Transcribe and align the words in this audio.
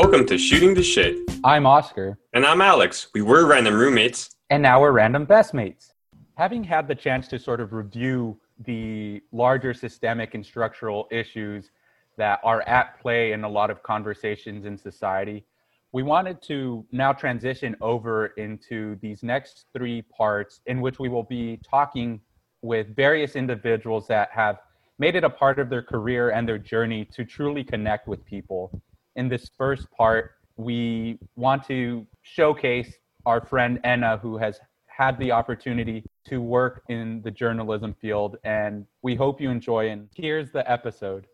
Welcome 0.00 0.26
to 0.26 0.38
Shooting 0.38 0.74
the 0.74 0.82
Shit. 0.84 1.16
I'm 1.42 1.66
Oscar, 1.66 2.20
And 2.32 2.46
I'm 2.46 2.60
Alex. 2.60 3.08
We 3.14 3.22
were 3.22 3.46
random 3.46 3.74
roommates. 3.74 4.36
and 4.48 4.62
now 4.62 4.80
we're 4.80 4.92
random 4.92 5.24
best 5.24 5.54
mates. 5.54 5.92
Having 6.36 6.62
had 6.62 6.86
the 6.86 6.94
chance 6.94 7.26
to 7.26 7.36
sort 7.36 7.60
of 7.60 7.72
review 7.72 8.38
the 8.64 9.20
larger 9.32 9.74
systemic 9.74 10.34
and 10.34 10.46
structural 10.46 11.08
issues 11.10 11.72
that 12.16 12.38
are 12.44 12.62
at 12.68 13.00
play 13.00 13.32
in 13.32 13.42
a 13.42 13.48
lot 13.48 13.70
of 13.70 13.82
conversations 13.82 14.66
in 14.66 14.78
society, 14.78 15.44
we 15.90 16.04
wanted 16.04 16.40
to 16.42 16.86
now 16.92 17.12
transition 17.12 17.74
over 17.80 18.26
into 18.36 18.94
these 19.02 19.24
next 19.24 19.64
three 19.76 20.02
parts 20.02 20.60
in 20.66 20.80
which 20.80 21.00
we 21.00 21.08
will 21.08 21.24
be 21.24 21.58
talking 21.68 22.20
with 22.62 22.94
various 22.94 23.34
individuals 23.34 24.06
that 24.06 24.28
have 24.30 24.58
made 25.00 25.16
it 25.16 25.24
a 25.24 25.30
part 25.30 25.58
of 25.58 25.68
their 25.68 25.82
career 25.82 26.30
and 26.30 26.48
their 26.48 26.56
journey 26.56 27.04
to 27.04 27.24
truly 27.24 27.64
connect 27.64 28.06
with 28.06 28.24
people. 28.24 28.80
In 29.18 29.28
this 29.28 29.50
first 29.58 29.90
part, 29.90 30.34
we 30.56 31.18
want 31.34 31.66
to 31.66 32.06
showcase 32.22 32.94
our 33.26 33.44
friend 33.44 33.80
Ena, 33.82 34.16
who 34.18 34.38
has 34.38 34.60
had 34.86 35.18
the 35.18 35.32
opportunity 35.32 36.04
to 36.28 36.40
work 36.40 36.84
in 36.88 37.20
the 37.22 37.30
journalism 37.32 37.96
field, 38.00 38.36
and 38.44 38.86
we 39.02 39.16
hope 39.16 39.40
you 39.40 39.50
enjoy. 39.50 39.90
And 39.90 40.08
here's 40.14 40.52
the 40.52 40.62
episode. 40.70 41.26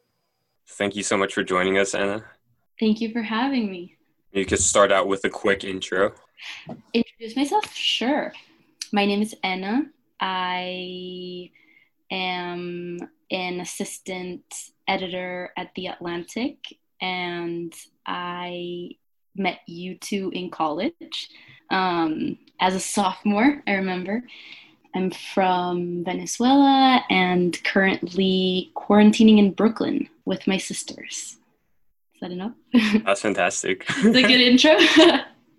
Thank 0.67 0.97
you 0.97 1.03
so 1.03 1.19
much 1.19 1.35
for 1.35 1.43
joining 1.43 1.77
us, 1.77 1.95
Ena. 1.95 2.25
Thank 2.81 3.03
you 3.03 3.13
for 3.13 3.21
having 3.21 3.71
me. 3.71 3.97
You 4.33 4.47
could 4.47 4.61
start 4.61 4.91
out 4.91 5.07
with 5.07 5.23
a 5.27 5.29
quick 5.29 5.63
intro. 5.63 6.15
Introduce 6.95 7.37
myself? 7.37 7.71
Sure. 7.75 8.33
My 8.93 9.05
name 9.05 9.21
is 9.21 9.35
Ena. 9.43 9.83
I 10.21 11.51
am 12.11 12.99
an 13.31 13.61
assistant 13.61 14.43
editor 14.89 15.53
at 15.59 15.75
The 15.77 15.89
Atlantic, 15.89 16.79
and 17.05 17.75
I 18.07 18.93
met 19.37 19.59
you 19.67 19.99
two 19.99 20.31
in 20.33 20.51
college 20.51 21.29
um, 21.71 22.39
as 22.61 22.75
a 22.75 22.81
sophomore, 22.81 23.63
I 23.67 23.73
remember. 23.73 24.23
I'm 24.95 25.11
from 25.11 26.05
Venezuela 26.05 27.05
and 27.11 27.63
currently 27.65 28.73
quarantining 28.75 29.39
in 29.39 29.53
Brooklyn 29.53 30.09
with 30.25 30.47
my 30.47 30.57
sisters. 30.57 31.37
Is 32.15 32.21
that 32.23 32.31
enough? 32.31 32.53
That's 33.05 33.21
fantastic. 33.21 33.87
That's 33.87 34.17
a 34.17 34.23
good 34.23 34.41
intro. 34.41 34.77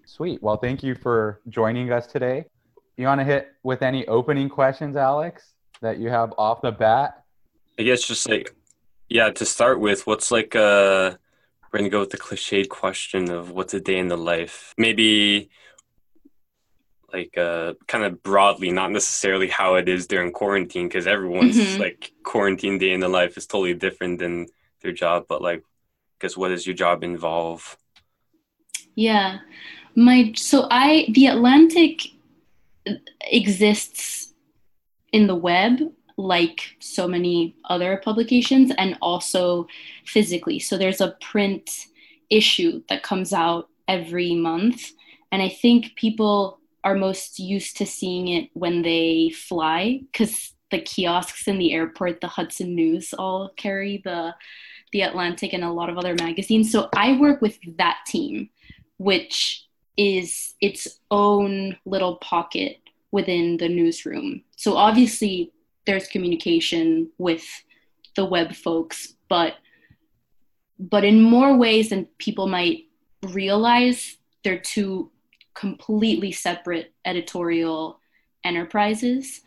Sweet. 0.06 0.42
Well, 0.42 0.58
thank 0.58 0.82
you 0.82 0.96
for 0.96 1.42
joining 1.50 1.92
us 1.92 2.08
today. 2.08 2.46
You 2.98 3.06
want 3.08 3.20
to 3.20 3.26
hit 3.26 3.54
with 3.62 3.82
any 3.82 4.08
opening 4.08 4.50
questions, 4.50 4.96
Alex, 4.96 5.54
that 5.82 6.00
you 6.00 6.10
have 6.10 6.34
off 6.38 6.62
the 6.62 6.72
bat? 6.72 7.23
I 7.78 7.84
guess 7.84 8.08
just 8.08 8.28
like, 8.28 8.56
yeah, 9.10 9.30
to 9.30 9.46
start 9.46 9.82
with, 9.82 10.08
what's 10.08 10.32
like, 10.32 10.56
uh, 10.56 11.18
we're 11.76 11.80
going 11.80 11.92
to 11.92 11.94
go 11.94 12.00
with 12.00 12.12
the 12.12 12.18
cliched 12.18 12.70
question 12.70 13.30
of 13.30 13.52
what's 13.52 13.73
a 13.73 13.81
day 13.81 13.98
in 13.98 14.08
the 14.08 14.16
life? 14.16 14.73
Maybe 14.78 15.50
like 17.12 17.38
uh, 17.38 17.73
kind 17.86 18.06
of 18.06 18.23
broadly, 18.23 18.72
not 18.72 18.94
necessarily 18.94 19.50
how 19.50 19.76
it 19.76 19.90
is 19.90 20.08
during 20.08 20.32
quarantine, 20.32 20.88
because 20.88 21.06
everyone's 21.06 21.58
Mhm. 21.58 21.80
like 21.80 22.14
quarantine 22.23 22.78
day 22.78 22.94
in 22.94 23.02
the 23.02 23.09
life 23.09 23.36
is 23.36 23.45
totally 23.45 23.73
different 23.73 24.20
than 24.20 24.48
their 24.82 24.94
job. 24.94 25.26
But 25.28 25.42
like, 25.42 25.64
guess 26.22 26.38
what 26.38 26.48
does 26.48 26.66
your 26.66 26.78
job 26.78 27.04
involve? 27.04 27.76
Yeah. 28.95 29.39
My 29.95 30.32
so 30.38 30.70
I 30.72 31.08
the 31.12 31.28
Atlantic 31.28 32.08
exists 33.20 34.34
in 35.12 35.28
the 35.28 35.36
web 35.36 35.92
like 36.17 36.75
so 36.80 37.08
many 37.08 37.55
other 37.66 38.02
publications 38.03 38.71
and 38.77 38.97
also 39.02 39.67
physically. 40.05 40.59
So 40.59 40.77
there's 40.77 41.02
a 41.02 41.16
print 41.21 41.69
issue 42.30 42.81
that 42.89 43.03
comes 43.03 43.33
out 43.33 43.69
every 43.88 44.33
month 44.36 44.91
and 45.31 45.42
I 45.42 45.49
think 45.49 45.95
people 45.95 46.59
are 46.83 46.95
most 46.95 47.39
used 47.39 47.77
to 47.77 47.86
seeing 47.86 48.30
it 48.30 48.49
when 48.54 48.81
they 48.81 49.31
fly 49.36 50.02
cuz 50.14 50.54
the 50.71 50.80
kiosks 50.80 51.48
in 51.48 51.59
the 51.59 51.73
airport, 51.73 52.21
the 52.21 52.27
Hudson 52.27 52.73
News 52.73 53.14
all 53.14 53.49
carry 53.55 54.02
the 54.04 54.36
the 54.92 55.02
Atlantic 55.02 55.52
and 55.54 55.64
a 55.64 55.71
lot 55.71 55.89
of 55.89 55.98
other 55.98 56.15
magazines. 56.15 56.71
So 56.71 56.89
I 56.95 57.17
work 57.17 57.42
with 57.42 57.59
that 57.77 57.98
team 58.08 58.49
which 58.98 59.65
is 59.98 60.55
its 60.61 60.99
own 61.11 61.77
little 61.86 62.17
pocket 62.17 62.77
within 63.11 63.58
the 63.58 63.70
newsroom. 63.70 64.43
So 64.55 64.75
obviously 64.75 65.52
there's 65.86 66.08
communication 66.08 67.10
with 67.18 67.46
the 68.16 68.26
web 68.26 68.56
folks, 68.56 69.16
but 69.30 69.56
but 70.78 71.06
in 71.06 71.22
more 71.22 71.56
ways 71.58 71.90
than 71.90 72.08
people 72.18 72.48
might 72.48 72.86
realize, 73.23 74.18
they're 74.44 74.60
two 74.60 75.10
completely 75.54 76.32
separate 76.32 76.94
editorial 77.06 78.00
enterprises. 78.44 79.42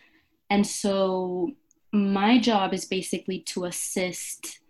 And 0.51 0.67
so 0.67 1.51
my 1.93 2.39
job 2.39 2.73
is 2.73 2.87
basically 2.87 3.41
to 3.41 3.67
assist 3.67 4.61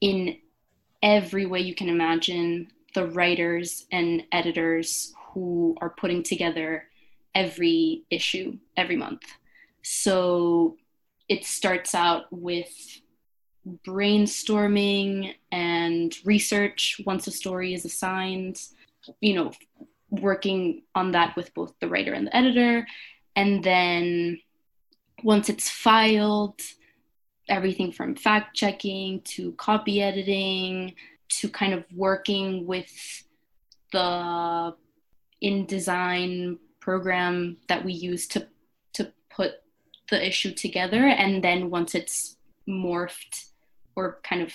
in 0.00 0.38
every 1.02 1.46
way 1.46 1.60
you 1.60 1.74
can 1.74 1.88
imagine 1.88 2.68
the 2.94 3.06
writers 3.06 3.86
and 3.92 4.24
editors 4.32 5.12
who 5.32 5.76
are 5.80 5.90
putting 5.90 6.22
together 6.22 6.84
every 7.34 8.04
issue 8.10 8.58
every 8.76 8.96
month. 8.96 9.22
So 9.82 10.76
it 11.28 11.44
starts 11.44 11.94
out 11.94 12.24
with 12.30 12.72
brainstorming 13.86 15.34
and 15.52 16.16
research 16.24 17.00
once 17.04 17.26
a 17.26 17.30
story 17.30 17.74
is 17.74 17.84
assigned, 17.84 18.60
you 19.20 19.34
know, 19.34 19.52
working 20.10 20.82
on 20.94 21.12
that 21.12 21.36
with 21.36 21.52
both 21.54 21.74
the 21.80 21.88
writer 21.88 22.12
and 22.12 22.26
the 22.26 22.36
editor. 22.36 22.86
And 23.36 23.62
then 23.62 24.40
once 25.22 25.48
it's 25.48 25.68
filed, 25.68 26.60
everything 27.48 27.92
from 27.92 28.14
fact 28.14 28.56
checking 28.56 29.20
to 29.22 29.52
copy 29.52 30.02
editing 30.02 30.94
to 31.28 31.48
kind 31.48 31.72
of 31.72 31.84
working 31.94 32.66
with 32.66 33.24
the 33.92 34.74
InDesign 35.42 36.58
program 36.80 37.56
that 37.68 37.84
we 37.84 37.92
use 37.92 38.26
to 38.28 38.48
to 38.94 39.12
put 39.30 39.52
the 40.10 40.26
issue 40.26 40.52
together 40.52 41.06
and 41.06 41.42
then 41.42 41.70
once 41.70 41.94
it's 41.94 42.36
morphed 42.68 43.46
or 43.96 44.20
kind 44.22 44.42
of 44.42 44.52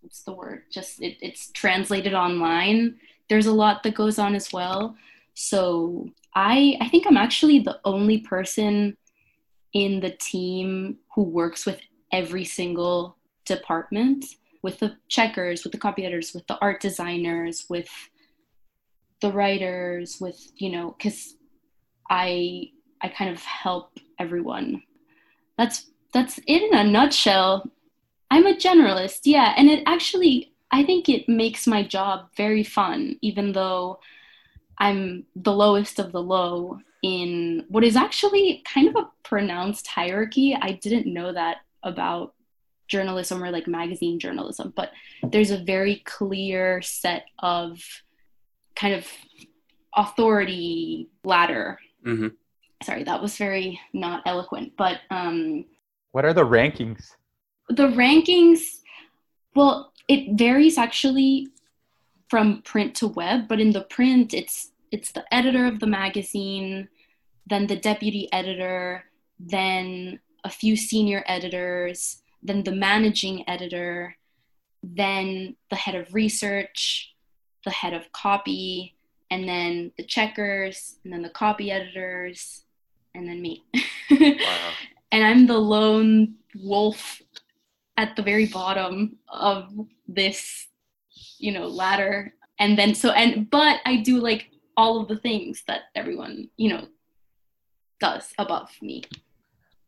what's 0.00 0.22
the 0.22 0.32
word? 0.32 0.62
Just 0.70 1.00
it, 1.02 1.16
it's 1.20 1.50
translated 1.52 2.14
online 2.14 2.96
there's 3.28 3.46
a 3.46 3.52
lot 3.52 3.84
that 3.84 3.94
goes 3.94 4.18
on 4.18 4.34
as 4.34 4.52
well. 4.52 4.96
So 5.34 6.10
i 6.36 6.76
i 6.80 6.88
think 6.88 7.06
i'm 7.08 7.16
actually 7.16 7.58
the 7.58 7.80
only 7.84 8.18
person 8.18 8.96
in 9.72 9.98
the 9.98 10.10
team 10.10 10.98
who 11.14 11.24
works 11.24 11.66
with 11.66 11.80
every 12.12 12.44
single 12.44 13.16
department 13.46 14.24
with 14.62 14.78
the 14.78 14.96
checkers, 15.08 15.64
with 15.64 15.72
the 15.72 15.78
copy 15.78 16.04
editors, 16.04 16.34
with 16.34 16.46
the 16.46 16.58
art 16.60 16.80
designers, 16.80 17.66
with 17.68 17.88
the 19.20 19.32
writers, 19.32 20.18
with 20.20 20.38
you 20.56 20.70
know, 20.70 20.94
because 20.96 21.36
I 22.08 22.70
I 23.00 23.08
kind 23.08 23.30
of 23.30 23.42
help 23.42 23.98
everyone. 24.20 24.82
That's 25.58 25.90
that's 26.12 26.38
it 26.46 26.62
in 26.62 26.74
a 26.74 26.84
nutshell. 26.84 27.68
I'm 28.30 28.46
a 28.46 28.54
generalist, 28.54 29.20
yeah, 29.24 29.54
and 29.56 29.68
it 29.68 29.82
actually 29.86 30.52
I 30.70 30.84
think 30.84 31.08
it 31.08 31.28
makes 31.28 31.66
my 31.66 31.82
job 31.82 32.28
very 32.36 32.62
fun, 32.62 33.16
even 33.22 33.52
though 33.52 33.98
I'm 34.78 35.24
the 35.34 35.52
lowest 35.52 35.98
of 35.98 36.12
the 36.12 36.22
low 36.22 36.78
in 37.02 37.64
what 37.68 37.84
is 37.84 37.96
actually 37.96 38.62
kind 38.64 38.88
of 38.88 38.96
a 38.96 39.08
pronounced 39.24 39.86
hierarchy. 39.86 40.56
I 40.60 40.72
didn't 40.72 41.12
know 41.12 41.32
that 41.32 41.58
about 41.82 42.34
journalism 42.88 43.42
or 43.42 43.50
like 43.50 43.66
magazine 43.66 44.18
journalism, 44.18 44.72
but 44.76 44.90
there's 45.22 45.50
a 45.50 45.64
very 45.64 46.02
clear 46.04 46.82
set 46.82 47.24
of 47.38 47.80
kind 48.76 48.94
of 48.94 49.06
authority 49.96 51.08
ladder. 51.24 51.78
hmm 52.04 52.28
Sorry, 52.82 53.04
that 53.04 53.20
was 53.20 53.36
very 53.36 53.78
not 53.92 54.22
eloquent, 54.26 54.72
but 54.76 55.00
um, 55.10 55.66
What 56.12 56.24
are 56.24 56.32
the 56.32 56.44
rankings? 56.46 57.12
the 57.68 57.86
rankings, 57.88 58.80
well, 59.54 59.92
it 60.08 60.36
varies 60.36 60.76
actually 60.76 61.48
from 62.28 62.62
print 62.62 62.94
to 62.96 63.06
web, 63.06 63.46
but 63.48 63.60
in 63.60 63.70
the 63.70 63.82
print, 63.82 64.34
it's 64.34 64.72
it's 64.90 65.12
the 65.12 65.24
editor 65.32 65.66
of 65.66 65.78
the 65.78 65.86
magazine, 65.86 66.88
then 67.46 67.68
the 67.68 67.76
deputy 67.76 68.28
editor, 68.32 69.04
then 69.38 70.18
a 70.42 70.50
few 70.50 70.74
senior 70.76 71.22
editors, 71.26 72.22
then 72.42 72.64
the 72.64 72.72
managing 72.72 73.48
editor, 73.48 74.16
then 74.82 75.54
the 75.68 75.76
head 75.76 75.94
of 75.94 76.12
research, 76.12 77.14
the 77.64 77.70
head 77.70 77.92
of 77.92 78.10
copy, 78.10 78.96
and 79.30 79.48
then 79.48 79.92
the 79.96 80.02
checkers, 80.04 80.96
and 81.04 81.12
then 81.12 81.22
the 81.22 81.30
copy 81.30 81.70
editors, 81.70 82.64
and 83.14 83.26
then 83.28 83.40
me. 83.42 83.62
Wow. 84.10 84.32
and 85.12 85.24
I'm 85.24 85.46
the 85.46 85.58
lone 85.58 86.34
wolf 86.54 87.22
at 87.96 88.16
the 88.16 88.22
very 88.22 88.46
bottom 88.46 89.16
of 89.28 89.70
this, 90.08 90.68
you 91.38 91.52
know, 91.52 91.66
ladder. 91.66 92.34
and 92.60 92.78
then 92.78 92.94
so 92.94 93.10
and 93.10 93.50
but 93.50 93.80
i 93.86 93.96
do 93.96 94.20
like 94.20 94.50
all 94.76 95.00
of 95.00 95.08
the 95.08 95.16
things 95.16 95.64
that 95.66 95.82
everyone 95.96 96.48
you 96.56 96.68
know 96.68 96.86
does 97.98 98.32
above 98.38 98.70
me 98.80 99.02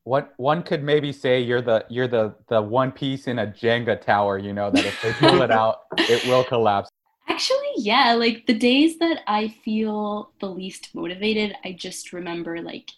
One 0.05 0.27
one 0.37 0.63
could 0.65 0.83
maybe 0.83 1.13
say 1.13 1.41
you're 1.41 1.63
the 1.63 1.85
you're 1.89 2.09
the 2.09 2.35
the 2.49 2.61
one 2.61 2.91
piece 2.91 3.29
in 3.29 3.39
a 3.39 3.47
Jenga 3.47 4.01
tower, 4.01 4.37
you 4.37 4.53
know, 4.53 4.69
that 4.73 4.85
if 4.85 5.01
they 5.01 5.13
pull 5.13 5.43
it 5.43 5.53
out, 5.53 5.77
it 5.99 6.27
will 6.27 6.43
collapse. 6.43 6.91
Actually, 7.29 7.75
yeah, 7.77 8.15
like 8.15 8.47
the 8.47 8.59
days 8.59 8.99
that 8.99 9.19
I 9.29 9.55
feel 9.65 10.33
the 10.41 10.51
least 10.51 10.91
motivated, 10.93 11.55
I 11.65 11.71
just 11.73 12.13
remember 12.13 12.61
like 12.61 12.91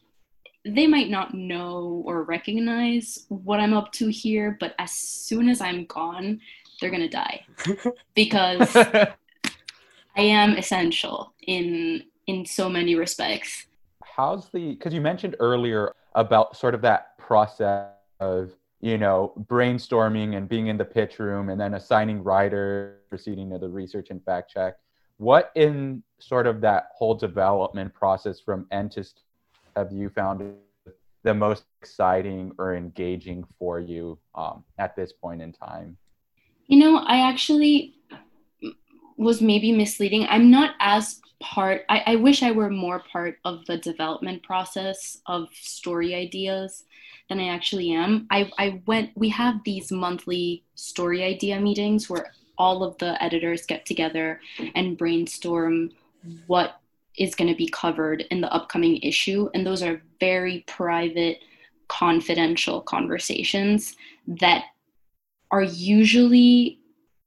they 0.64 0.86
might 0.86 1.10
not 1.10 1.34
know 1.34 2.02
or 2.06 2.22
recognize 2.22 3.26
what 3.28 3.60
I'm 3.60 3.74
up 3.74 3.92
to 3.92 4.08
here, 4.08 4.56
but 4.58 4.74
as 4.78 4.92
soon 4.92 5.48
as 5.48 5.60
I'm 5.60 5.84
gone, 5.86 6.40
they're 6.80 6.90
gonna 6.90 7.08
die 7.08 7.44
because 8.14 8.74
I 8.76 9.12
am 10.16 10.56
essential 10.56 11.34
in 11.46 12.04
in 12.26 12.46
so 12.46 12.68
many 12.68 12.94
respects. 12.94 13.66
How's 14.02 14.48
the 14.50 14.70
because 14.74 14.94
you 14.94 15.00
mentioned 15.00 15.36
earlier 15.40 15.94
about 16.14 16.56
sort 16.56 16.74
of 16.74 16.82
that 16.82 17.18
process 17.18 17.90
of 18.20 18.52
you 18.80 18.98
know 18.98 19.32
brainstorming 19.46 20.36
and 20.36 20.48
being 20.48 20.68
in 20.68 20.76
the 20.76 20.84
pitch 20.84 21.18
room 21.18 21.48
and 21.48 21.60
then 21.60 21.74
assigning 21.74 22.22
writers 22.22 22.98
proceeding 23.10 23.50
to 23.50 23.58
the 23.58 23.68
research 23.68 24.10
and 24.10 24.22
fact 24.24 24.50
check 24.50 24.76
what 25.16 25.52
in 25.54 26.02
sort 26.18 26.46
of 26.46 26.60
that 26.60 26.88
whole 26.94 27.14
development 27.14 27.92
process 27.94 28.40
from 28.40 28.66
end 28.70 28.90
to 28.92 29.04
have 29.76 29.92
you 29.92 30.08
found 30.08 30.54
the 31.22 31.34
most 31.34 31.64
exciting 31.80 32.52
or 32.58 32.74
engaging 32.74 33.44
for 33.58 33.80
you 33.80 34.18
um, 34.34 34.64
at 34.78 34.94
this 34.96 35.12
point 35.12 35.40
in 35.40 35.52
time 35.52 35.96
You 36.66 36.78
know, 36.78 36.98
I 36.98 37.28
actually 37.28 37.94
was 39.16 39.40
maybe 39.40 39.72
misleading. 39.72 40.26
I'm 40.28 40.50
not 40.50 40.74
as 40.80 41.20
part, 41.40 41.82
I, 41.88 42.02
I 42.06 42.16
wish 42.16 42.42
I 42.42 42.50
were 42.50 42.70
more 42.70 43.02
part 43.12 43.38
of 43.44 43.64
the 43.66 43.76
development 43.76 44.42
process 44.42 45.18
of 45.26 45.48
story 45.52 46.14
ideas 46.14 46.84
than 47.28 47.38
I 47.40 47.48
actually 47.48 47.92
am. 47.92 48.26
I, 48.30 48.50
I 48.58 48.82
went, 48.86 49.10
we 49.14 49.28
have 49.30 49.56
these 49.64 49.92
monthly 49.92 50.64
story 50.74 51.22
idea 51.22 51.60
meetings 51.60 52.10
where 52.10 52.32
all 52.56 52.82
of 52.82 52.96
the 52.98 53.22
editors 53.22 53.66
get 53.66 53.84
together 53.86 54.40
and 54.74 54.96
brainstorm 54.96 55.90
what 56.46 56.80
is 57.16 57.34
going 57.34 57.50
to 57.50 57.56
be 57.56 57.68
covered 57.68 58.22
in 58.30 58.40
the 58.40 58.52
upcoming 58.52 58.98
issue. 58.98 59.48
And 59.54 59.66
those 59.66 59.82
are 59.82 60.02
very 60.20 60.64
private, 60.66 61.38
confidential 61.88 62.80
conversations 62.80 63.96
that 64.26 64.64
are 65.50 65.62
usually 65.62 66.80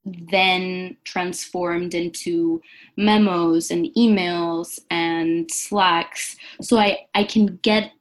then 0.05 0.95
transformed 1.03 1.93
into 1.93 2.61
memos 2.95 3.71
and 3.71 3.87
emails 3.97 4.79
and 4.89 5.51
slacks 5.51 6.37
so 6.61 6.77
i 6.77 6.97
i 7.13 7.23
can 7.23 7.57
get 7.61 7.91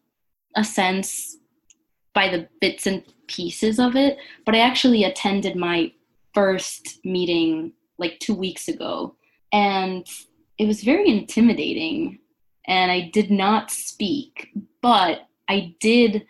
a 0.57 0.63
sense 0.63 1.37
by 2.15 2.29
the 2.29 2.49
bits 2.61 2.87
and 2.87 3.03
pieces 3.27 3.79
of 3.79 3.97
it 3.97 4.19
but 4.45 4.55
i 4.55 4.59
actually 4.59 5.05
attended 5.05 5.57
my 5.57 5.93
first 6.33 7.05
meeting 7.05 7.73
like 7.99 8.19
2 8.21 8.35
weeks 8.35 8.69
ago 8.69 9.15
and 9.53 10.07
it 10.59 10.67
was 10.67 10.83
very 10.83 11.09
intimidating 11.09 12.19
and 12.67 12.91
i 12.91 13.11
did 13.13 13.31
not 13.31 13.71
speak 13.71 14.51
but 14.83 15.29
i 15.49 15.75
did 15.81 16.27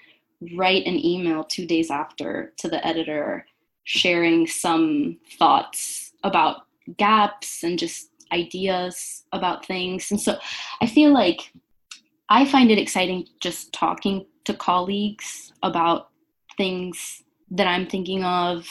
write 0.54 0.86
an 0.86 1.02
email 1.04 1.44
2 1.44 1.66
days 1.66 1.90
after 1.90 2.52
to 2.58 2.68
the 2.68 2.84
editor 2.86 3.46
sharing 3.84 4.46
some 4.46 5.16
thoughts 5.38 6.12
about 6.24 6.62
gaps 6.98 7.62
and 7.62 7.78
just 7.78 8.10
ideas 8.32 9.24
about 9.32 9.64
things. 9.64 10.10
And 10.10 10.20
so 10.20 10.38
I 10.80 10.86
feel 10.86 11.12
like 11.12 11.52
I 12.28 12.44
find 12.44 12.70
it 12.70 12.78
exciting 12.78 13.26
just 13.40 13.72
talking 13.72 14.26
to 14.44 14.54
colleagues 14.54 15.52
about 15.62 16.08
things 16.56 17.22
that 17.50 17.66
I'm 17.66 17.86
thinking 17.86 18.24
of 18.24 18.66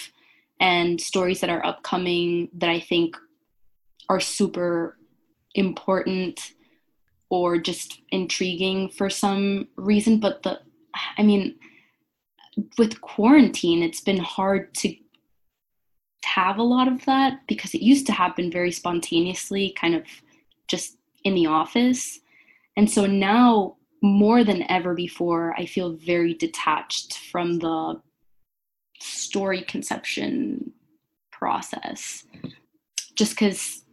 and 0.60 1.00
stories 1.00 1.42
that 1.42 1.50
are 1.50 1.66
upcoming 1.66 2.50
that 2.54 2.69
I 2.69 2.80
think 2.80 3.16
are 4.10 4.19
super 4.19 4.98
important 5.56 6.54
or 7.30 7.57
just 7.57 8.02
intriguing 8.10 8.90
for 8.90 9.10
some 9.10 9.68
reason. 9.75 10.19
But 10.19 10.44
the, 10.44 10.60
I 11.18 11.24
mean, 11.24 11.56
with 12.78 13.02
quarantine, 13.02 13.81
it's 13.81 14.02
been 14.02 14.19
hard 14.19 14.74
to 14.75 14.96
have 16.24 16.57
a 16.57 16.63
lot 16.63 16.88
of 16.88 17.04
that 17.06 17.40
because 17.48 17.74
it 17.74 17.81
used 17.81 18.06
to 18.07 18.12
happen 18.12 18.52
very 18.52 18.72
spontaneously, 18.72 19.75
kind 19.80 19.96
of 19.96 20.04
just 20.68 20.98
in 21.24 21.34
the 21.34 21.48
office. 21.48 22.19
And 22.78 22.90
so 22.90 23.06
now, 23.06 23.78
more 24.01 24.44
than 24.44 24.69
ever 24.69 24.94
before, 24.94 25.56
I 25.58 25.66
feel 25.66 25.94
very 25.94 26.34
detached 26.34 27.18
from 27.31 27.60
the 27.60 28.01
story 29.00 29.62
conception 29.62 30.74
process. 31.31 32.25
Just 33.16 33.31
because 33.31 33.85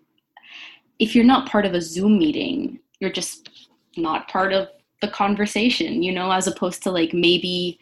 if 1.03 1.15
you're 1.15 1.25
not 1.25 1.49
part 1.49 1.67
of 1.67 1.75
a 1.75 1.81
Zoom 1.81 2.19
meeting, 2.19 2.79
you're 3.01 3.13
just 3.13 3.69
not 3.97 4.29
part 4.29 4.53
of 4.53 4.69
the 5.01 5.09
conversation, 5.09 6.03
you 6.03 6.13
know, 6.13 6.31
as 6.31 6.47
opposed 6.47 6.83
to 6.85 6.91
like 6.91 7.13
maybe, 7.13 7.79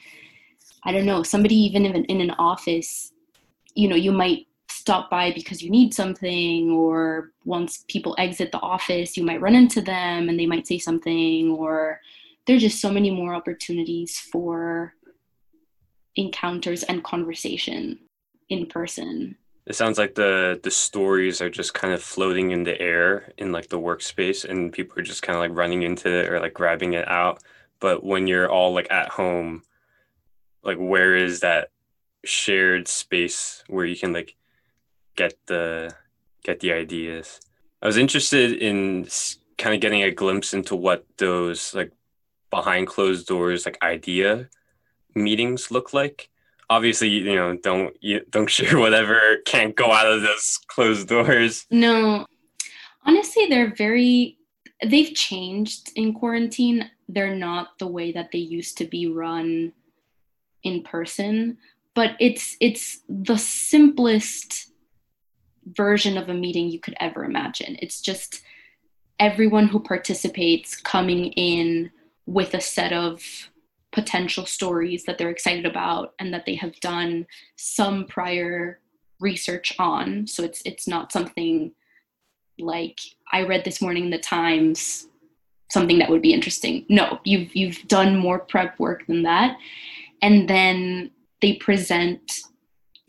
I 0.85 0.93
don't 0.93 1.07
know, 1.07 1.23
somebody 1.23 1.55
even 1.55 1.85
in, 1.85 2.05
in 2.07 2.21
an 2.21 2.33
office 2.39 3.13
you 3.75 3.89
know 3.89 3.97
you 3.97 4.13
might 4.13 4.47
stop 4.69 5.11
by 5.11 5.33
because 5.33 5.63
you 5.63 5.71
need 5.71 5.93
something 5.93 6.71
or 6.71 7.33
once 7.45 7.85
people 7.89 8.15
exit 8.19 8.53
the 8.53 8.61
office 8.61 9.17
you 9.17 9.25
might 9.25 9.41
run 9.41 9.55
into 9.55 9.81
them 9.81 10.29
and 10.29 10.39
they 10.39 10.47
might 10.47 10.67
say 10.67 10.79
something 10.79 11.51
or 11.51 12.01
there's 12.47 12.63
just 12.63 12.81
so 12.81 12.91
many 12.91 13.11
more 13.11 13.35
opportunities 13.35 14.19
for 14.19 14.95
encounters 16.17 16.83
and 16.85 17.05
conversation 17.05 17.99
in 18.49 18.67
person 18.67 19.37
It 19.71 19.77
sounds 19.77 19.99
like 19.99 20.17
the 20.17 20.59
the 20.61 20.71
stories 20.73 21.41
are 21.41 21.49
just 21.49 21.75
kind 21.75 21.95
of 21.95 22.03
floating 22.03 22.51
in 22.51 22.65
the 22.65 22.77
air 22.81 23.33
in 23.39 23.53
like 23.53 23.69
the 23.69 23.79
workspace 23.79 24.45
and 24.45 24.73
people 24.73 24.99
are 24.99 25.05
just 25.05 25.23
kind 25.23 25.37
of 25.37 25.41
like 25.41 25.57
running 25.57 25.85
into 25.85 26.09
it 26.13 26.29
or 26.29 26.41
like 26.41 26.55
grabbing 26.55 26.95
it 26.95 27.07
out. 27.07 27.45
But 27.79 28.03
when 28.03 28.27
you're 28.27 28.51
all 28.51 28.75
like 28.75 28.91
at 28.91 29.11
home, 29.11 29.63
like 30.65 30.79
where 30.79 31.15
is 31.15 31.39
that 31.43 31.71
shared 32.25 32.89
space 32.89 33.63
where 33.69 33.87
you 33.87 33.95
can 33.95 34.13
like 34.13 34.35
get 35.15 35.35
the 35.47 35.95
get 36.43 36.59
the 36.59 36.73
ideas. 36.73 37.41
I 37.81 37.87
was 37.87 37.97
interested 37.97 38.55
in 38.55 39.07
kind 39.57 39.77
of 39.77 39.81
getting 39.81 40.03
a 40.03 40.11
glimpse 40.11 40.53
into 40.53 40.75
what 40.75 41.07
those 41.19 41.77
like 41.77 41.93
behind 42.51 42.89
closed 42.89 43.29
doors 43.29 43.67
like 43.67 43.79
idea 43.83 44.49
meetings 45.15 45.71
look 45.71 45.93
like. 45.93 46.29
Obviously, 46.71 47.09
you 47.09 47.35
know, 47.35 47.57
don't 47.57 47.95
you 48.01 48.25
don't 48.31 48.49
share 48.59 48.79
whatever 48.79 49.39
can't 49.45 49.77
go 49.77 49.93
out 49.93 50.11
of 50.11 50.23
those 50.23 50.59
closed 50.69 51.09
doors. 51.09 51.67
No, 51.71 52.27
honestly, 53.05 53.47
they're 53.47 53.75
very, 53.75 54.39
they've 54.85 55.15
changed 55.15 55.91
in 55.97 56.15
quarantine. 56.15 56.91
They're 57.09 57.35
not 57.35 57.79
the 57.79 57.89
way 57.89 58.13
that 58.13 58.31
they 58.33 58.39
used 58.39 58.79
to 58.79 58.85
be 58.85 59.09
run 59.09 59.73
in 60.63 60.83
person, 60.83 61.59
but 61.95 62.13
it's 62.21 62.57
it's 62.61 63.01
the 63.09 63.37
simplest 63.37 64.71
version 65.67 66.17
of 66.17 66.29
a 66.29 66.35
meeting 66.35 66.69
you 66.69 66.81
could 66.81 66.95
ever 67.01 67.25
imagine. 67.25 67.77
It's 67.81 68.01
just 68.01 68.43
everyone 69.19 69.69
who 69.69 69.81
participates 69.81 70.77
coming 70.77 71.27
in 71.33 71.91
with 72.27 72.55
a 72.55 72.61
set 72.61 72.93
of 72.93 73.50
potential 73.93 74.47
stories 74.47 75.05
that 75.05 75.19
they're 75.19 75.31
excited 75.31 75.67
about 75.67 76.15
and 76.19 76.33
that 76.33 76.47
they 76.47 76.55
have 76.55 76.79
done 76.81 77.27
some 77.57 78.07
prior 78.07 78.81
research 79.21 79.75
on. 79.79 80.27
So 80.27 80.43
it's 80.43 80.63
it's 80.65 80.87
not 80.89 81.13
something 81.13 81.73
like 82.59 82.99
I 83.33 83.43
read 83.45 83.65
this 83.65 83.83
morning 83.83 84.05
in 84.05 84.11
the 84.11 84.19
Times 84.19 85.07
something 85.71 85.99
that 85.99 86.11
would 86.11 86.23
be 86.23 86.33
interesting. 86.33 86.85
No, 86.89 87.21
you've 87.25 87.55
you've 87.55 87.87
done 87.87 88.17
more 88.17 88.41
prep 88.41 88.79
work 88.79 89.07
than 89.07 89.23
that. 89.23 89.57
And 90.23 90.49
then 90.49 91.11
they 91.41 91.55
present 91.55 92.41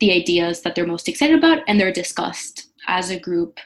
the 0.00 0.12
ideas 0.12 0.62
that 0.62 0.74
they're 0.74 0.86
most 0.86 1.08
excited 1.08 1.36
about 1.36 1.62
and 1.68 1.78
they're 1.78 1.92
discussed 1.92 2.68
as 2.86 3.10
a 3.10 3.18
group. 3.18 3.58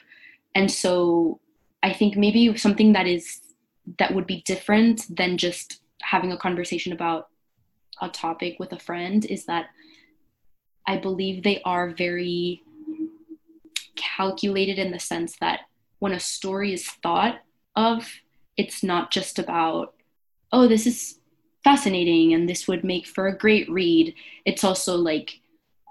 And 0.53 0.69
so 0.69 1.39
I 1.83 1.93
think 1.93 2.17
maybe 2.17 2.55
something 2.57 2.93
that 2.93 3.07
is 3.07 3.41
that 3.99 4.13
would 4.13 4.27
be 4.27 4.41
different 4.45 5.05
than 5.15 5.37
just 5.37 5.81
having 6.01 6.31
a 6.31 6.37
conversation 6.37 6.93
about 6.93 7.29
a 8.01 8.09
topic 8.09 8.57
with 8.59 8.71
a 8.73 8.79
friend 8.79 9.25
is 9.25 9.45
that 9.45 9.67
I 10.85 10.97
believe 10.97 11.43
they 11.43 11.61
are 11.63 11.89
very 11.89 12.61
calculated 13.95 14.79
in 14.79 14.91
the 14.91 14.99
sense 14.99 15.35
that 15.41 15.61
when 15.99 16.13
a 16.13 16.19
story 16.19 16.73
is 16.73 16.87
thought 16.87 17.39
of, 17.75 18.07
it's 18.55 18.83
not 18.83 19.11
just 19.11 19.39
about, 19.39 19.95
oh, 20.51 20.67
this 20.67 20.87
is 20.87 21.19
fascinating 21.63 22.33
and 22.33 22.47
this 22.47 22.67
would 22.67 22.83
make 22.83 23.07
for 23.07 23.27
a 23.27 23.37
great 23.37 23.69
read. 23.69 24.13
It's 24.45 24.63
also 24.63 24.95
like, 24.95 25.41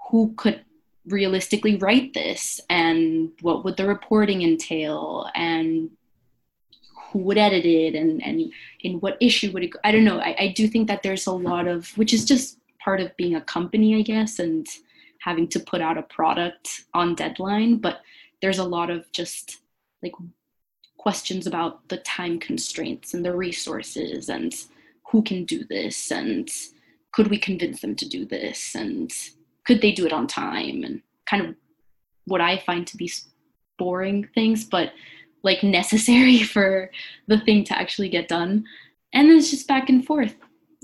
who 0.09 0.33
could 0.37 0.63
realistically 1.05 1.75
write 1.75 2.13
this 2.13 2.59
and 2.69 3.31
what 3.41 3.63
would 3.63 3.77
the 3.77 3.87
reporting 3.87 4.41
entail 4.41 5.29
and 5.35 5.89
who 7.11 7.19
would 7.19 7.37
edit 7.37 7.65
it 7.65 7.95
and 7.95 8.23
and 8.23 8.51
in 8.81 8.99
what 8.99 9.17
issue 9.19 9.51
would 9.51 9.63
it 9.63 9.67
go? 9.69 9.79
i 9.83 9.91
don't 9.91 10.03
know 10.03 10.19
I, 10.19 10.35
I 10.39 10.47
do 10.55 10.67
think 10.67 10.87
that 10.87 11.03
there's 11.03 11.27
a 11.27 11.31
lot 11.31 11.67
of 11.67 11.89
which 11.97 12.13
is 12.13 12.25
just 12.25 12.59
part 12.79 12.99
of 13.01 13.15
being 13.17 13.35
a 13.35 13.41
company 13.41 13.95
i 13.95 14.01
guess 14.01 14.39
and 14.39 14.67
having 15.19 15.47
to 15.49 15.59
put 15.59 15.81
out 15.81 15.97
a 15.97 16.03
product 16.03 16.85
on 16.93 17.15
deadline 17.15 17.77
but 17.77 18.01
there's 18.41 18.59
a 18.59 18.63
lot 18.63 18.89
of 18.89 19.11
just 19.11 19.59
like 20.03 20.13
questions 20.97 21.47
about 21.47 21.87
the 21.89 21.97
time 21.97 22.39
constraints 22.39 23.13
and 23.13 23.25
the 23.25 23.35
resources 23.35 24.29
and 24.29 24.53
who 25.11 25.21
can 25.21 25.45
do 25.45 25.63
this 25.65 26.11
and 26.11 26.49
could 27.13 27.27
we 27.27 27.37
convince 27.37 27.81
them 27.81 27.95
to 27.95 28.07
do 28.07 28.25
this 28.25 28.75
and 28.75 29.11
could 29.65 29.81
they 29.81 29.91
do 29.91 30.05
it 30.05 30.13
on 30.13 30.27
time 30.27 30.83
and 30.83 31.01
kind 31.25 31.45
of 31.45 31.55
what 32.25 32.41
i 32.41 32.57
find 32.57 32.85
to 32.85 32.97
be 32.97 33.09
boring 33.77 34.27
things 34.35 34.65
but 34.65 34.91
like 35.47 35.63
necessary 35.63 36.43
for 36.55 36.91
the 37.27 37.39
thing 37.39 37.63
to 37.63 37.77
actually 37.77 38.09
get 38.09 38.27
done. 38.27 38.65
And 39.13 39.29
then 39.29 39.37
it's 39.37 39.49
just 39.49 39.67
back 39.67 39.89
and 39.89 40.05
forth. 40.05 40.35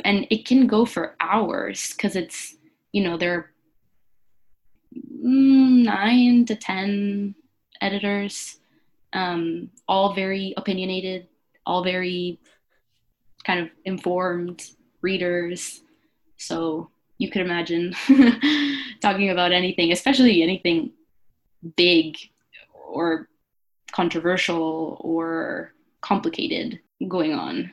And 0.03 0.25
it 0.31 0.47
can 0.47 0.65
go 0.65 0.85
for 0.85 1.15
hours 1.19 1.93
because 1.93 2.15
it's 2.15 2.55
you 2.93 3.03
know 3.03 3.17
there 3.17 3.33
are 3.35 3.51
mm, 4.95 5.83
nine 5.85 6.45
to 6.45 6.55
ten 6.55 7.35
editors 7.81 8.57
um, 9.13 9.69
all 9.87 10.15
very 10.15 10.53
opinionated 10.57 11.27
all 11.65 11.83
very 11.83 12.39
kind 13.45 13.59
of 13.59 13.69
informed 13.85 14.63
readers. 15.01 15.81
So 16.37 16.89
you 17.19 17.29
could 17.29 17.41
imagine 17.41 17.93
talking 19.01 19.29
about 19.29 19.51
anything 19.51 19.91
especially 19.91 20.41
anything 20.41 20.91
big 21.77 22.17
or 22.91 23.29
controversial 23.93 24.97
or 24.99 25.73
complicated 26.01 26.79
going 27.07 27.33
on. 27.33 27.71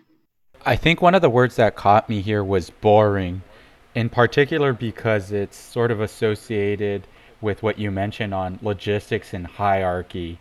I 0.64 0.76
think 0.76 1.00
one 1.00 1.14
of 1.14 1.22
the 1.22 1.30
words 1.30 1.56
that 1.56 1.74
caught 1.74 2.08
me 2.08 2.20
here 2.20 2.44
was 2.44 2.70
boring, 2.70 3.42
in 3.94 4.10
particular 4.10 4.72
because 4.72 5.32
it's 5.32 5.56
sort 5.56 5.90
of 5.90 6.00
associated 6.00 7.06
with 7.40 7.62
what 7.62 7.78
you 7.78 7.90
mentioned 7.90 8.34
on 8.34 8.58
logistics 8.60 9.32
and 9.32 9.46
hierarchy. 9.46 10.38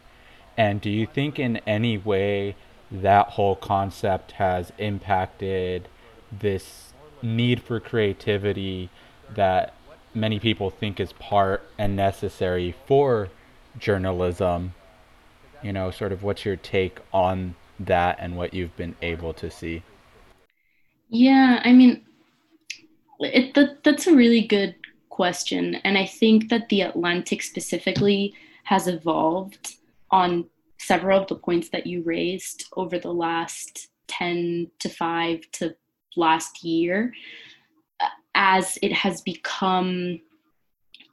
And 0.58 0.82
do 0.82 0.90
you 0.90 1.08
think 1.08 1.40
in 1.40 1.58
any 1.66 1.98
way 1.98 2.56
that 2.92 3.30
whole 3.30 3.56
concept 3.56 4.34
has 4.34 4.74
impacted 4.78 5.88
this 6.32 6.94
need 7.22 7.62
for 7.62 7.80
creativity 7.80 8.90
that 9.34 9.74
many 10.14 10.40
people 10.40 10.70
think 10.70 11.00
is 11.00 11.14
part 11.14 11.64
and 11.78 11.96
necessary 11.96 12.76
for 12.88 13.30
journalism 13.78 14.74
you 15.62 15.74
know 15.74 15.92
sort 15.92 16.12
of 16.12 16.24
what's 16.24 16.46
your 16.46 16.56
take 16.56 17.00
on 17.14 17.56
that 17.80 18.18
and 18.20 18.36
what 18.36 18.54
you've 18.54 18.76
been 18.76 18.96
able 19.02 19.34
to 19.34 19.50
see? 19.50 19.84
Yeah 21.10 21.62
i 21.64 21.74
mean 21.74 22.06
it, 23.20 23.54
that, 23.56 23.84
that's 23.84 24.08
a 24.08 24.16
really 24.16 24.42
good 24.42 24.76
question 25.10 25.76
and 25.76 25.98
i 25.98 26.06
think 26.06 26.50
that 26.50 26.70
the 26.70 26.82
atlantic 26.82 27.42
specifically 27.42 28.34
has 28.64 28.88
evolved 28.88 29.76
on 30.12 30.46
several 30.78 31.20
of 31.20 31.28
the 31.28 31.36
points 31.36 31.70
that 31.70 31.88
you 31.88 32.04
raised 32.04 32.66
over 32.78 33.00
the 33.00 33.12
last 33.12 33.90
10 34.08 34.70
to 34.80 34.90
5 34.90 35.52
to 35.54 35.76
last 36.16 36.64
year 36.64 37.14
uh, 38.00 38.08
as 38.36 38.78
it 38.82 38.94
has 38.94 39.22
become 39.22 40.20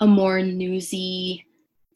a 0.01 0.07
more 0.07 0.43
newsy 0.43 1.46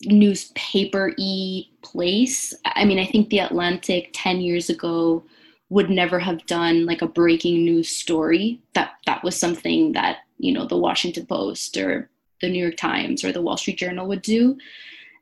newspaper 0.05 1.15
y 1.19 1.65
place. 1.83 2.55
I 2.65 2.85
mean, 2.85 2.99
I 2.99 3.07
think 3.07 3.29
the 3.29 3.41
Atlantic 3.41 4.11
10 4.13 4.41
years 4.41 4.71
ago 4.71 5.25
would 5.69 5.91
never 5.91 6.19
have 6.19 6.45
done 6.47 6.87
like 6.87 7.03
a 7.03 7.09
breaking 7.09 7.65
news 7.65 7.89
story. 7.89 8.61
That 8.75 8.93
that 9.07 9.23
was 9.23 9.37
something 9.37 9.93
that, 9.93 10.19
you 10.39 10.53
know, 10.53 10.67
the 10.67 10.77
Washington 10.77 11.27
Post 11.27 11.77
or 11.77 12.11
the 12.41 12.49
New 12.49 12.63
York 12.63 12.77
Times 12.77 13.25
or 13.25 13.33
the 13.33 13.43
Wall 13.43 13.57
Street 13.57 13.79
Journal 13.79 14.09
would 14.09 14.23
do. 14.23 14.57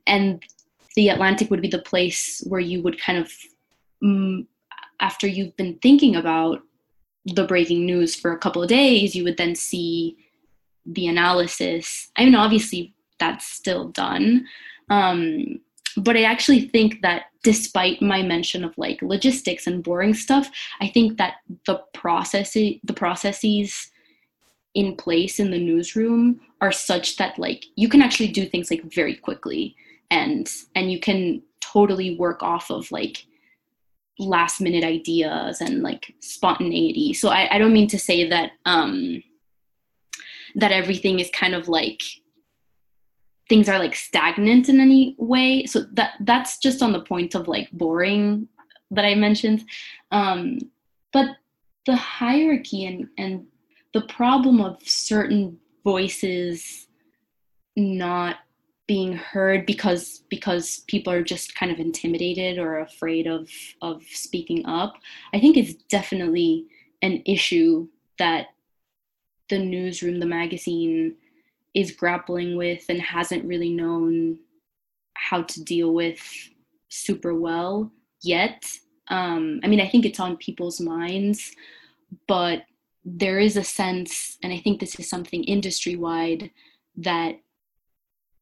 And 0.07 0.43
the 0.95 1.11
Atlantic 1.11 1.51
would 1.51 1.61
be 1.61 1.69
the 1.69 1.79
place 1.79 2.43
where 2.47 2.61
you 2.61 2.83
would 2.83 3.01
kind 3.01 3.19
of 3.19 3.33
mm, 4.03 4.47
after 5.01 5.27
you've 5.27 5.57
been 5.57 5.79
thinking 5.83 6.17
about 6.17 6.63
the 7.25 7.45
breaking 7.45 7.85
news 7.85 8.15
for 8.15 8.33
a 8.33 8.39
couple 8.39 8.63
of 8.63 8.69
days, 8.69 9.15
you 9.15 9.25
would 9.25 9.37
then 9.37 9.55
see 9.55 10.17
the 10.87 11.07
analysis. 11.07 12.11
I 12.17 12.25
mean, 12.25 12.35
obviously 12.35 12.95
that's 13.19 13.47
still 13.47 13.89
done, 13.89 14.47
um, 14.91 15.61
but 15.97 16.17
I 16.17 16.23
actually 16.23 16.69
think 16.69 17.03
that 17.03 17.25
despite 17.43 18.03
my 18.03 18.23
mention 18.23 18.65
of 18.65 18.77
like 18.77 19.01
logistics 19.03 19.67
and 19.67 19.83
boring 19.83 20.15
stuff, 20.15 20.51
I 20.81 20.89
think 20.89 21.19
that 21.19 21.35
the 21.67 21.83
process 21.95 22.53
the 22.53 22.81
processes 22.95 23.91
in 24.75 24.97
place 24.97 25.41
in 25.41 25.51
the 25.51 25.59
newsroom 25.59 26.41
are 26.61 26.73
such 26.73 27.17
that 27.17 27.39
like 27.39 27.65
you 27.77 27.89
can 27.89 28.03
actually 28.03 28.29
do 28.29 28.47
things 28.47 28.71
like 28.71 28.83
very 28.93 29.15
quickly 29.15 29.75
and 30.11 30.51
and 30.75 30.93
you 30.93 31.01
can 31.01 31.43
totally 31.61 32.17
work 32.17 32.43
off 32.43 32.71
of 32.71 32.91
like 32.93 33.27
last 34.19 34.61
minute 34.61 34.85
ideas 34.85 35.61
and 35.61 35.83
like 35.83 36.15
spontaneity. 36.21 37.13
So 37.13 37.29
I, 37.29 37.55
I 37.55 37.59
don't 37.59 37.73
mean 37.73 37.89
to 37.89 37.99
say 37.99 38.29
that 38.29 38.53
um 38.67 39.23
that 40.55 40.73
everything 40.73 41.21
is 41.21 41.31
kind 41.31 41.55
of 41.55 41.69
like 41.69 42.03
things 43.49 43.69
are 43.69 43.78
like 43.78 43.95
stagnant 43.95 44.69
in 44.69 44.81
any 44.81 45.14
way. 45.19 45.64
So 45.67 45.85
that 45.93 46.12
that's 46.21 46.59
just 46.59 46.83
on 46.83 46.93
the 46.93 47.00
point 47.00 47.35
of 47.35 47.49
like 47.49 47.71
boring 47.73 48.49
that 48.90 49.05
i 49.05 49.14
mentioned. 49.14 49.64
Um, 50.11 50.59
but 51.12 51.37
the 51.87 51.97
hierarchy 51.97 52.85
and 52.87 53.09
and 53.17 53.47
the 53.95 54.02
problem 54.02 54.61
of 54.61 54.76
certain 54.87 55.59
voices 55.85 56.87
not 57.76 58.37
being 58.87 59.12
heard 59.12 59.67
because 59.67 60.23
because 60.31 60.83
people 60.88 61.12
are 61.12 61.23
just 61.23 61.55
kind 61.55 61.71
of 61.71 61.78
intimidated 61.78 62.59
or 62.59 62.81
afraid 62.81 63.26
of 63.26 63.49
of 63.83 64.02
speaking 64.11 64.64
up 64.67 64.95
i 65.35 65.38
think 65.40 65.57
is 65.57 65.75
definitely 65.90 66.67
an 67.02 67.23
issue 67.26 67.87
that 68.19 68.49
the 69.50 69.59
newsroom 69.59 70.19
the 70.19 70.26
magazine 70.26 71.14
is 71.75 71.93
grappling 71.93 72.57
with 72.57 72.85
and 72.89 73.01
hasn't 73.01 73.45
really 73.45 73.71
known 73.71 74.39
how 75.15 75.43
to 75.43 75.65
deal 75.65 75.93
with 75.93 76.21
super 76.89 77.35
well 77.35 77.91
yet. 78.23 78.65
Um, 79.09 79.61
I 79.63 79.69
mean, 79.69 79.81
I 79.81 79.89
think 79.89 80.05
it's 80.05 80.21
on 80.21 80.37
people's 80.37 80.81
minds, 80.81 81.53
but 82.27 82.65
there 83.05 83.39
is 83.39 83.57
a 83.57 83.65
sense, 83.65 84.39
and 84.43 84.53
I 84.53 84.59
think 84.59 84.81
this 84.81 84.99
is 84.99 85.09
something 85.09 85.45
industry 85.45 85.97
wide, 85.97 86.51
that 86.97 87.41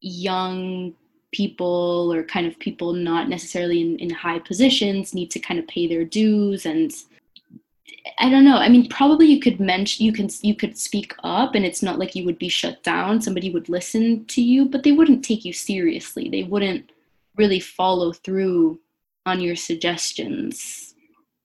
young 0.01 0.93
people 1.31 2.11
or 2.13 2.23
kind 2.23 2.47
of 2.47 2.57
people 2.59 2.93
not 2.93 3.29
necessarily 3.29 3.81
in, 3.81 3.99
in 3.99 4.09
high 4.09 4.39
positions 4.39 5.13
need 5.13 5.29
to 5.31 5.39
kind 5.39 5.59
of 5.59 5.67
pay 5.67 5.87
their 5.87 6.03
dues 6.03 6.65
and 6.65 6.91
I 8.19 8.29
don't 8.29 8.45
know. 8.45 8.57
I 8.57 8.69
mean, 8.69 8.89
probably 8.89 9.27
you 9.27 9.39
could 9.39 9.59
mention 9.59 10.05
you 10.05 10.13
can 10.13 10.29
you 10.41 10.55
could 10.55 10.77
speak 10.77 11.15
up, 11.23 11.55
and 11.55 11.65
it's 11.65 11.81
not 11.81 11.99
like 11.99 12.15
you 12.15 12.25
would 12.25 12.37
be 12.37 12.49
shut 12.49 12.83
down. 12.83 13.21
Somebody 13.21 13.49
would 13.49 13.69
listen 13.69 14.25
to 14.25 14.41
you, 14.41 14.65
but 14.65 14.83
they 14.83 14.91
wouldn't 14.91 15.23
take 15.23 15.45
you 15.45 15.53
seriously. 15.53 16.29
They 16.29 16.43
wouldn't 16.43 16.91
really 17.35 17.59
follow 17.59 18.13
through 18.13 18.79
on 19.25 19.39
your 19.39 19.55
suggestions. 19.55 20.95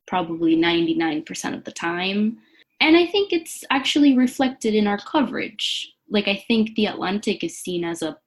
Probably 0.06 0.56
ninety 0.56 0.94
nine 0.94 1.22
percent 1.22 1.54
of 1.54 1.64
the 1.64 1.72
time, 1.72 2.38
and 2.80 2.96
I 2.96 3.06
think 3.06 3.32
it's 3.32 3.64
actually 3.70 4.16
reflected 4.16 4.74
in 4.74 4.86
our 4.86 4.98
coverage. 4.98 5.94
Like 6.10 6.28
I 6.28 6.44
think 6.48 6.74
the 6.74 6.86
Atlantic 6.86 7.44
is 7.44 7.56
seen 7.56 7.84
as 7.84 8.02
a 8.02 8.18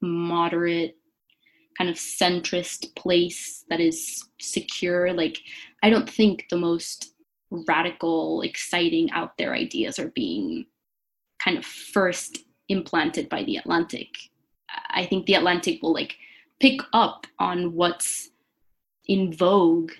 moderate 0.00 0.96
kind 1.76 1.90
of 1.90 1.96
centrist 1.96 2.94
place 2.94 3.64
that 3.68 3.80
is 3.80 4.28
secure. 4.40 5.12
Like 5.12 5.38
I 5.82 5.90
don't 5.90 6.08
think 6.08 6.46
the 6.50 6.56
most 6.56 7.13
radical, 7.66 8.42
exciting, 8.42 9.10
out 9.12 9.36
there 9.38 9.54
ideas 9.54 9.98
are 9.98 10.08
being 10.08 10.66
kind 11.42 11.58
of 11.58 11.64
first 11.64 12.38
implanted 12.68 13.28
by 13.28 13.44
the 13.44 13.56
Atlantic. 13.56 14.08
I 14.90 15.04
think 15.04 15.26
the 15.26 15.34
Atlantic 15.34 15.82
will 15.82 15.92
like 15.92 16.16
pick 16.60 16.80
up 16.92 17.26
on 17.38 17.74
what's 17.74 18.30
in 19.06 19.32
vogue 19.32 19.92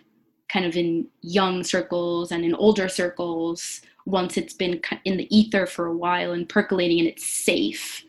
kind 0.49 0.67
of 0.67 0.77
in 0.77 1.07
young 1.21 1.63
circles 1.63 2.31
and 2.31 2.45
in 2.45 2.55
older 2.55 2.89
circles 2.89 3.83
once 4.07 4.37
it's 4.37 4.55
been 4.55 4.81
in 5.05 5.17
the 5.17 5.37
ether 5.37 5.67
for 5.67 5.87
a 5.87 5.97
while 5.97 6.33
and 6.33 6.49
percolating 6.49 7.01
and 7.01 7.09
it's 7.09 7.27
safe 7.27 8.05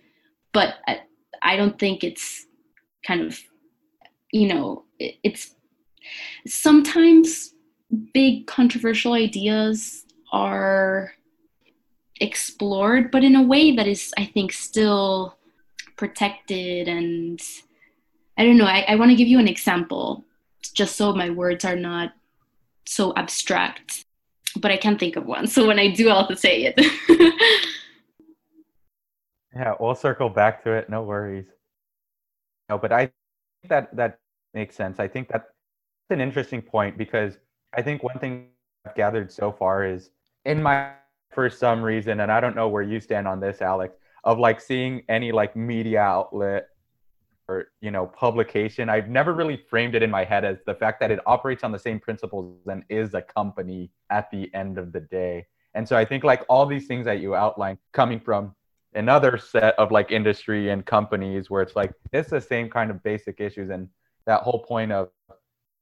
but 0.53 0.75
uh, 0.87 0.95
i 1.41 1.55
don't 1.55 1.79
think 1.79 2.03
it's 2.03 2.45
kind 3.05 3.21
of 3.21 3.39
you 4.31 4.47
know 4.47 4.83
it's 4.99 5.55
sometimes 6.45 7.54
big 8.13 8.47
controversial 8.47 9.13
ideas 9.13 10.05
are 10.31 11.13
explored, 12.19 13.11
but 13.11 13.23
in 13.23 13.35
a 13.35 13.43
way 13.43 13.75
that 13.75 13.87
is, 13.87 14.13
I 14.17 14.25
think, 14.25 14.53
still 14.53 15.37
protected 15.97 16.87
and 16.87 17.41
I 18.37 18.43
don't 18.43 18.57
know. 18.57 18.65
I, 18.65 18.85
I 18.87 18.95
want 18.95 19.11
to 19.11 19.15
give 19.15 19.27
you 19.27 19.39
an 19.39 19.47
example 19.47 20.25
just 20.73 20.95
so 20.97 21.13
my 21.13 21.29
words 21.29 21.63
are 21.63 21.75
not 21.75 22.13
so 22.85 23.13
abstract, 23.15 24.05
but 24.57 24.71
I 24.71 24.77
can't 24.77 24.99
think 24.99 25.15
of 25.15 25.25
one. 25.25 25.47
So 25.47 25.65
when 25.65 25.79
I 25.79 25.89
do, 25.89 26.09
I'll 26.09 26.19
have 26.19 26.27
to 26.27 26.35
say 26.35 26.73
it. 26.75 27.33
yeah, 29.55 29.73
we'll 29.79 29.95
circle 29.95 30.29
back 30.29 30.63
to 30.63 30.71
it. 30.71 30.89
No 30.89 31.03
worries. 31.03 31.45
No, 32.69 32.77
but 32.77 32.91
I 32.91 33.05
think 33.05 33.69
that 33.69 33.95
that 33.95 34.19
makes 34.53 34.75
sense. 34.75 34.99
I 34.99 35.07
think 35.07 35.29
that's 35.29 35.47
an 36.09 36.19
interesting 36.19 36.61
point 36.61 36.97
because 36.97 37.37
I 37.75 37.81
think 37.81 38.03
one 38.03 38.17
thing 38.19 38.47
I've 38.85 38.95
gathered 38.95 39.31
so 39.31 39.51
far 39.51 39.85
is 39.85 40.09
in 40.45 40.61
my 40.61 40.91
for 41.31 41.49
some 41.49 41.81
reason, 41.81 42.21
and 42.21 42.31
I 42.31 42.39
don't 42.39 42.55
know 42.55 42.69
where 42.69 42.83
you 42.83 42.99
stand 42.99 43.27
on 43.27 43.39
this, 43.39 43.61
Alex, 43.61 43.95
of 44.23 44.39
like 44.39 44.61
seeing 44.61 45.03
any 45.09 45.31
like 45.31 45.55
media 45.55 45.99
outlet 45.99 46.67
or 47.47 47.67
you 47.81 47.91
know 47.91 48.07
publication 48.07 48.89
i've 48.89 49.07
never 49.07 49.33
really 49.33 49.57
framed 49.69 49.93
it 49.93 50.01
in 50.01 50.09
my 50.09 50.23
head 50.23 50.43
as 50.43 50.57
the 50.65 50.73
fact 50.73 50.99
that 50.99 51.11
it 51.11 51.19
operates 51.25 51.63
on 51.63 51.71
the 51.71 51.79
same 51.79 51.99
principles 51.99 52.57
and 52.67 52.83
is 52.89 53.13
a 53.13 53.21
company 53.21 53.91
at 54.09 54.29
the 54.31 54.51
end 54.55 54.77
of 54.77 54.91
the 54.91 54.99
day. 54.99 55.45
And 55.75 55.87
so 55.87 55.95
i 55.95 56.05
think 56.05 56.23
like 56.23 56.43
all 56.49 56.65
these 56.65 56.87
things 56.87 57.05
that 57.05 57.19
you 57.19 57.35
outline 57.35 57.77
coming 57.91 58.19
from 58.19 58.55
another 58.93 59.37
set 59.37 59.77
of 59.77 59.91
like 59.91 60.09
industry 60.09 60.69
and 60.69 60.85
companies 60.85 61.49
where 61.49 61.61
it's 61.61 61.75
like 61.75 61.93
it's 62.13 62.29
the 62.29 62.41
same 62.41 62.69
kind 62.69 62.89
of 62.89 63.03
basic 63.03 63.39
issues 63.39 63.69
and 63.69 63.89
that 64.25 64.41
whole 64.41 64.63
point 64.63 64.91
of 64.91 65.09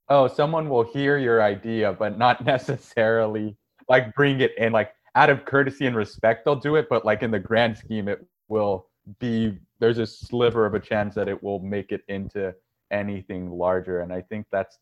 oh 0.09 0.27
someone 0.27 0.69
will 0.69 0.83
hear 0.83 1.17
your 1.17 1.41
idea 1.41 1.93
but 1.93 2.17
not 2.17 2.45
necessarily 2.45 3.55
like 3.89 4.13
bring 4.15 4.41
it 4.41 4.51
in 4.57 4.71
like 4.71 4.93
out 5.15 5.29
of 5.29 5.45
courtesy 5.45 5.85
and 5.85 5.95
respect 5.95 6.45
they'll 6.45 6.55
do 6.55 6.75
it 6.75 6.87
but 6.89 7.05
like 7.05 7.23
in 7.23 7.31
the 7.31 7.39
grand 7.39 7.77
scheme 7.77 8.07
it 8.07 8.25
will 8.47 8.87
be 9.19 9.57
there's 9.79 9.97
a 9.97 10.07
sliver 10.07 10.65
of 10.65 10.73
a 10.73 10.79
chance 10.79 11.13
that 11.15 11.27
it 11.27 11.41
will 11.43 11.59
make 11.59 11.91
it 11.91 12.03
into 12.07 12.53
anything 12.91 13.49
larger 13.49 14.01
and 14.01 14.13
i 14.13 14.21
think 14.21 14.45
that's 14.51 14.77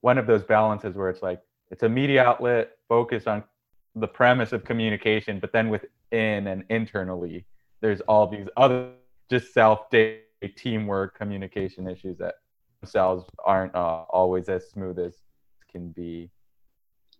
one 0.00 0.18
of 0.18 0.26
those 0.26 0.42
balances 0.44 0.94
where 0.94 1.10
it's 1.10 1.22
like 1.22 1.40
it's 1.70 1.82
a 1.82 1.88
media 1.88 2.22
outlet 2.22 2.72
focused 2.88 3.26
on 3.26 3.42
the 3.96 4.06
premise 4.06 4.52
of 4.52 4.64
communication 4.64 5.40
but 5.40 5.52
then 5.52 5.68
within 5.68 6.46
and 6.46 6.64
internally 6.70 7.44
there's 7.80 8.00
all 8.02 8.26
these 8.26 8.46
other 8.56 8.90
just 9.30 9.52
self 9.52 9.90
day 9.90 10.20
teamwork 10.56 11.16
communication 11.16 11.88
issues 11.88 12.16
that 12.18 12.34
aren't 12.94 13.74
uh, 13.74 14.04
always 14.10 14.48
as 14.48 14.68
smooth 14.70 14.98
as 14.98 15.14
can 15.70 15.90
be. 15.90 16.30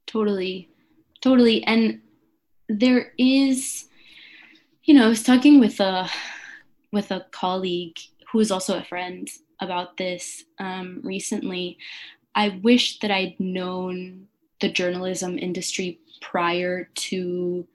Totally. 0.07 0.71
Totally. 1.21 1.65
And 1.65 2.01
there 2.69 3.13
is 3.19 3.87
you 4.87 4.95
know, 4.95 5.05
I 5.05 5.09
was 5.09 5.25
talking 5.25 5.59
with 5.59 5.81
a 5.81 6.09
with 6.93 7.11
a 7.11 7.27
colleague 7.33 7.99
who 8.31 8.39
is 8.39 8.53
also 8.53 8.79
a 8.79 8.85
friend 8.85 9.29
about 9.61 9.97
this 9.97 10.45
um, 10.61 11.01
recently. 11.03 11.77
I 12.37 12.61
wish 12.63 13.01
that 13.01 13.11
I'd 13.11 13.39
known 13.41 14.29
the 14.61 14.71
journalism 14.71 15.39
industry 15.39 15.99
prior 16.21 16.89
to 16.95 17.67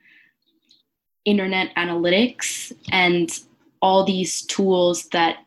internet 1.26 1.76
analytics 1.76 2.72
and 2.92 3.30
all 3.82 4.06
these 4.06 4.44
tools 4.44 5.10
that 5.10 5.38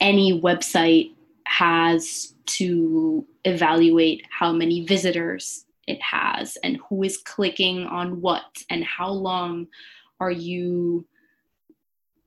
any 0.00 0.40
website 0.40 1.12
has 1.46 2.34
to 2.46 3.26
evaluate 3.44 4.24
how 4.30 4.52
many 4.52 4.84
visitors 4.86 5.64
it 5.86 6.00
has 6.00 6.56
and 6.62 6.78
who 6.88 7.02
is 7.02 7.18
clicking 7.18 7.84
on 7.84 8.20
what 8.20 8.44
and 8.70 8.84
how 8.84 9.10
long 9.10 9.66
are 10.20 10.30
you 10.30 11.06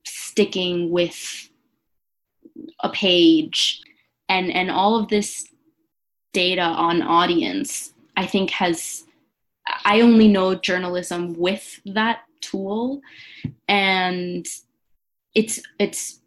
sticking 0.04 0.90
with 0.90 1.48
a 2.80 2.90
page. 2.90 3.80
And 4.28 4.50
and 4.50 4.70
all 4.70 4.98
of 4.98 5.08
this 5.08 5.46
data 6.32 6.62
on 6.62 7.00
audience 7.00 7.92
i 8.16 8.26
think 8.26 8.50
has 8.50 9.04
i 9.84 10.00
only 10.00 10.26
know 10.26 10.52
journalism 10.56 11.32
with 11.34 11.80
that 11.86 12.22
tool. 12.44 13.00
And 13.68 14.46
it's 15.34 15.60
it's 15.78 16.20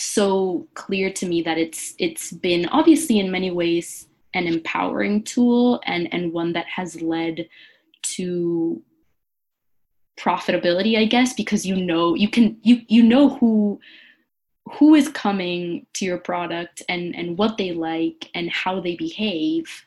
so 0.00 0.66
clear 0.74 1.12
to 1.12 1.26
me 1.26 1.42
that 1.42 1.58
it's 1.58 1.94
it's 1.98 2.32
been 2.32 2.66
obviously 2.66 3.18
in 3.18 3.30
many 3.30 3.50
ways 3.50 4.08
an 4.34 4.46
empowering 4.46 5.22
tool 5.22 5.80
and 5.86 6.12
and 6.12 6.32
one 6.32 6.52
that 6.52 6.66
has 6.66 7.00
led 7.02 7.48
to 8.02 8.82
profitability 10.18 10.98
i 10.98 11.04
guess 11.04 11.32
because 11.34 11.64
you 11.64 11.76
know 11.76 12.14
you 12.14 12.28
can 12.28 12.56
you 12.62 12.82
you 12.88 13.02
know 13.02 13.28
who 13.28 13.80
who 14.72 14.94
is 14.94 15.08
coming 15.08 15.86
to 15.94 16.04
your 16.04 16.18
product 16.18 16.82
and 16.88 17.14
and 17.16 17.36
what 17.36 17.56
they 17.56 17.72
like 17.72 18.30
and 18.34 18.50
how 18.50 18.80
they 18.80 18.96
behave. 18.96 19.84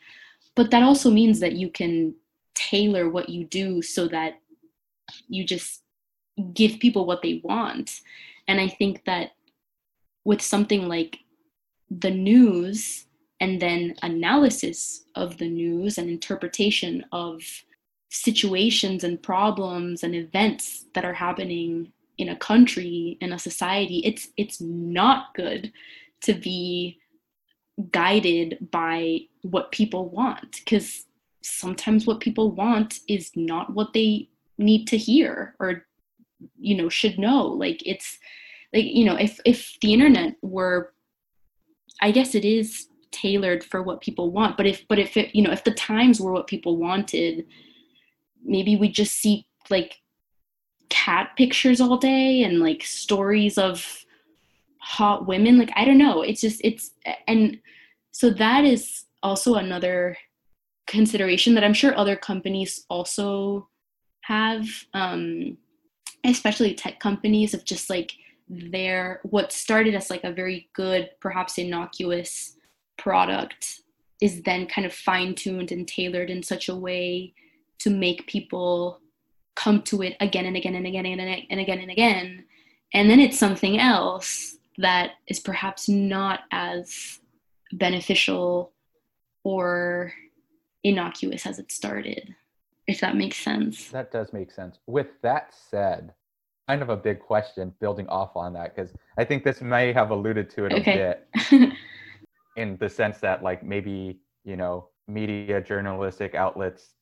But 0.54 0.70
that 0.70 0.82
also 0.82 1.10
means 1.10 1.40
that 1.40 1.54
you 1.54 1.70
can 1.70 2.14
tailor 2.54 3.08
what 3.08 3.28
you 3.28 3.44
do 3.44 3.82
so 3.82 4.06
that 4.08 4.40
you 5.28 5.44
just 5.44 5.82
give 6.52 6.78
people 6.78 7.06
what 7.06 7.22
they 7.22 7.40
want. 7.44 8.00
And 8.46 8.60
i 8.60 8.68
think 8.68 9.04
that 9.06 9.30
with 10.24 10.40
something 10.40 10.88
like 10.88 11.18
the 11.90 12.10
news 12.10 13.06
and 13.40 13.60
then 13.60 13.94
analysis 14.02 15.04
of 15.14 15.38
the 15.38 15.48
news 15.48 15.98
and 15.98 16.08
interpretation 16.08 17.04
of 17.12 17.42
situations 18.10 19.04
and 19.04 19.22
problems 19.22 20.02
and 20.02 20.14
events 20.14 20.86
that 20.94 21.04
are 21.04 21.12
happening 21.12 21.92
in 22.16 22.28
a 22.28 22.36
country 22.36 23.18
in 23.20 23.32
a 23.32 23.38
society 23.38 23.98
it's 24.04 24.28
it's 24.36 24.60
not 24.60 25.34
good 25.34 25.72
to 26.20 26.32
be 26.32 26.96
guided 27.90 28.56
by 28.70 29.18
what 29.42 29.72
people 29.72 30.08
want 30.08 30.60
because 30.64 31.06
sometimes 31.42 32.06
what 32.06 32.20
people 32.20 32.52
want 32.52 33.00
is 33.08 33.32
not 33.34 33.74
what 33.74 33.92
they 33.92 34.28
need 34.58 34.86
to 34.86 34.96
hear 34.96 35.54
or 35.58 35.84
you 36.58 36.76
know 36.76 36.88
should 36.88 37.18
know. 37.18 37.46
Like 37.46 37.82
it's 37.86 38.18
like 38.74 38.84
you 38.84 39.04
know 39.04 39.16
if 39.16 39.40
if 39.44 39.76
the 39.80 39.92
internet 39.92 40.34
were 40.42 40.92
i 42.02 42.10
guess 42.10 42.34
it 42.34 42.44
is 42.44 42.88
tailored 43.10 43.62
for 43.62 43.82
what 43.82 44.00
people 44.00 44.32
want 44.32 44.56
but 44.56 44.66
if 44.66 44.86
but 44.88 44.98
if 44.98 45.16
it 45.16 45.34
you 45.34 45.42
know 45.42 45.52
if 45.52 45.64
the 45.64 45.70
times 45.70 46.20
were 46.20 46.32
what 46.32 46.48
people 46.48 46.76
wanted 46.76 47.46
maybe 48.44 48.76
we 48.76 48.88
just 48.88 49.14
see 49.14 49.46
like 49.70 50.00
cat 50.90 51.30
pictures 51.36 51.80
all 51.80 51.96
day 51.96 52.42
and 52.42 52.60
like 52.60 52.82
stories 52.82 53.58
of 53.58 54.04
hot 54.78 55.26
women. 55.26 55.58
Like 55.58 55.72
i 55.76 55.84
don't 55.84 55.98
know. 55.98 56.22
It's 56.22 56.40
just 56.40 56.60
it's 56.62 56.92
and 57.26 57.58
so 58.12 58.30
that 58.30 58.64
is 58.64 59.04
also 59.22 59.54
another 59.54 60.16
consideration 60.86 61.54
that 61.54 61.64
i'm 61.64 61.72
sure 61.72 61.96
other 61.96 62.14
companies 62.14 62.84
also 62.90 63.66
have 64.20 64.66
um 64.92 65.56
especially 66.26 66.74
tech 66.74 67.00
companies 67.00 67.54
of 67.54 67.64
just 67.64 67.88
like 67.88 68.12
their 68.48 69.20
what 69.22 69.52
started 69.52 69.94
as 69.94 70.10
like 70.10 70.24
a 70.24 70.32
very 70.32 70.68
good 70.74 71.10
perhaps 71.20 71.58
innocuous 71.58 72.56
product 72.96 73.80
is 74.20 74.42
then 74.42 74.66
kind 74.66 74.86
of 74.86 74.92
fine 74.92 75.34
tuned 75.34 75.72
and 75.72 75.88
tailored 75.88 76.30
in 76.30 76.42
such 76.42 76.68
a 76.68 76.74
way 76.74 77.32
to 77.78 77.90
make 77.90 78.26
people 78.26 79.00
come 79.54 79.82
to 79.82 80.02
it 80.02 80.16
again 80.20 80.46
and 80.46 80.56
again 80.56 80.74
and 80.74 80.86
again 80.86 81.06
and 81.06 81.20
again 81.20 81.46
and 81.50 81.60
again 81.60 81.78
and 81.80 81.90
again. 81.90 82.44
And 82.92 83.10
then 83.10 83.20
it's 83.20 83.38
something 83.38 83.78
else 83.78 84.56
that 84.78 85.12
is 85.26 85.40
perhaps 85.40 85.88
not 85.88 86.40
as 86.50 87.20
beneficial 87.72 88.72
or 89.42 90.12
innocuous 90.82 91.46
as 91.46 91.58
it 91.58 91.70
started, 91.72 92.34
if 92.86 93.00
that 93.00 93.16
makes 93.16 93.38
sense. 93.38 93.90
That 93.90 94.10
does 94.10 94.32
make 94.32 94.50
sense. 94.50 94.78
With 94.86 95.08
that 95.22 95.52
said, 95.70 96.14
kind 96.68 96.82
of 96.82 96.88
a 96.88 96.96
big 96.96 97.20
question 97.20 97.72
building 97.80 98.06
off 98.08 98.36
on 98.36 98.52
that, 98.54 98.74
because 98.74 98.92
I 99.18 99.24
think 99.24 99.44
this 99.44 99.60
may 99.60 99.92
have 99.92 100.10
alluded 100.10 100.50
to 100.50 100.66
it 100.66 100.72
okay. 100.72 101.14
a 101.40 101.50
bit 101.50 101.72
in 102.56 102.76
the 102.78 102.88
sense 102.88 103.18
that, 103.18 103.42
like, 103.42 103.62
maybe, 103.62 104.20
you 104.44 104.56
know, 104.56 104.88
media 105.06 105.60
journalistic 105.60 106.34
outlets 106.34 106.94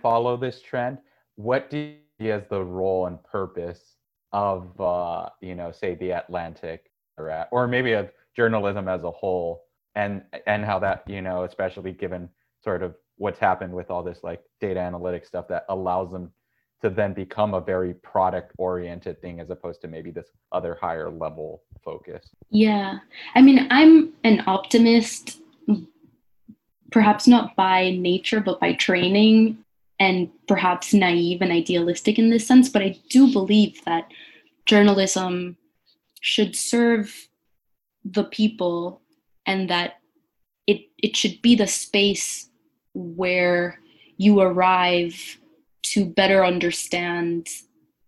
follow 0.00 0.36
this 0.36 0.62
trend, 0.62 0.98
what 1.36 1.70
do 1.70 1.78
you 1.78 1.94
see 2.20 2.30
as 2.30 2.42
the 2.48 2.62
role 2.62 3.06
and 3.06 3.22
purpose 3.24 3.96
of, 4.32 4.80
uh, 4.80 5.28
you 5.40 5.54
know, 5.54 5.72
say 5.72 5.94
the 5.94 6.10
Atlantic 6.10 6.90
or, 7.18 7.46
or 7.50 7.66
maybe 7.66 7.92
of 7.92 8.10
journalism 8.36 8.88
as 8.88 9.02
a 9.02 9.10
whole, 9.10 9.64
and 9.94 10.22
and 10.46 10.64
how 10.64 10.78
that, 10.78 11.02
you 11.06 11.20
know, 11.20 11.44
especially 11.44 11.92
given 11.92 12.28
sort 12.62 12.82
of 12.82 12.94
what's 13.16 13.38
happened 13.38 13.72
with 13.72 13.90
all 13.90 14.02
this 14.02 14.20
like 14.22 14.42
data 14.60 14.80
analytics 14.80 15.26
stuff 15.26 15.46
that 15.48 15.64
allows 15.68 16.10
them 16.10 16.30
to 16.82 16.90
then 16.90 17.14
become 17.14 17.54
a 17.54 17.60
very 17.60 17.94
product 17.94 18.52
oriented 18.58 19.20
thing 19.20 19.40
as 19.40 19.50
opposed 19.50 19.80
to 19.80 19.88
maybe 19.88 20.10
this 20.10 20.26
other 20.50 20.76
higher 20.80 21.10
level 21.10 21.62
focus. 21.84 22.28
Yeah. 22.50 22.98
I 23.34 23.40
mean, 23.40 23.66
I'm 23.70 24.12
an 24.24 24.42
optimist 24.46 25.38
perhaps 26.90 27.26
not 27.26 27.56
by 27.56 27.90
nature 27.92 28.40
but 28.40 28.60
by 28.60 28.74
training 28.74 29.56
and 29.98 30.28
perhaps 30.46 30.92
naive 30.92 31.40
and 31.40 31.50
idealistic 31.50 32.18
in 32.18 32.28
this 32.28 32.46
sense, 32.46 32.68
but 32.68 32.82
I 32.82 32.98
do 33.08 33.32
believe 33.32 33.82
that 33.84 34.08
journalism 34.66 35.56
should 36.20 36.54
serve 36.54 37.28
the 38.04 38.24
people 38.24 39.00
and 39.46 39.70
that 39.70 39.94
it 40.66 40.82
it 40.98 41.16
should 41.16 41.40
be 41.40 41.54
the 41.54 41.66
space 41.66 42.50
where 42.94 43.78
you 44.16 44.40
arrive 44.40 45.38
to 45.92 46.04
better 46.04 46.44
understand 46.44 47.48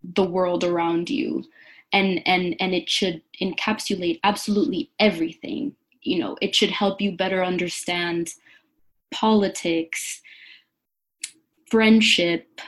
the 0.03 0.25
world 0.25 0.65
around 0.65 1.11
you. 1.11 1.45
And 1.93 2.21
and 2.27 2.57
and 2.61 2.75
it 2.75 2.89
should 2.89 3.23
encapsulate 3.41 4.21
absolutely 4.25 4.91
everything. 4.99 5.75
You 6.03 6.19
know 6.19 6.37
it 6.41 6.55
should 6.55 6.71
help 6.71 7.01
you 7.01 7.17
better 7.17 7.45
understand 7.45 8.33
politics 9.11 10.21
friendship 11.71 12.61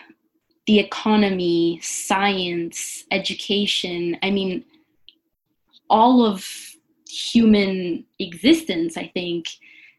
the 0.67 0.79
economy 0.79 1.81
science 1.83 3.05
education. 3.11 4.17
I 4.23 4.31
mean 4.31 4.65
all 5.89 6.25
of 6.25 6.45
human 7.09 8.05
existence 8.19 8.97
i 8.97 9.07
think 9.15 9.47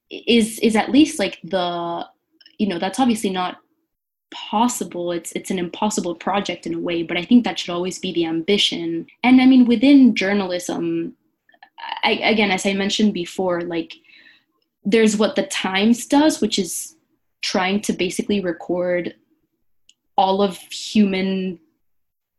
is 0.10 0.60
is 0.60 0.76
at 0.76 0.92
least 0.92 1.20
like 1.20 1.40
the 1.44 2.06
you 2.58 2.68
know 2.68 2.78
that's 2.80 3.00
obviously 3.00 3.30
not 3.30 3.58
possible. 4.32 5.12
It's 5.12 5.32
it's 5.34 5.52
an 5.52 5.60
impossible 5.60 6.16
project 6.16 6.66
in 6.66 6.74
a 6.74 6.80
way 6.80 7.04
but 7.04 7.18
i 7.18 7.24
think 7.24 7.44
that 7.44 7.60
should 7.60 7.74
always 7.74 8.00
be 8.00 8.14
the 8.14 8.26
ambition. 8.26 9.08
And 9.24 9.42
i 9.42 9.46
mean 9.46 9.66
within 9.66 10.16
journalism 10.16 11.16
I, 12.04 12.14
again 12.24 12.52
as 12.52 12.66
i 12.66 12.74
mentioned 12.74 13.14
before 13.14 13.62
like 13.62 13.94
there's 14.84 15.18
what 15.18 15.36
the 15.36 15.44
times 15.44 16.06
does 16.06 16.42
which 16.42 16.58
is 16.58 16.96
trying 17.42 17.82
to 17.82 17.94
basically 17.94 18.40
record 18.42 19.16
all 20.18 20.42
of 20.42 20.58
human 20.58 21.60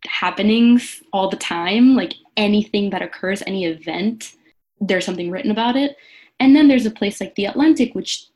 happenings 0.06 1.02
all 1.12 1.28
the 1.28 1.36
time 1.36 1.94
like 1.94 2.14
anything 2.36 2.90
that 2.90 3.02
occurs 3.02 3.42
any 3.46 3.64
event 3.64 4.34
there's 4.80 5.04
something 5.04 5.30
written 5.30 5.50
about 5.50 5.76
it. 5.76 5.96
And 6.40 6.54
then 6.54 6.68
there's 6.68 6.86
a 6.86 6.90
place 6.90 7.20
like 7.20 7.34
the 7.34 7.46
atlantic 7.46 7.94
which 7.94 8.26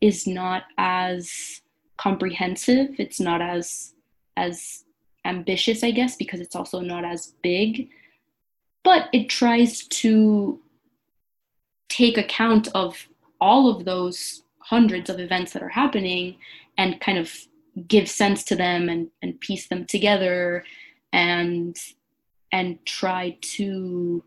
is 0.00 0.26
not 0.26 0.64
as 0.78 1.61
comprehensive. 2.02 2.88
It's 2.98 3.20
not 3.20 3.40
as 3.40 3.94
as 4.36 4.84
ambitious 5.24 5.84
i 5.84 5.90
guess 5.92 6.16
because 6.16 6.40
it's 6.40 6.56
also 6.56 6.80
not 6.80 7.04
as 7.04 7.34
big. 7.42 7.88
But 8.82 9.08
it 9.12 9.28
tries 9.28 9.86
to 10.02 10.60
take 11.88 12.18
account 12.18 12.68
of 12.74 13.08
all 13.40 13.68
of 13.68 13.84
those 13.84 14.42
hundreds 14.58 15.10
of 15.10 15.20
events 15.20 15.52
that 15.52 15.62
are 15.62 15.68
happening 15.68 16.36
and 16.78 17.00
kind 17.00 17.18
of 17.18 17.30
give 17.86 18.08
sense 18.08 18.42
to 18.44 18.56
them 18.56 18.88
and, 18.88 19.08
and 19.22 19.38
piece 19.40 19.68
them 19.68 19.84
together 19.84 20.64
and 21.12 21.76
and 22.50 22.84
try 22.84 23.36
to 23.40 24.22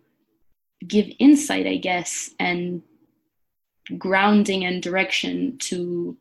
give 0.88 1.08
insight 1.20 1.68
i 1.68 1.78
guess 1.78 2.32
and 2.40 2.82
grounding 3.98 4.66
and 4.66 4.82
direction 4.82 5.58
to 5.60 6.18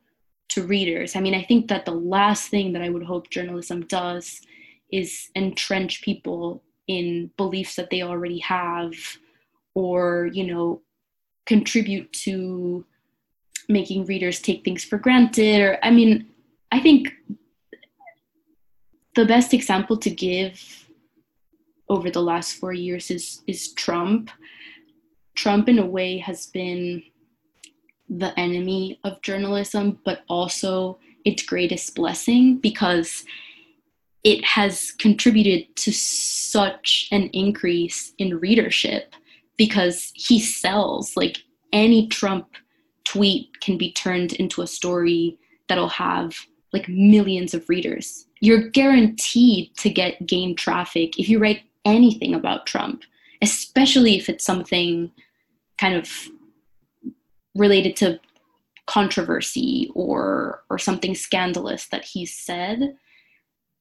to 0.55 0.63
readers. 0.63 1.17
I 1.17 1.21
mean, 1.21 1.35
I 1.35 1.45
think 1.45 1.69
that 1.69 1.85
the 1.85 1.93
last 1.93 2.49
thing 2.49 2.73
that 2.73 2.83
I 2.83 2.89
would 2.89 3.05
hope 3.05 3.31
journalism 3.31 3.83
does 3.87 4.41
is 4.91 5.31
entrench 5.35 6.03
people 6.03 6.63
in 6.87 7.31
beliefs 7.37 7.77
that 7.77 7.91
they 7.91 8.03
already 8.03 8.39
have 8.41 8.93
or, 9.75 10.31
you 10.33 10.47
know, 10.47 10.83
contribute 11.47 12.13
to 12.13 12.85
making 13.69 14.05
readers 14.07 14.41
take 14.41 14.65
things 14.65 14.85
for 14.85 14.99
granted 14.99 15.61
or 15.61 15.79
I 15.83 15.91
mean, 15.91 16.29
I 16.71 16.81
think 16.81 17.13
the 19.15 19.25
best 19.25 19.55
example 19.55 19.97
to 19.99 20.11
give 20.11 20.87
over 21.89 22.11
the 22.11 22.23
last 22.23 22.55
4 22.55 22.73
years 22.73 23.11
is 23.11 23.43
is 23.47 23.73
Trump. 23.73 24.31
Trump 25.35 25.69
in 25.69 25.79
a 25.79 25.87
way 25.87 26.19
has 26.19 26.47
been 26.47 27.03
the 28.09 28.39
enemy 28.39 29.01
of 29.05 29.21
journalism, 29.23 29.99
but 30.05 30.23
also 30.29 30.99
its 31.25 31.43
greatest 31.43 31.95
blessing 31.95 32.59
because 32.59 33.25
it 34.25 34.45
has 34.45 34.93
contributed 34.93 35.75
to 35.77 35.93
such 35.93 37.09
an 37.13 37.29
increase 37.33 38.13
in 38.19 38.39
readership 38.39 39.15
because 39.57 40.13
he 40.15 40.41
sells 40.41 41.17
like 41.17 41.39
any 41.73 42.09
Trump 42.09 42.49
tweet 43.05 43.61
can 43.61 43.77
be 43.77 43.93
turned 43.93 44.33
into 44.35 44.63
a 44.63 44.67
story 44.67 45.39
that'll 45.69 45.89
have 45.89 46.35
like 46.73 46.89
millions 46.89 47.55
of 47.55 47.69
readers. 47.69 48.27
You're 48.41 48.69
guaranteed 48.71 49.77
to 49.77 49.91
get 49.91 50.27
gain 50.27 50.57
traffic 50.57 51.19
if 51.19 51.29
you 51.29 51.39
write 51.39 51.63
anything 51.85 52.35
about 52.35 52.67
Trump, 52.67 53.03
especially 53.43 54.17
if 54.17 54.29
it's 54.29 54.45
something 54.45 55.13
kind 55.79 55.95
of 55.95 56.11
related 57.55 57.97
to 57.97 58.21
controversy 58.87 59.91
or 59.95 60.63
or 60.69 60.79
something 60.79 61.15
scandalous 61.15 61.87
that 61.87 62.05
he 62.05 62.27
said. 62.27 62.97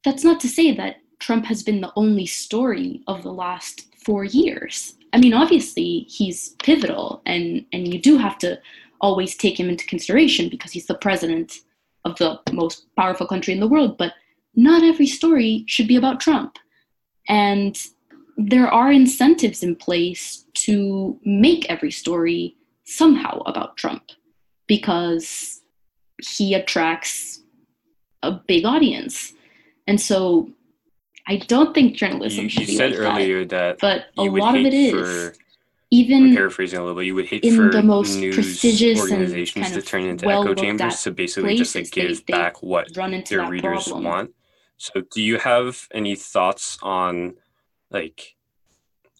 That's 0.05 0.23
not 0.23 0.39
to 0.41 0.47
say 0.47 0.73
that 0.75 0.97
Trump 1.19 1.45
has 1.45 1.63
been 1.63 1.81
the 1.81 1.93
only 1.95 2.25
story 2.25 3.01
of 3.07 3.23
the 3.23 3.33
last 3.33 3.87
4 4.05 4.23
years. 4.25 4.95
I 5.13 5.17
mean 5.19 5.33
obviously 5.33 6.05
he's 6.09 6.55
pivotal 6.63 7.21
and 7.25 7.65
and 7.73 7.93
you 7.93 7.99
do 7.99 8.17
have 8.17 8.37
to 8.39 8.59
always 9.01 9.35
take 9.35 9.59
him 9.59 9.69
into 9.69 9.85
consideration 9.85 10.47
because 10.49 10.71
he's 10.71 10.87
the 10.87 11.03
president 11.05 11.59
of 12.05 12.15
the 12.17 12.39
most 12.51 12.85
powerful 12.95 13.27
country 13.27 13.53
in 13.53 13.59
the 13.59 13.67
world 13.67 13.97
but 13.97 14.13
not 14.55 14.83
every 14.83 15.07
story 15.07 15.63
should 15.67 15.87
be 15.87 15.95
about 15.95 16.19
Trump. 16.19 16.59
And 17.27 17.75
there 18.37 18.67
are 18.67 18.91
incentives 18.91 19.63
in 19.63 19.75
place 19.75 20.45
to 20.65 21.19
make 21.23 21.69
every 21.69 21.91
story 21.91 22.55
somehow 22.85 23.39
about 23.45 23.77
Trump 23.77 24.03
because 24.67 25.61
he 26.37 26.53
attracts 26.53 27.41
a 28.21 28.31
big 28.31 28.65
audience. 28.65 29.33
And 29.87 29.99
so 29.99 30.49
I 31.27 31.37
don't 31.37 31.73
think 31.73 31.95
journalism 31.95 32.45
you, 32.45 32.49
should 32.49 32.61
you 32.61 32.67
be 32.67 32.75
said 32.75 32.91
like 32.91 32.99
earlier 32.99 33.45
that. 33.45 33.79
that, 33.79 34.05
but 34.15 34.23
a 34.23 34.29
lot 34.29 34.57
of 34.57 34.65
it 34.65 34.73
is 34.73 34.93
for, 34.93 35.35
even 35.91 36.33
paraphrasing 36.33 36.79
a 36.79 36.81
little 36.81 36.95
bit. 36.95 37.05
You 37.05 37.15
would 37.15 37.27
hate 37.27 37.43
in 37.43 37.55
for 37.55 37.69
the 37.69 37.83
most 37.83 38.17
news 38.17 38.35
prestigious 38.35 38.99
organizations 38.99 39.71
to 39.71 39.81
turn 39.81 40.03
into 40.03 40.25
well 40.25 40.43
echo 40.43 40.55
chambers 40.55 41.03
to 41.03 41.11
basically 41.11 41.55
just 41.55 41.75
like 41.75 41.91
give 41.91 42.25
they 42.25 42.33
back 42.33 42.63
what 42.63 42.93
their 42.93 43.47
readers 43.47 43.83
problem. 43.85 44.03
want. 44.03 44.31
So, 44.77 45.01
do 45.01 45.21
you 45.21 45.37
have 45.37 45.87
any 45.93 46.15
thoughts 46.15 46.77
on, 46.81 47.35
like, 47.91 48.35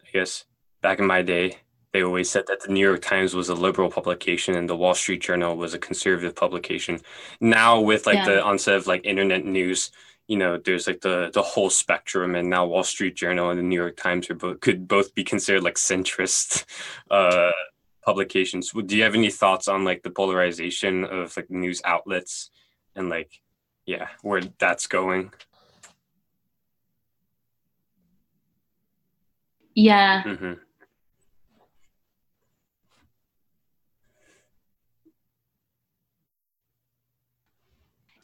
I 0.06 0.10
guess 0.12 0.46
back 0.82 1.00
in 1.00 1.06
my 1.06 1.22
day, 1.22 1.58
they 1.94 2.04
always 2.04 2.30
said 2.30 2.46
that 2.48 2.62
the 2.62 2.72
New 2.74 2.80
York 2.82 3.02
Times 3.02 3.36
was 3.36 3.50
a 3.50 3.56
liberal 3.56 3.90
publication 3.90 4.56
and 4.56 4.68
the 4.68 4.76
Wall 4.76 4.96
Street 4.96 5.22
Journal 5.22 5.56
was 5.56 5.74
a 5.76 5.80
conservative 5.80 6.36
publication. 6.36 7.00
Now, 7.40 7.80
with 7.80 8.08
like 8.08 8.18
Yeah. 8.18 8.26
the 8.26 8.44
onset 8.44 8.76
of 8.76 8.88
like 8.88 9.06
internet 9.06 9.46
news, 9.46 9.92
you 10.28 10.38
know, 10.38 10.58
there's 10.58 10.88
like 10.88 11.02
the 11.02 11.30
the 11.34 11.42
whole 11.44 11.70
spectrum, 11.70 12.34
and 12.36 12.50
now 12.50 12.66
Wall 12.66 12.84
Street 12.84 13.16
Journal 13.16 13.50
and 13.52 13.60
the 13.60 13.64
New 13.64 13.76
York 13.80 13.98
Times 13.98 14.30
are 14.30 14.36
both 14.36 14.60
could 14.62 14.88
both 14.88 15.14
be 15.14 15.24
considered 15.24 15.64
like 15.64 15.76
centrist 15.76 16.66
uh, 17.12 17.52
publications. 18.04 18.72
Do 18.72 18.98
you 18.98 19.04
have 19.04 19.16
any 19.16 19.30
thoughts 19.30 19.68
on 19.68 19.84
like 19.86 20.02
the 20.04 20.10
polarization 20.12 21.04
of 21.04 21.36
like 21.38 21.50
news 21.52 21.82
outlets 21.86 22.50
and 22.96 23.10
like, 23.10 23.32
yeah, 23.86 24.08
where 24.24 24.42
that's 24.60 24.88
going? 24.88 25.32
yeah 29.76 30.22
hmm 30.24 30.54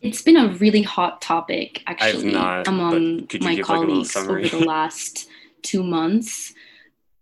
it's 0.01 0.21
been 0.21 0.37
a 0.37 0.53
really 0.55 0.81
hot 0.81 1.21
topic 1.21 1.83
actually 1.87 2.31
not, 2.31 2.67
among 2.67 3.17
my 3.17 3.21
give, 3.23 3.41
like, 3.41 3.61
colleagues 3.61 4.15
over 4.15 4.41
the 4.41 4.59
last 4.59 5.27
two 5.61 5.83
months 5.83 6.53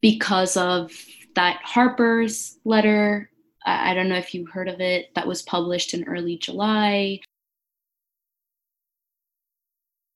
because 0.01 0.55
of 0.57 0.91
that 1.35 1.59
harper's 1.63 2.59
letter. 2.65 3.29
I, 3.65 3.91
I 3.91 3.93
don't 3.93 4.09
know 4.09 4.17
if 4.17 4.33
you 4.33 4.45
heard 4.45 4.69
of 4.69 4.79
it 4.79 5.13
that 5.15 5.27
was 5.27 5.41
published 5.41 5.93
in 5.93 6.03
early 6.03 6.37
july. 6.37 7.19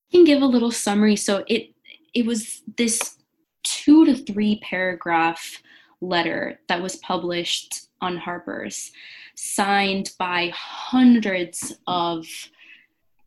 I 0.10 0.12
can 0.12 0.24
give 0.24 0.42
a 0.42 0.48
little 0.48 0.72
summary. 0.72 1.16
So 1.16 1.44
it 1.48 1.74
it 2.14 2.26
was 2.26 2.62
this 2.78 3.18
two 3.64 4.06
to 4.06 4.16
three 4.16 4.60
paragraph 4.60 5.62
letter 6.02 6.60
that 6.68 6.82
was 6.82 6.96
published 6.98 7.88
on 8.02 8.18
harper's 8.18 8.92
signed 9.36 10.12
by 10.20 10.52
hundreds 10.54 11.74
of 11.88 12.26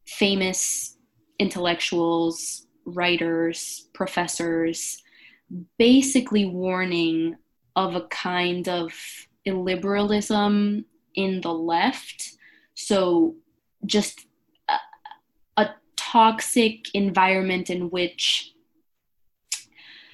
famous 0.07 0.97
intellectuals, 1.39 2.67
writers, 2.85 3.89
professors, 3.95 5.03
basically 5.79 6.45
warning 6.45 7.37
of 7.77 7.95
a 7.95 8.07
kind 8.09 8.69
of 8.69 8.93
illiberalism 9.47 10.85
in 11.15 11.41
the 11.41 11.53
left. 11.53 12.33
So, 12.75 13.37
just 13.85 14.27
a, 14.69 14.79
a 15.57 15.71
toxic 15.97 16.95
environment 16.95 17.71
in 17.71 17.91
which 17.91 18.53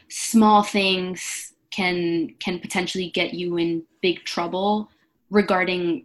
small 0.09 0.62
things 0.62 1.50
can 1.81 2.35
can 2.40 2.59
potentially 2.59 3.09
get 3.09 3.33
you 3.33 3.57
in 3.57 3.83
big 4.03 4.23
trouble 4.25 4.90
regarding 5.31 6.05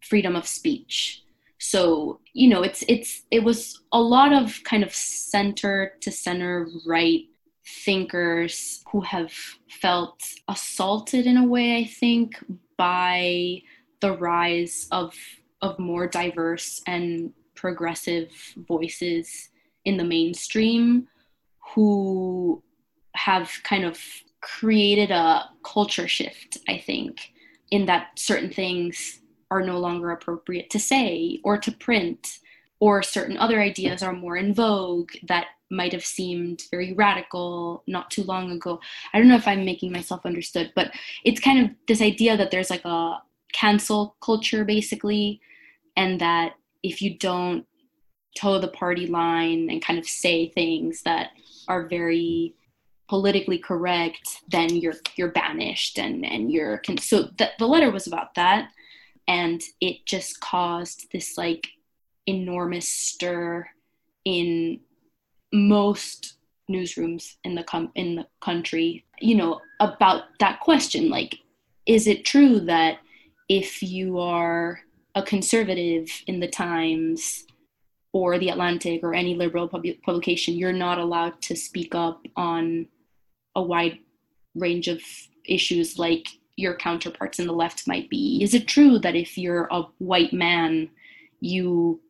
freedom 0.00 0.36
of 0.36 0.46
speech. 0.46 1.24
So 1.58 2.20
you 2.32 2.48
know 2.48 2.62
it's 2.62 2.84
it's 2.86 3.22
it 3.32 3.42
was 3.42 3.80
a 3.92 4.00
lot 4.00 4.32
of 4.32 4.60
kind 4.62 4.84
of 4.84 4.94
center 4.94 5.94
to 6.02 6.10
center 6.12 6.68
right 6.86 7.22
thinkers 7.84 8.84
who 8.92 9.00
have 9.00 9.32
felt 9.82 10.22
assaulted 10.46 11.26
in 11.26 11.36
a 11.36 11.44
way 11.44 11.76
i 11.78 11.84
think 11.84 12.28
by 12.76 13.60
the 13.98 14.12
rise 14.12 14.86
of 14.92 15.12
of 15.62 15.76
more 15.76 16.06
diverse 16.06 16.80
and 16.86 17.32
progressive 17.56 18.30
voices 18.68 19.48
in 19.84 19.96
the 19.96 20.04
mainstream 20.04 21.08
who 21.74 22.62
have 23.16 23.50
kind 23.64 23.84
of 23.84 23.98
created 24.58 25.10
a 25.10 25.44
culture 25.64 26.08
shift 26.08 26.58
i 26.68 26.78
think 26.78 27.32
in 27.70 27.86
that 27.86 28.10
certain 28.16 28.50
things 28.50 29.20
are 29.50 29.62
no 29.62 29.78
longer 29.78 30.10
appropriate 30.10 30.70
to 30.70 30.78
say 30.78 31.40
or 31.44 31.58
to 31.58 31.72
print, 31.72 32.38
or 32.80 33.02
certain 33.02 33.38
other 33.38 33.60
ideas 33.60 34.02
are 34.02 34.12
more 34.12 34.36
in 34.36 34.52
vogue 34.52 35.10
that 35.26 35.46
might 35.70 35.92
have 35.92 36.04
seemed 36.04 36.62
very 36.70 36.92
radical 36.92 37.82
not 37.86 38.10
too 38.10 38.22
long 38.24 38.50
ago. 38.50 38.78
I 39.12 39.18
don't 39.18 39.28
know 39.28 39.36
if 39.36 39.48
I'm 39.48 39.64
making 39.64 39.92
myself 39.92 40.26
understood, 40.26 40.72
but 40.76 40.92
it's 41.24 41.40
kind 41.40 41.64
of 41.64 41.74
this 41.88 42.02
idea 42.02 42.36
that 42.36 42.50
there's 42.50 42.70
like 42.70 42.84
a 42.84 43.22
cancel 43.52 44.16
culture 44.20 44.64
basically, 44.64 45.40
and 45.96 46.20
that 46.20 46.54
if 46.82 47.00
you 47.00 47.16
don't 47.16 47.66
toe 48.36 48.58
the 48.58 48.68
party 48.68 49.06
line 49.06 49.70
and 49.70 49.82
kind 49.82 49.98
of 49.98 50.06
say 50.06 50.50
things 50.50 51.02
that 51.02 51.30
are 51.68 51.88
very 51.88 52.54
politically 53.08 53.58
correct, 53.58 54.42
then 54.48 54.74
you're 54.76 54.94
you're 55.16 55.32
banished 55.32 55.98
and 55.98 56.24
and 56.24 56.50
you're 56.50 56.80
so 56.98 57.24
the, 57.38 57.50
the 57.58 57.66
letter 57.66 57.90
was 57.90 58.06
about 58.06 58.34
that. 58.34 58.70
And 59.28 59.60
it 59.80 60.06
just 60.06 60.40
caused 60.40 61.08
this 61.12 61.36
like 61.36 61.68
enormous 62.26 62.90
stir 62.90 63.66
in 64.24 64.80
most 65.52 66.36
newsrooms 66.70 67.36
in 67.44 67.54
the 67.54 67.62
com- 67.62 67.92
in 67.94 68.16
the 68.16 68.26
country 68.40 69.04
you 69.20 69.36
know 69.36 69.60
about 69.80 70.24
that 70.40 70.60
question 70.60 71.08
like 71.08 71.38
is 71.86 72.08
it 72.08 72.24
true 72.24 72.58
that 72.58 72.98
if 73.48 73.82
you 73.82 74.18
are 74.18 74.80
a 75.14 75.22
conservative 75.22 76.08
in 76.26 76.40
the 76.40 76.48
times 76.48 77.44
or 78.12 78.38
the 78.38 78.48
atlantic 78.48 79.00
or 79.04 79.14
any 79.14 79.36
liberal 79.36 79.68
pub- 79.68 79.84
publication 80.04 80.54
you're 80.54 80.72
not 80.72 80.98
allowed 80.98 81.40
to 81.40 81.54
speak 81.54 81.94
up 81.94 82.20
on 82.36 82.86
a 83.56 83.62
wide 83.62 83.98
range 84.54 84.86
of 84.86 85.02
issues 85.44 85.98
like 85.98 86.28
your 86.56 86.76
counterparts 86.76 87.38
in 87.38 87.46
the 87.46 87.52
left 87.52 87.88
might 87.88 88.08
be. 88.08 88.40
Is 88.42 88.54
it 88.54 88.68
true 88.68 88.98
that 89.00 89.16
if 89.16 89.36
you're 89.36 89.68
a 89.70 89.82
white 89.98 90.32
man, 90.32 90.88
you 91.40 92.00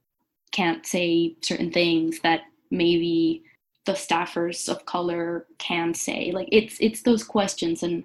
can't 0.52 0.87
say 0.87 1.37
certain 1.42 1.72
things 1.72 2.20
that 2.20 2.42
maybe 2.70 3.42
the 3.87 3.92
staffers 3.92 4.68
of 4.68 4.87
color 4.87 5.46
can 5.59 5.94
say? 5.94 6.30
Like 6.32 6.48
it's 6.52 6.76
it's 6.80 7.02
those 7.02 7.24
questions 7.24 7.82
and 7.82 8.04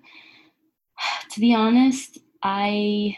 to 1.32 1.40
be 1.40 1.54
honest, 1.54 2.20
I 2.44 3.18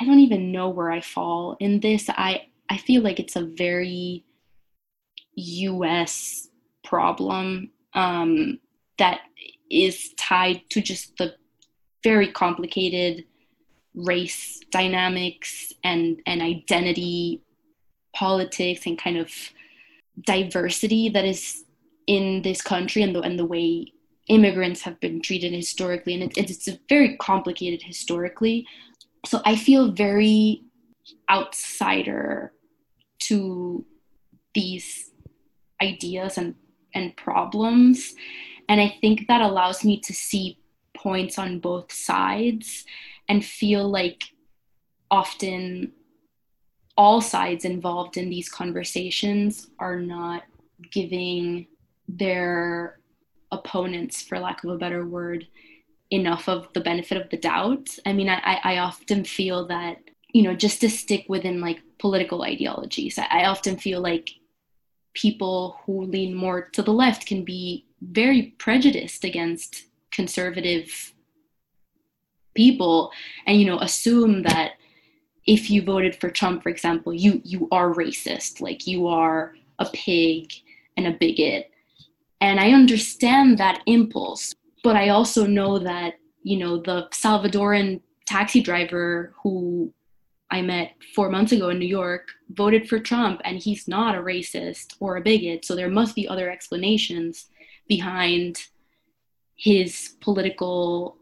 I 0.00 0.04
don't 0.04 0.20
even 0.20 0.52
know 0.52 0.68
where 0.68 0.90
I 0.90 1.00
fall 1.00 1.56
in 1.60 1.80
this. 1.80 2.08
I 2.10 2.46
I 2.68 2.78
feel 2.78 3.02
like 3.02 3.20
it's 3.20 3.36
a 3.36 3.44
very 3.44 4.24
US 5.36 6.48
problem 6.84 7.70
um, 7.94 8.58
that 8.98 9.20
is 9.70 10.12
tied 10.16 10.62
to 10.70 10.80
just 10.80 11.16
the 11.16 11.34
very 12.02 12.30
complicated 12.30 13.24
race 13.94 14.60
dynamics 14.70 15.72
and 15.84 16.20
and 16.26 16.42
identity 16.42 17.40
politics 18.14 18.86
and 18.86 18.98
kind 18.98 19.16
of 19.16 19.30
diversity 20.26 21.08
that 21.08 21.24
is 21.24 21.64
in 22.06 22.42
this 22.42 22.60
country 22.60 23.02
and 23.02 23.14
the 23.14 23.20
and 23.20 23.38
the 23.38 23.44
way 23.44 23.86
immigrants 24.28 24.82
have 24.82 24.98
been 25.00 25.20
treated 25.20 25.52
historically. 25.52 26.14
And 26.14 26.22
it, 26.22 26.50
it's 26.50 26.68
very 26.88 27.16
complicated 27.18 27.82
historically. 27.82 28.66
So 29.26 29.40
i 29.44 29.56
feel 29.56 29.92
very 29.92 30.62
outsider 31.30 32.52
to 33.20 33.84
these 34.54 35.10
ideas 35.82 36.38
and 36.38 36.54
and 36.94 37.16
problems 37.16 38.14
and 38.68 38.80
i 38.80 38.96
think 39.00 39.26
that 39.28 39.40
allows 39.40 39.84
me 39.84 39.98
to 40.00 40.12
see 40.12 40.58
points 40.96 41.38
on 41.38 41.58
both 41.58 41.92
sides 41.92 42.84
and 43.28 43.44
feel 43.44 43.88
like 43.88 44.24
often 45.10 45.92
all 46.96 47.20
sides 47.20 47.64
involved 47.64 48.16
in 48.16 48.30
these 48.30 48.48
conversations 48.48 49.68
are 49.78 49.98
not 49.98 50.44
giving 50.90 51.66
their 52.08 53.00
opponents, 53.50 54.22
for 54.22 54.38
lack 54.38 54.62
of 54.64 54.70
a 54.70 54.78
better 54.78 55.06
word, 55.06 55.46
enough 56.10 56.48
of 56.48 56.72
the 56.74 56.80
benefit 56.80 57.16
of 57.16 57.30
the 57.30 57.36
doubt. 57.36 57.88
I 58.06 58.12
mean, 58.12 58.28
I, 58.28 58.60
I 58.62 58.78
often 58.78 59.24
feel 59.24 59.66
that, 59.68 59.98
you 60.28 60.42
know, 60.42 60.54
just 60.54 60.80
to 60.82 60.90
stick 60.90 61.24
within 61.28 61.60
like 61.60 61.80
political 61.98 62.42
ideologies, 62.42 63.18
I, 63.18 63.26
I 63.30 63.44
often 63.46 63.76
feel 63.76 64.00
like 64.00 64.30
people 65.14 65.80
who 65.84 66.04
lean 66.04 66.34
more 66.34 66.68
to 66.70 66.82
the 66.82 66.92
left 66.92 67.26
can 67.26 67.44
be 67.44 67.86
very 68.02 68.54
prejudiced 68.58 69.24
against 69.24 69.84
conservative 70.10 71.12
people 72.54 73.10
and 73.46 73.58
you 73.58 73.66
know 73.66 73.78
assume 73.80 74.42
that 74.42 74.72
if 75.46 75.70
you 75.70 75.82
voted 75.82 76.14
for 76.14 76.30
Trump 76.30 76.62
for 76.62 76.68
example 76.68 77.12
you 77.12 77.40
you 77.44 77.68
are 77.72 77.94
racist 77.94 78.60
like 78.60 78.86
you 78.86 79.06
are 79.06 79.54
a 79.78 79.86
pig 79.92 80.52
and 80.96 81.06
a 81.06 81.12
bigot. 81.12 81.70
And 82.40 82.60
I 82.60 82.72
understand 82.72 83.58
that 83.58 83.82
impulse 83.86 84.54
but 84.84 84.96
I 84.96 85.08
also 85.08 85.46
know 85.46 85.78
that 85.78 86.14
you 86.42 86.58
know 86.58 86.78
the 86.78 87.08
Salvadoran 87.10 88.00
taxi 88.26 88.60
driver 88.60 89.34
who 89.42 89.92
I 90.50 90.62
met 90.62 90.92
four 91.14 91.30
months 91.30 91.52
ago 91.52 91.70
in 91.70 91.78
New 91.78 91.88
York 91.88 92.28
voted 92.50 92.88
for 92.88 92.98
Trump 92.98 93.40
and 93.44 93.58
he's 93.58 93.88
not 93.88 94.14
a 94.14 94.22
racist 94.22 94.94
or 95.00 95.16
a 95.16 95.20
bigot. 95.20 95.64
So 95.64 95.74
there 95.74 95.88
must 95.88 96.14
be 96.14 96.28
other 96.28 96.50
explanations 96.50 97.46
behind 97.88 98.66
his 99.56 100.16
political 100.20 101.16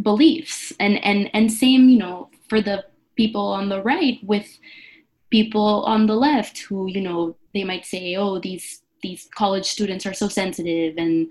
beliefs 0.00 0.72
and 0.80 1.02
and 1.04 1.30
and 1.34 1.52
same 1.52 1.88
you 1.88 1.98
know 1.98 2.28
for 2.48 2.60
the 2.60 2.84
people 3.16 3.46
on 3.46 3.68
the 3.68 3.82
right 3.82 4.18
with 4.24 4.58
people 5.30 5.84
on 5.84 6.06
the 6.06 6.14
left 6.14 6.58
who 6.62 6.88
you 6.88 7.00
know 7.00 7.36
they 7.54 7.62
might 7.62 7.84
say 7.84 8.16
oh 8.16 8.38
these 8.38 8.82
these 9.02 9.28
college 9.34 9.66
students 9.66 10.06
are 10.06 10.14
so 10.14 10.28
sensitive 10.28 10.96
and 10.96 11.28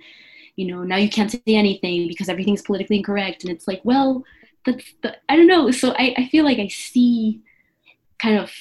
you 0.55 0.65
know 0.67 0.83
now 0.83 0.95
you 0.95 1.09
can't 1.09 1.31
say 1.31 1.41
anything 1.47 2.07
because 2.07 2.29
everything's 2.29 2.61
politically 2.61 2.97
incorrect 2.97 3.43
and 3.43 3.51
it's 3.51 3.67
like 3.67 3.81
well 3.83 4.23
that's 4.65 4.93
the, 5.01 5.15
i 5.29 5.35
don't 5.35 5.47
know 5.47 5.71
so 5.71 5.91
I, 5.91 6.13
I 6.17 6.27
feel 6.27 6.45
like 6.45 6.59
i 6.59 6.67
see 6.67 7.41
kind 8.19 8.37
of 8.37 8.51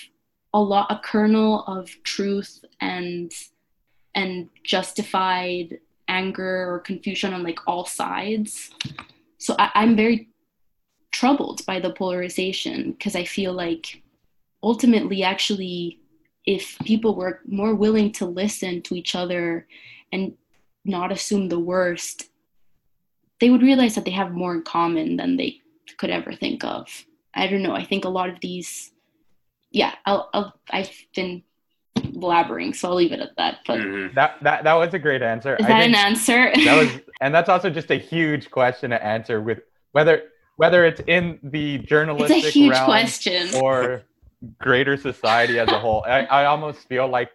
a 0.52 0.60
lot 0.60 0.90
a 0.90 0.98
kernel 0.98 1.64
of 1.66 1.90
truth 2.02 2.64
and 2.80 3.32
and 4.14 4.48
justified 4.64 5.78
anger 6.10 6.70
or 6.70 6.80
confusion 6.80 7.32
on 7.32 7.42
like 7.42 7.60
all 7.66 7.86
sides. 7.86 8.70
So 9.38 9.54
I, 9.58 9.70
I'm 9.74 9.96
very 9.96 10.28
troubled 11.12 11.64
by 11.64 11.80
the 11.80 11.92
polarization 11.92 12.92
because 12.92 13.16
I 13.16 13.24
feel 13.24 13.52
like 13.52 14.02
ultimately, 14.62 15.22
actually, 15.22 16.00
if 16.44 16.76
people 16.80 17.14
were 17.14 17.40
more 17.46 17.74
willing 17.74 18.12
to 18.12 18.26
listen 18.26 18.82
to 18.82 18.94
each 18.96 19.14
other 19.14 19.66
and 20.12 20.34
not 20.84 21.12
assume 21.12 21.48
the 21.48 21.58
worst, 21.58 22.28
they 23.40 23.50
would 23.50 23.62
realize 23.62 23.94
that 23.94 24.04
they 24.04 24.10
have 24.10 24.32
more 24.32 24.54
in 24.54 24.62
common 24.62 25.16
than 25.16 25.36
they 25.36 25.60
could 25.98 26.10
ever 26.10 26.32
think 26.32 26.64
of. 26.64 26.88
I 27.34 27.46
don't 27.46 27.62
know. 27.62 27.74
I 27.74 27.84
think 27.84 28.04
a 28.04 28.08
lot 28.08 28.28
of 28.28 28.40
these, 28.40 28.92
yeah, 29.70 29.94
I'll, 30.04 30.28
I'll 30.32 30.54
I've 30.70 30.90
been 31.14 31.42
blabbering, 31.96 32.74
so 32.74 32.88
I'll 32.88 32.94
leave 32.94 33.12
it 33.12 33.20
at 33.20 33.36
that. 33.36 33.58
But 33.66 33.80
mm-hmm. 33.80 34.14
that 34.14 34.36
that 34.42 34.64
that 34.64 34.74
was 34.74 34.94
a 34.94 34.98
great 34.98 35.22
answer. 35.22 35.56
Is 35.56 35.66
that 35.66 35.86
an 35.86 35.94
answer? 35.94 36.52
that 36.54 36.76
was, 36.76 37.00
and 37.20 37.34
that's 37.34 37.48
also 37.48 37.70
just 37.70 37.90
a 37.90 37.96
huge 37.96 38.50
question 38.50 38.90
to 38.90 39.04
answer 39.04 39.40
with 39.40 39.60
whether 39.92 40.24
whether 40.56 40.84
it's 40.84 41.00
in 41.06 41.38
the 41.42 41.78
journalistic 41.78 42.44
it's 42.44 42.48
a 42.48 42.50
huge 42.50 42.76
question 42.80 43.48
or 43.54 44.02
greater 44.58 44.96
society 44.96 45.58
as 45.58 45.68
a 45.68 45.78
whole. 45.78 46.04
I, 46.06 46.20
I 46.24 46.44
almost 46.46 46.88
feel 46.88 47.08
like 47.08 47.30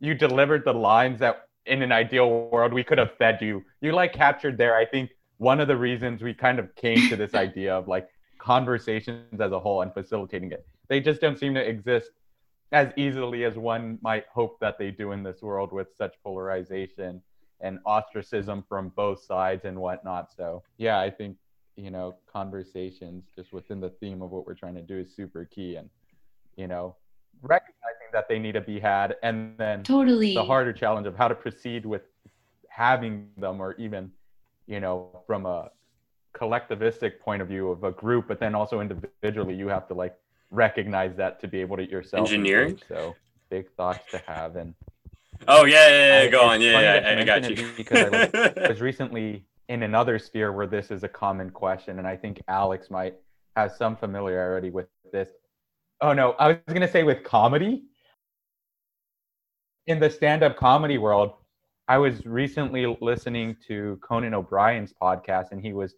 you 0.00 0.14
delivered 0.14 0.64
the 0.64 0.72
lines 0.72 1.18
that 1.20 1.48
in 1.66 1.82
an 1.82 1.92
ideal 1.92 2.48
world 2.48 2.72
we 2.72 2.82
could 2.82 2.98
have 2.98 3.12
fed 3.18 3.38
you. 3.40 3.64
You 3.80 3.92
like 3.92 4.12
captured 4.12 4.56
there. 4.56 4.76
I 4.76 4.86
think 4.86 5.10
one 5.38 5.60
of 5.60 5.68
the 5.68 5.76
reasons 5.76 6.22
we 6.22 6.34
kind 6.34 6.58
of 6.58 6.74
came 6.76 7.08
to 7.08 7.16
this 7.16 7.34
idea 7.34 7.74
of 7.74 7.88
like 7.88 8.08
conversations 8.38 9.40
as 9.40 9.52
a 9.52 9.58
whole 9.58 9.82
and 9.82 9.92
facilitating 9.94 10.52
it. 10.52 10.66
They 10.88 11.00
just 11.00 11.20
don't 11.20 11.38
seem 11.38 11.54
to 11.54 11.66
exist 11.66 12.10
as 12.72 12.92
easily 12.96 13.44
as 13.44 13.56
one 13.56 13.98
might 14.02 14.26
hope 14.32 14.60
that 14.60 14.78
they 14.78 14.90
do 14.90 15.12
in 15.12 15.22
this 15.22 15.40
world 15.42 15.72
with 15.72 15.88
such 15.96 16.14
polarization. 16.22 17.22
and 17.60 17.78
ostracism 17.84 18.64
from 18.68 18.90
both 18.90 19.22
sides 19.22 19.64
and 19.64 19.76
whatnot. 19.78 20.32
So 20.32 20.62
yeah, 20.76 21.00
I 21.00 21.10
think 21.10 21.36
you 21.76 21.90
know 21.90 22.14
conversations 22.32 23.24
just 23.34 23.52
within 23.52 23.80
the 23.80 23.90
theme 24.00 24.22
of 24.22 24.30
what 24.30 24.46
we're 24.46 24.54
trying 24.54 24.74
to 24.76 24.82
do 24.82 24.98
is 24.98 25.14
super 25.14 25.44
key, 25.44 25.76
and 25.76 25.88
you 26.56 26.66
know 26.66 26.96
recognizing 27.42 28.10
that 28.12 28.28
they 28.28 28.38
need 28.38 28.52
to 28.52 28.60
be 28.60 28.78
had, 28.80 29.16
and 29.22 29.56
then 29.58 29.82
totally 29.82 30.34
the 30.34 30.44
harder 30.44 30.72
challenge 30.72 31.06
of 31.06 31.16
how 31.16 31.28
to 31.28 31.34
proceed 31.34 31.84
with 31.84 32.02
having 32.68 33.28
them, 33.36 33.60
or 33.60 33.74
even 33.74 34.10
you 34.68 34.78
know 34.78 35.22
from 35.26 35.46
a 35.46 35.70
collectivistic 36.36 37.18
point 37.18 37.42
of 37.42 37.48
view 37.48 37.70
of 37.70 37.82
a 37.82 37.90
group, 37.90 38.28
but 38.28 38.38
then 38.38 38.54
also 38.54 38.80
individually, 38.80 39.54
you 39.54 39.66
have 39.68 39.88
to 39.88 39.94
like 39.94 40.16
recognize 40.50 41.16
that 41.16 41.40
to 41.40 41.48
be 41.48 41.60
able 41.60 41.76
to 41.76 41.90
yourself 41.90 42.28
engineering. 42.28 42.78
So 42.88 43.16
big 43.50 43.70
thoughts 43.72 44.10
to 44.12 44.18
have 44.26 44.56
and 44.56 44.74
Oh 45.46 45.64
yeah, 45.64 45.88
yeah, 45.88 46.22
yeah. 46.22 46.30
go 46.30 46.42
on. 46.42 46.60
Yeah, 46.60 46.80
yeah, 46.80 47.08
I, 47.08 47.20
I 47.20 47.24
got 47.24 47.48
you. 47.48 47.70
because 47.76 48.12
I 48.12 48.30
was, 48.56 48.68
was 48.68 48.80
recently 48.80 49.44
in 49.68 49.84
another 49.84 50.18
sphere 50.18 50.52
where 50.52 50.66
this 50.66 50.90
is 50.90 51.04
a 51.04 51.08
common 51.08 51.50
question, 51.50 51.98
and 51.98 52.08
I 52.08 52.16
think 52.16 52.42
Alex 52.48 52.90
might 52.90 53.14
have 53.54 53.72
some 53.72 53.96
familiarity 53.96 54.70
with 54.70 54.86
this. 55.12 55.28
Oh 56.00 56.12
no, 56.12 56.32
I 56.32 56.48
was 56.48 56.58
gonna 56.66 56.90
say 56.90 57.04
with 57.04 57.22
comedy. 57.22 57.84
In 59.86 60.00
the 60.00 60.10
stand-up 60.10 60.56
comedy 60.58 60.98
world, 60.98 61.32
I 61.88 61.96
was 61.96 62.26
recently 62.26 62.84
listening 63.00 63.56
to 63.66 63.98
Conan 64.02 64.34
O'Brien's 64.34 64.92
podcast, 65.00 65.52
and 65.52 65.62
he 65.62 65.72
was 65.72 65.94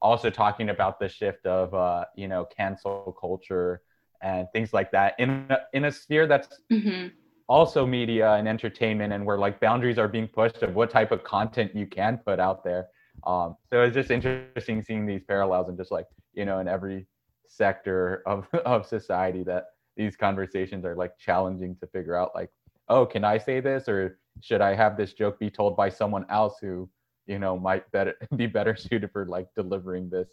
also 0.00 0.30
talking 0.30 0.70
about 0.70 0.98
the 0.98 1.08
shift 1.08 1.44
of 1.46 1.72
uh, 1.74 2.04
you 2.16 2.28
know 2.28 2.46
cancel 2.56 3.16
culture 3.20 3.82
and 4.22 4.46
things 4.52 4.72
like 4.72 4.90
that 4.90 5.14
in 5.18 5.46
a, 5.50 5.58
in 5.72 5.84
a 5.84 5.92
sphere 5.92 6.26
that's 6.26 6.60
mm-hmm. 6.72 7.08
also 7.48 7.86
media 7.86 8.32
and 8.34 8.48
entertainment 8.48 9.12
and 9.12 9.24
where 9.24 9.38
like 9.38 9.60
boundaries 9.60 9.98
are 9.98 10.08
being 10.08 10.28
pushed 10.28 10.62
of 10.62 10.74
what 10.74 10.90
type 10.90 11.12
of 11.12 11.22
content 11.24 11.74
you 11.74 11.86
can 11.86 12.18
put 12.18 12.40
out 12.40 12.64
there 12.64 12.88
um, 13.26 13.56
so 13.70 13.82
it's 13.82 13.94
just 13.94 14.10
interesting 14.10 14.82
seeing 14.82 15.06
these 15.06 15.22
parallels 15.22 15.68
and 15.68 15.76
just 15.76 15.90
like 15.90 16.06
you 16.32 16.44
know 16.44 16.58
in 16.58 16.68
every 16.68 17.06
sector 17.46 18.22
of, 18.26 18.46
of 18.64 18.86
society 18.86 19.42
that 19.42 19.64
these 19.96 20.16
conversations 20.16 20.84
are 20.84 20.96
like 20.96 21.16
challenging 21.18 21.76
to 21.76 21.86
figure 21.88 22.16
out 22.16 22.30
like 22.34 22.50
oh 22.88 23.04
can 23.04 23.24
i 23.24 23.38
say 23.38 23.60
this 23.60 23.88
or 23.88 24.18
should 24.40 24.60
i 24.60 24.74
have 24.74 24.96
this 24.96 25.12
joke 25.12 25.38
be 25.38 25.50
told 25.50 25.76
by 25.76 25.88
someone 25.88 26.26
else 26.28 26.56
who 26.60 26.88
you 27.26 27.38
know 27.38 27.58
might 27.58 27.90
better 27.92 28.14
be 28.36 28.46
better 28.46 28.76
suited 28.76 29.10
for 29.12 29.26
like 29.26 29.48
delivering 29.54 30.08
this 30.10 30.28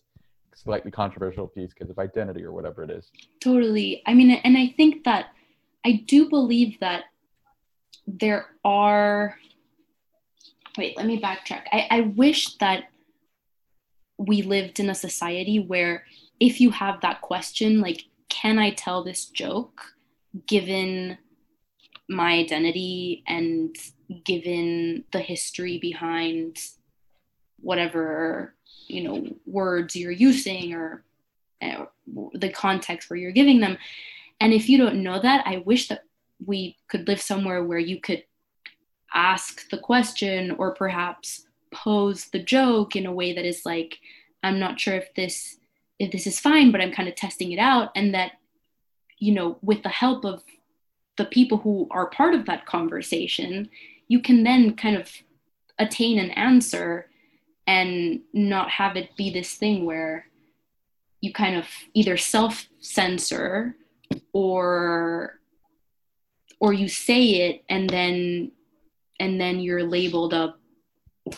slightly 0.55 0.91
controversial 0.91 1.47
piece 1.47 1.71
because 1.73 1.89
of 1.89 1.99
identity 1.99 2.43
or 2.43 2.51
whatever 2.51 2.83
it 2.83 2.91
is. 2.91 3.11
Totally. 3.39 4.01
I 4.05 4.13
mean, 4.13 4.31
and 4.31 4.57
I 4.57 4.73
think 4.77 5.03
that 5.05 5.27
I 5.85 6.03
do 6.05 6.29
believe 6.29 6.79
that 6.79 7.05
there 8.07 8.47
are. 8.63 9.37
Wait, 10.77 10.95
let 10.95 11.05
me 11.05 11.19
backtrack. 11.19 11.63
I, 11.71 11.87
I 11.89 12.01
wish 12.01 12.55
that 12.57 12.85
we 14.17 14.41
lived 14.41 14.79
in 14.79 14.89
a 14.89 14.95
society 14.95 15.59
where 15.59 16.05
if 16.39 16.61
you 16.61 16.69
have 16.71 17.01
that 17.01 17.21
question, 17.21 17.81
like, 17.81 18.05
can 18.29 18.57
I 18.57 18.71
tell 18.71 19.03
this 19.03 19.25
joke 19.25 19.81
given 20.47 21.17
my 22.09 22.33
identity 22.33 23.23
and 23.27 23.75
given 24.25 25.03
the 25.11 25.19
history 25.19 25.77
behind 25.79 26.57
whatever 27.59 28.55
you 28.87 29.03
know 29.03 29.25
words 29.45 29.95
you're 29.95 30.11
using 30.11 30.73
or 30.73 31.03
uh, 31.61 31.85
the 32.33 32.49
context 32.49 33.09
where 33.09 33.17
you're 33.17 33.31
giving 33.31 33.59
them. 33.59 33.77
And 34.39 34.53
if 34.53 34.67
you 34.67 34.77
don't 34.77 35.03
know 35.03 35.21
that 35.21 35.45
i 35.45 35.57
wish 35.57 35.87
that 35.87 36.03
we 36.45 36.77
could 36.87 37.07
live 37.07 37.21
somewhere 37.21 37.63
where 37.63 37.79
you 37.79 37.99
could 37.99 38.23
ask 39.13 39.69
the 39.69 39.77
question 39.77 40.51
or 40.51 40.73
perhaps 40.73 41.45
pose 41.71 42.25
the 42.25 42.39
joke 42.39 42.95
in 42.95 43.05
a 43.05 43.13
way 43.13 43.33
that 43.33 43.45
is 43.45 43.65
like 43.65 43.99
i'm 44.43 44.59
not 44.59 44.79
sure 44.79 44.95
if 44.95 45.13
this 45.15 45.57
if 45.99 46.11
this 46.11 46.27
is 46.27 46.39
fine 46.39 46.71
but 46.71 46.81
i'm 46.81 46.91
kind 46.91 47.07
of 47.07 47.15
testing 47.15 47.51
it 47.51 47.59
out 47.59 47.91
and 47.95 48.13
that 48.13 48.33
you 49.19 49.33
know 49.33 49.57
with 49.61 49.83
the 49.83 49.89
help 49.89 50.25
of 50.25 50.43
the 51.21 51.25
people 51.25 51.59
who 51.59 51.87
are 51.91 52.09
part 52.09 52.33
of 52.33 52.47
that 52.47 52.65
conversation 52.65 53.69
you 54.07 54.19
can 54.19 54.41
then 54.41 54.75
kind 54.75 54.95
of 54.95 55.07
attain 55.77 56.17
an 56.17 56.31
answer 56.31 57.07
and 57.67 58.21
not 58.33 58.71
have 58.71 58.97
it 58.97 59.15
be 59.15 59.29
this 59.29 59.53
thing 59.53 59.85
where 59.85 60.25
you 61.21 61.31
kind 61.31 61.55
of 61.55 61.67
either 61.93 62.17
self 62.17 62.67
censor 62.79 63.75
or 64.33 65.39
or 66.59 66.73
you 66.73 66.87
say 66.87 67.23
it 67.45 67.63
and 67.69 67.87
then 67.87 68.51
and 69.19 69.39
then 69.39 69.59
you're 69.59 69.83
labeled 69.83 70.33
up 70.33 70.59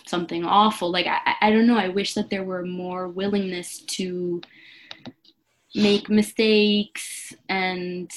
something 0.08 0.46
awful. 0.46 0.90
Like 0.90 1.08
I, 1.08 1.36
I 1.42 1.52
don't 1.52 1.68
know. 1.68 1.78
I 1.78 1.90
wish 1.90 2.14
that 2.14 2.30
there 2.30 2.46
were 2.46 2.66
more 2.66 3.10
willingness 3.10 3.82
to 3.98 4.42
make 5.76 6.10
mistakes 6.10 7.34
and 7.50 8.10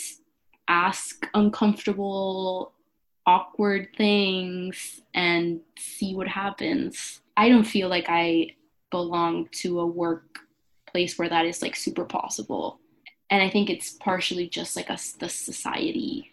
ask 0.69 1.29
uncomfortable 1.35 2.73
awkward 3.27 3.89
things 3.97 5.03
and 5.15 5.61
see 5.79 6.15
what 6.15 6.29
happens 6.29 7.21
I 7.37 7.49
don't 7.49 7.65
feel 7.65 7.89
like 7.89 8.07
I 8.09 8.53
belong 8.91 9.49
to 9.53 9.81
a 9.81 9.87
workplace 9.87 11.19
where 11.19 11.29
that 11.29 11.45
is 11.45 11.61
like 11.61 11.77
super 11.77 12.05
possible. 12.05 12.81
And 13.31 13.43
I 13.43 13.51
think 13.51 13.69
it's 13.69 13.91
partially 13.91 14.49
just 14.49 14.77
like 14.77 14.91
us, 14.91 15.13
the 15.13 15.29
society. 15.29 16.33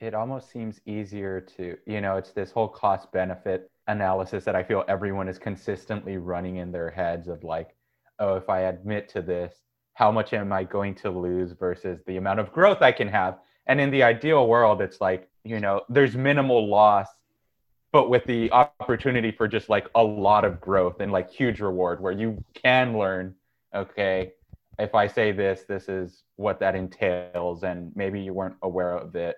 It 0.00 0.14
almost 0.14 0.50
seems 0.50 0.80
easier 0.84 1.40
to, 1.56 1.76
you 1.86 2.00
know, 2.00 2.16
it's 2.16 2.32
this 2.32 2.50
whole 2.50 2.66
cost 2.66 3.12
benefit 3.12 3.70
analysis 3.86 4.44
that 4.44 4.56
I 4.56 4.64
feel 4.64 4.84
everyone 4.88 5.28
is 5.28 5.38
consistently 5.38 6.16
running 6.16 6.56
in 6.56 6.72
their 6.72 6.90
heads 6.90 7.28
of 7.28 7.44
like, 7.44 7.76
oh, 8.18 8.34
if 8.34 8.48
I 8.48 8.62
admit 8.62 9.08
to 9.10 9.22
this, 9.22 9.62
how 9.94 10.10
much 10.10 10.32
am 10.32 10.52
I 10.52 10.64
going 10.64 10.94
to 10.96 11.10
lose 11.10 11.52
versus 11.52 12.00
the 12.06 12.16
amount 12.16 12.40
of 12.40 12.52
growth 12.52 12.82
I 12.82 12.90
can 12.90 13.08
have? 13.08 13.38
And 13.66 13.80
in 13.80 13.90
the 13.90 14.02
ideal 14.02 14.46
world, 14.46 14.82
it's 14.82 15.00
like, 15.00 15.28
you 15.44 15.60
know, 15.60 15.82
there's 15.88 16.16
minimal 16.16 16.68
loss 16.68 17.08
but 17.92 18.08
with 18.08 18.24
the 18.24 18.50
opportunity 18.52 19.30
for 19.30 19.46
just 19.46 19.68
like 19.68 19.86
a 19.94 20.02
lot 20.02 20.46
of 20.46 20.58
growth 20.62 21.00
and 21.00 21.12
like 21.12 21.30
huge 21.30 21.60
reward 21.60 22.00
where 22.00 22.12
you 22.12 22.42
can 22.54 22.96
learn 22.96 23.34
okay 23.74 24.32
if 24.78 24.94
i 24.94 25.06
say 25.06 25.30
this 25.30 25.64
this 25.68 25.90
is 25.90 26.22
what 26.42 26.58
that 26.58 26.74
entails 26.74 27.62
and 27.62 27.92
maybe 27.94 28.20
you 28.20 28.34
weren't 28.34 28.56
aware 28.62 28.96
of 28.96 29.14
it. 29.14 29.36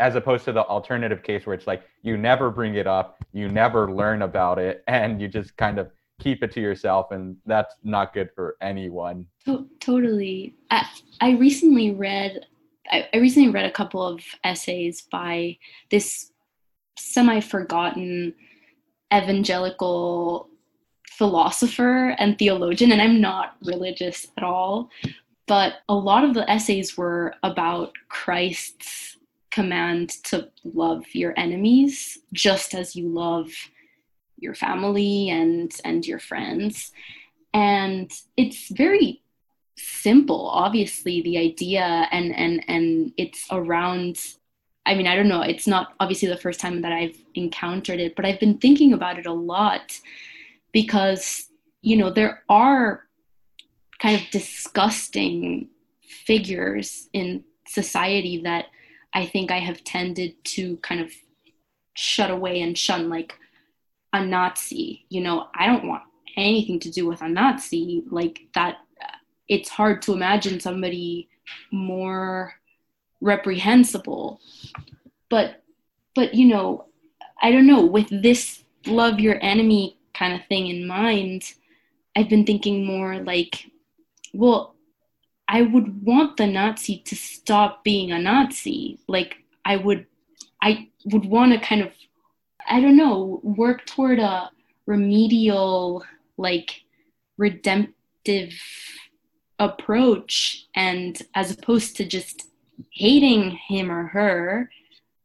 As 0.00 0.14
opposed 0.14 0.44
to 0.44 0.52
the 0.52 0.64
alternative 0.64 1.22
case 1.22 1.44
where 1.44 1.54
it's 1.54 1.66
like 1.66 1.82
you 2.02 2.16
never 2.16 2.50
bring 2.50 2.76
it 2.76 2.86
up 2.86 3.22
you 3.32 3.48
never 3.48 3.92
learn 3.92 4.22
about 4.22 4.58
it 4.58 4.82
and 4.86 5.20
you 5.20 5.28
just 5.28 5.56
kind 5.56 5.78
of 5.78 5.90
keep 6.20 6.42
it 6.42 6.52
to 6.52 6.60
yourself 6.60 7.10
and 7.10 7.36
that's 7.46 7.76
not 7.84 8.12
good 8.12 8.30
for 8.34 8.56
anyone. 8.60 9.26
To- 9.44 9.68
totally. 9.78 10.54
I, 10.70 10.88
I 11.20 11.30
recently 11.32 11.92
read 11.92 12.46
I, 12.90 13.08
I 13.12 13.18
recently 13.18 13.50
read 13.50 13.64
a 13.64 13.70
couple 13.70 14.06
of 14.06 14.22
essays 14.44 15.02
by 15.10 15.58
this 15.90 16.32
semi 16.98 17.40
forgotten 17.40 18.34
evangelical 19.12 20.48
philosopher 21.10 22.10
and 22.18 22.38
theologian, 22.38 22.92
and 22.92 23.02
I'm 23.02 23.20
not 23.20 23.56
religious 23.64 24.26
at 24.36 24.44
all, 24.44 24.90
but 25.46 25.74
a 25.88 25.94
lot 25.94 26.24
of 26.24 26.34
the 26.34 26.48
essays 26.50 26.96
were 26.96 27.34
about 27.42 27.92
Christ's 28.08 29.16
command 29.50 30.10
to 30.24 30.48
love 30.62 31.04
your 31.14 31.34
enemies 31.36 32.18
just 32.32 32.74
as 32.74 32.94
you 32.94 33.08
love 33.08 33.48
your 34.36 34.54
family 34.54 35.30
and 35.30 35.72
and 35.84 36.06
your 36.06 36.18
friends. 36.18 36.92
And 37.54 38.12
it's 38.36 38.68
very 38.68 39.22
simple 39.78 40.48
obviously 40.48 41.22
the 41.22 41.38
idea 41.38 42.08
and 42.10 42.34
and 42.34 42.64
and 42.68 43.12
it's 43.16 43.46
around 43.50 44.18
I 44.88 44.94
mean, 44.94 45.06
I 45.06 45.16
don't 45.16 45.28
know, 45.28 45.42
it's 45.42 45.66
not 45.66 45.92
obviously 46.00 46.28
the 46.28 46.38
first 46.38 46.60
time 46.60 46.80
that 46.80 46.92
I've 46.92 47.16
encountered 47.34 48.00
it, 48.00 48.16
but 48.16 48.24
I've 48.24 48.40
been 48.40 48.56
thinking 48.56 48.94
about 48.94 49.18
it 49.18 49.26
a 49.26 49.32
lot 49.32 50.00
because, 50.72 51.48
you 51.82 51.94
know, 51.98 52.08
there 52.10 52.42
are 52.48 53.04
kind 53.98 54.16
of 54.16 54.22
disgusting 54.30 55.68
figures 56.00 57.10
in 57.12 57.44
society 57.66 58.40
that 58.44 58.66
I 59.12 59.26
think 59.26 59.50
I 59.50 59.58
have 59.58 59.84
tended 59.84 60.42
to 60.54 60.78
kind 60.78 61.02
of 61.02 61.12
shut 61.92 62.30
away 62.30 62.62
and 62.62 62.76
shun, 62.76 63.10
like 63.10 63.34
a 64.14 64.24
Nazi. 64.24 65.04
You 65.10 65.20
know, 65.20 65.48
I 65.54 65.66
don't 65.66 65.86
want 65.86 66.04
anything 66.34 66.80
to 66.80 66.90
do 66.90 67.06
with 67.06 67.20
a 67.20 67.28
Nazi. 67.28 68.04
Like 68.10 68.48
that, 68.54 68.76
it's 69.48 69.68
hard 69.68 70.02
to 70.02 70.12
imagine 70.12 70.60
somebody 70.60 71.28
more 71.72 72.54
reprehensible. 73.20 74.40
But 75.28 75.62
but 76.14 76.34
you 76.34 76.46
know 76.46 76.86
i 77.40 77.52
don't 77.52 77.66
know 77.66 77.84
with 77.84 78.08
this 78.10 78.64
love 78.86 79.20
your 79.20 79.38
enemy 79.40 79.96
kind 80.14 80.34
of 80.34 80.44
thing 80.46 80.66
in 80.66 80.84
mind 80.84 81.54
i've 82.16 82.28
been 82.28 82.44
thinking 82.44 82.84
more 82.84 83.20
like 83.22 83.70
well 84.34 84.74
i 85.46 85.62
would 85.62 86.04
want 86.04 86.36
the 86.36 86.46
nazi 86.46 86.98
to 87.04 87.14
stop 87.14 87.84
being 87.84 88.10
a 88.10 88.18
nazi. 88.18 88.98
Like 89.06 89.36
i 89.64 89.76
would 89.76 90.06
i 90.60 90.88
would 91.04 91.24
want 91.24 91.52
to 91.52 91.60
kind 91.60 91.82
of 91.82 91.92
I 92.70 92.80
don't 92.82 92.98
know, 92.98 93.40
work 93.42 93.86
toward 93.86 94.18
a 94.18 94.50
remedial, 94.84 96.04
like 96.36 96.82
redemptive 97.38 98.52
approach 99.58 100.66
and 100.74 101.22
as 101.34 101.50
opposed 101.50 101.96
to 101.96 102.04
just 102.04 102.46
hating 102.90 103.50
him 103.50 103.90
or 103.90 104.06
her 104.06 104.70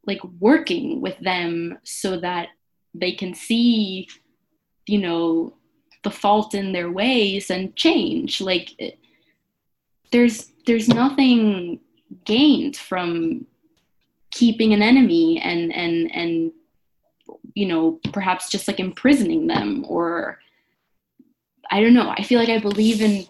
like 0.07 0.23
working 0.39 1.01
with 1.01 1.17
them 1.19 1.77
so 1.83 2.19
that 2.19 2.49
they 2.93 3.11
can 3.11 3.33
see 3.33 4.07
you 4.85 4.99
know 4.99 5.53
the 6.03 6.11
fault 6.11 6.53
in 6.53 6.71
their 6.71 6.91
ways 6.91 7.49
and 7.49 7.75
change. 7.75 8.39
Like 8.41 8.79
it, 8.79 8.99
there's 10.11 10.51
there's 10.67 10.87
nothing 10.87 11.79
gained 12.25 12.77
from 12.77 13.47
keeping 14.31 14.73
an 14.73 14.81
enemy 14.81 15.39
and 15.39 15.73
and 15.73 16.13
and 16.13 16.51
you 17.55 17.65
know 17.65 17.99
perhaps 18.11 18.49
just 18.49 18.67
like 18.67 18.79
imprisoning 18.79 19.47
them 19.47 19.85
or 19.87 20.39
i 21.71 21.81
don't 21.81 21.93
know. 21.93 22.09
I 22.09 22.23
feel 22.23 22.39
like 22.39 22.49
i 22.49 22.59
believe 22.59 23.01
in 23.01 23.25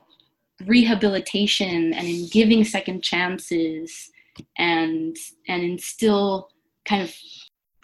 rehabilitation 0.65 1.93
and 1.93 2.07
in 2.07 2.27
giving 2.27 2.63
second 2.63 3.01
chances 3.01 4.09
and 4.57 5.15
and 5.47 5.63
in 5.63 5.77
still 5.77 6.49
kind 6.85 7.01
of 7.01 7.13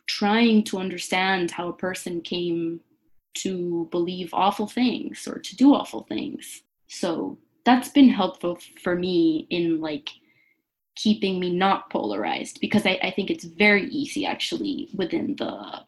trying 0.07 0.63
to 0.63 0.79
understand 0.79 1.51
how 1.51 1.69
a 1.69 1.73
person 1.73 2.21
came 2.21 2.79
to 3.35 3.87
believe 3.91 4.29
awful 4.33 4.67
things 4.67 5.27
or 5.27 5.39
to 5.39 5.55
do 5.55 5.73
awful 5.73 6.05
things. 6.09 6.63
So 6.87 7.37
that's 7.63 7.89
been 7.89 8.09
helpful 8.09 8.57
for 8.81 8.95
me 8.95 9.47
in 9.49 9.79
like 9.79 10.09
keeping 10.95 11.39
me 11.39 11.51
not 11.55 11.89
polarized 11.89 12.59
because 12.59 12.85
I, 12.85 12.99
I 13.03 13.11
think 13.11 13.29
it's 13.29 13.45
very 13.45 13.85
easy 13.89 14.25
actually 14.25 14.89
within 14.93 15.35
the 15.37 15.85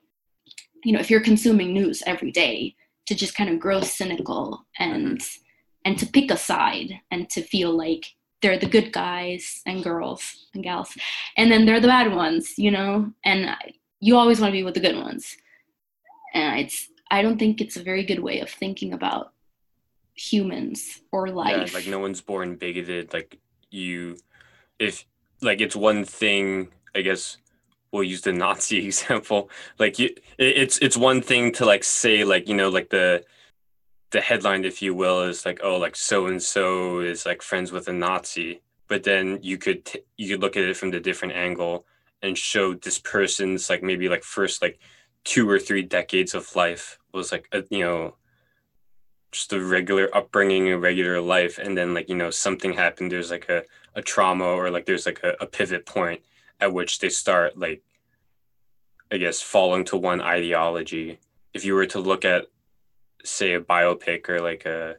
you 0.86 0.94
know 0.94 1.00
if 1.00 1.10
you're 1.10 1.20
consuming 1.20 1.74
news 1.74 2.02
every 2.06 2.32
day 2.32 2.76
to 3.08 3.16
just 3.16 3.36
kind 3.36 3.50
of 3.50 3.60
grow 3.60 3.82
cynical 3.82 4.66
and 4.80 5.22
and 5.86 5.98
to 5.98 6.06
pick 6.06 6.32
a 6.32 6.38
side 6.38 7.00
and 7.10 7.30
to 7.30 7.42
feel 7.42 7.76
like 7.76 8.06
they're 8.42 8.58
the 8.58 8.66
good 8.66 8.92
guys 8.92 9.62
and 9.66 9.84
girls 9.84 10.48
and 10.54 10.64
gals. 10.64 10.98
And 11.38 11.52
then 11.52 11.66
they're 11.66 11.80
the 11.80 11.88
bad 11.88 12.14
ones 12.14 12.58
you 12.58 12.72
know? 12.72 13.12
And 13.24 13.56
you 14.00 14.18
always 14.18 14.40
want 14.40 14.52
to 14.52 14.58
be 14.58 14.64
with 14.64 14.74
the 14.74 14.80
good 14.80 14.96
ones. 14.96 15.38
And 16.34 16.60
it's 16.60 16.92
i 17.12 17.22
don't 17.22 17.38
think 17.38 17.62
it's 17.62 17.78
a 17.78 17.84
very 17.84 18.04
good 18.04 18.20
way 18.20 18.40
of 18.40 18.50
thinking 18.50 18.94
about 18.94 19.34
humans 20.16 21.02
or 21.12 21.30
life. 21.30 21.72
yeah, 21.72 21.78
like 21.78 21.88
no 21.88 22.00
one's 22.00 22.22
born 22.22 22.56
bigoted 22.56 23.14
like 23.14 23.40
you 23.70 24.18
if 24.80 25.06
like 25.42 25.62
it's 25.62 25.76
one 25.76 26.04
thing 26.04 26.70
i 26.96 27.02
guess 27.02 27.38
we'll 27.92 28.04
use 28.04 28.22
the 28.22 28.34
nazi 28.34 28.86
example 28.86 29.50
like 29.78 30.00
you 30.00 30.10
it's 30.38 30.78
it's 30.80 30.98
one 30.98 31.22
thing 31.22 31.52
to 31.52 31.66
like 31.66 31.84
say 31.84 32.24
like 32.24 32.48
you 32.48 32.56
know 32.56 32.70
like 32.70 32.90
the 32.90 33.24
the 34.12 34.22
headline, 34.22 34.66
if 34.66 34.82
you 34.82 34.93
will, 34.93 35.24
is 35.24 35.45
like, 35.45 35.62
oh, 35.64 35.78
like 35.78 35.95
so 35.95 36.28
and 36.28 36.41
so 36.41 36.99
is 36.99 37.26
like 37.26 37.41
friends 37.41 37.72
with 37.72 37.88
a 37.88 37.93
Nazi. 37.93 38.62
But 38.88 39.03
then 39.03 39.39
you 39.41 39.57
could 39.57 39.86
t- 39.86 40.01
you 40.18 40.30
could 40.30 40.41
look 40.41 40.57
at 40.57 40.64
it 40.64 40.78
from 40.78 40.91
the 40.91 40.99
different 40.99 41.34
angle 41.34 41.86
and 42.22 42.38
show 42.38 42.74
this 42.74 42.99
person's 42.99 43.70
like 43.70 43.82
maybe 43.82 44.09
like 44.09 44.24
first 44.24 44.62
like 44.62 44.80
two 45.24 45.49
or 45.49 45.59
three 45.59 45.82
decades 45.82 46.34
of 46.36 46.55
life 46.55 46.99
was 47.14 47.32
like 47.32 47.47
a, 47.53 47.64
you 47.70 47.84
know 47.84 48.16
just 49.32 49.53
a 49.53 49.64
regular 49.64 50.14
upbringing, 50.16 50.70
a 50.70 50.78
regular 50.78 51.22
life, 51.22 51.57
and 51.57 51.78
then 51.78 51.93
like 51.93 52.09
you 52.09 52.16
know 52.16 52.30
something 52.32 52.74
happened. 52.74 53.12
There's 53.12 53.32
like 53.32 53.47
a 53.49 53.64
a 53.95 54.01
trauma 54.01 54.45
or 54.45 54.70
like 54.70 54.86
there's 54.86 55.05
like 55.05 55.22
a, 55.24 55.36
a 55.39 55.45
pivot 55.45 55.86
point 55.86 56.22
at 56.59 56.74
which 56.74 56.99
they 56.99 57.09
start 57.09 57.57
like 57.57 57.82
I 59.12 59.18
guess 59.18 59.41
falling 59.41 59.86
to 59.86 59.97
one 59.97 60.22
ideology. 60.22 61.20
If 61.53 61.66
you 61.66 61.76
were 61.76 61.86
to 61.88 61.99
look 61.99 62.26
at 62.26 62.47
say 63.24 63.54
a 63.54 63.62
biopic 63.62 64.30
or 64.30 64.40
like 64.40 64.66
a 64.66 64.96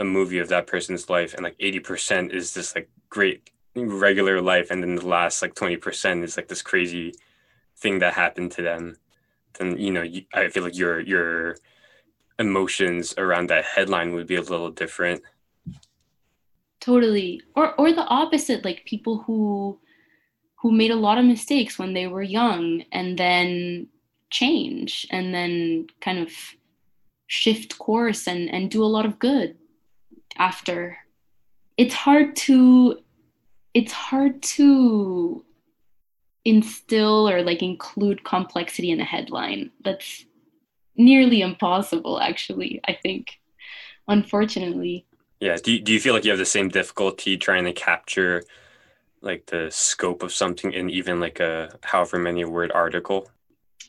a 0.00 0.04
movie 0.04 0.38
of 0.38 0.48
that 0.48 0.66
person's 0.66 1.08
life 1.08 1.34
and 1.34 1.44
like 1.44 1.56
80% 1.58 2.32
is 2.32 2.52
this 2.52 2.74
like 2.74 2.90
great 3.10 3.50
regular 3.76 4.40
life 4.40 4.72
and 4.72 4.82
then 4.82 4.96
the 4.96 5.06
last 5.06 5.40
like 5.40 5.54
20% 5.54 6.24
is 6.24 6.36
like 6.36 6.48
this 6.48 6.62
crazy 6.62 7.14
thing 7.76 8.00
that 8.00 8.14
happened 8.14 8.50
to 8.52 8.62
them 8.62 8.96
then 9.56 9.78
you 9.78 9.92
know 9.92 10.02
you, 10.02 10.22
i 10.34 10.48
feel 10.48 10.64
like 10.64 10.76
your 10.76 10.98
your 10.98 11.54
emotions 12.38 13.14
around 13.18 13.48
that 13.48 13.64
headline 13.64 14.12
would 14.14 14.26
be 14.26 14.36
a 14.36 14.42
little 14.42 14.70
different. 14.70 15.22
Totally. 16.80 17.42
Or 17.54 17.74
or 17.80 17.92
the 17.92 18.04
opposite 18.04 18.64
like 18.64 18.84
people 18.84 19.18
who 19.26 19.78
who 20.56 20.72
made 20.72 20.90
a 20.90 20.96
lot 20.96 21.18
of 21.18 21.24
mistakes 21.24 21.78
when 21.78 21.94
they 21.94 22.06
were 22.06 22.22
young 22.22 22.82
and 22.92 23.18
then 23.18 23.88
change 24.30 25.06
and 25.10 25.32
then 25.32 25.86
kind 26.00 26.18
of 26.18 26.32
shift 27.42 27.78
course 27.78 28.26
and 28.26 28.48
and 28.54 28.70
do 28.70 28.82
a 28.82 28.94
lot 28.96 29.06
of 29.06 29.18
good 29.18 29.56
after. 30.36 30.98
It's 31.76 31.94
hard 31.94 32.36
to 32.46 32.98
it's 33.72 33.92
hard 33.92 34.42
to 34.56 35.44
instill 36.44 37.28
or 37.28 37.42
like 37.42 37.62
include 37.62 38.22
complexity 38.22 38.90
in 38.90 39.00
a 39.00 39.04
headline. 39.04 39.70
That's 39.84 40.26
nearly 40.96 41.40
impossible 41.40 42.20
actually 42.20 42.80
i 42.86 42.92
think 42.92 43.40
unfortunately. 44.06 45.04
Yeah 45.40 45.56
do 45.56 45.72
you, 45.72 45.80
do 45.80 45.92
you 45.92 45.98
feel 45.98 46.14
like 46.14 46.24
you 46.24 46.30
have 46.30 46.38
the 46.38 46.46
same 46.46 46.68
difficulty 46.68 47.36
trying 47.36 47.64
to 47.64 47.72
capture 47.72 48.44
like 49.20 49.46
the 49.46 49.68
scope 49.70 50.22
of 50.22 50.32
something 50.32 50.72
in 50.72 50.90
even 50.90 51.18
like 51.18 51.40
a 51.40 51.76
however 51.82 52.18
many 52.18 52.44
word 52.44 52.70
article? 52.72 53.28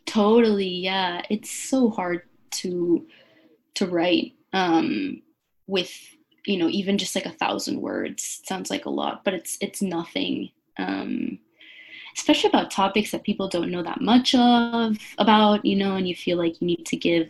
Totally 0.06 0.68
yeah. 0.68 1.22
It's 1.30 1.52
so 1.52 1.90
hard 1.90 2.22
to 2.62 3.06
to 3.76 3.88
write 3.88 4.34
um, 4.54 5.22
with 5.68 5.92
you 6.46 6.58
know 6.58 6.70
even 6.70 6.98
just 6.98 7.16
like 7.16 7.26
a 7.26 7.32
thousand 7.32 7.82
words 7.82 8.42
sounds 8.46 8.70
like 8.70 8.86
a 8.86 8.90
lot 8.90 9.24
but 9.24 9.34
it's 9.34 9.58
it's 9.62 9.82
nothing 9.82 10.50
um, 10.78 11.40
especially 12.16 12.50
about 12.50 12.72
topics 12.72 13.12
that 13.12 13.24
people 13.24 13.48
don't 13.48 13.72
know 13.72 13.84
that 13.84 14.02
much 14.02 14.36
of 14.36 14.98
about 15.18 15.66
you 15.66 15.76
know 15.76 15.96
and 15.96 16.08
you 16.08 16.16
feel 16.16 16.38
like 16.38 16.62
you 16.62 16.68
need 16.68 16.86
to 16.86 16.98
give 16.98 17.30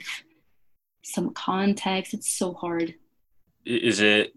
some 1.05 1.31
context. 1.33 2.13
It's 2.13 2.33
so 2.33 2.53
hard. 2.53 2.95
Is 3.65 4.01
it 4.01 4.33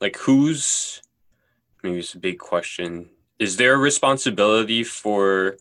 like 0.00 0.16
who's 0.16 1.02
maybe 1.82 1.98
it's 1.98 2.14
a 2.14 2.18
big 2.18 2.38
question. 2.38 3.10
Is 3.38 3.56
there 3.56 3.74
a 3.74 3.78
responsibility 3.78 4.84
for 4.84 5.56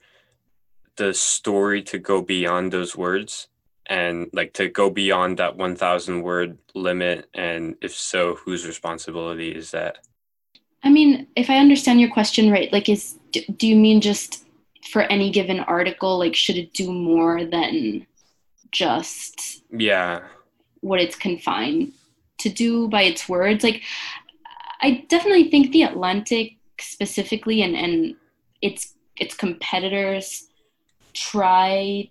the 0.96 1.14
story 1.14 1.82
to 1.82 1.98
go 1.98 2.22
beyond 2.22 2.72
those 2.72 2.96
words 2.96 3.48
and 3.88 4.30
like 4.34 4.54
to 4.54 4.70
go 4.70 4.90
beyond 4.90 5.38
that 5.38 5.58
1000 5.58 6.22
word 6.22 6.58
limit 6.74 7.30
and 7.34 7.76
if 7.82 7.94
so 7.94 8.36
whose 8.36 8.66
responsibility 8.66 9.50
is 9.50 9.72
that? 9.72 10.00
I 10.84 10.90
mean 10.90 11.28
if 11.36 11.50
i 11.50 11.58
understand 11.58 12.02
your 12.02 12.12
question 12.12 12.52
right 12.52 12.72
like 12.74 12.90
is 12.90 13.18
do 13.32 13.68
you 13.68 13.76
mean 13.76 14.02
just 14.02 14.46
for 14.92 15.04
any 15.04 15.32
given 15.32 15.62
article 15.62 16.20
like 16.20 16.36
should 16.36 16.58
it 16.58 16.74
do 16.74 16.92
more 16.92 17.46
than 17.46 18.06
just 18.72 19.64
yeah. 19.72 20.22
what 20.82 21.00
it's 21.00 21.16
confined 21.16 21.94
to 22.40 22.50
do 22.50 22.90
by 22.90 23.04
its 23.04 23.30
words? 23.30 23.64
Like 23.64 23.84
i 24.82 25.06
definitely 25.08 25.50
think 25.50 25.72
the 25.72 25.84
atlantic 25.84 26.58
specifically 26.80 27.62
and 27.62 27.76
and 27.76 28.16
its 28.62 28.96
its 29.18 29.36
competitors 29.36 30.48
try 31.14 32.10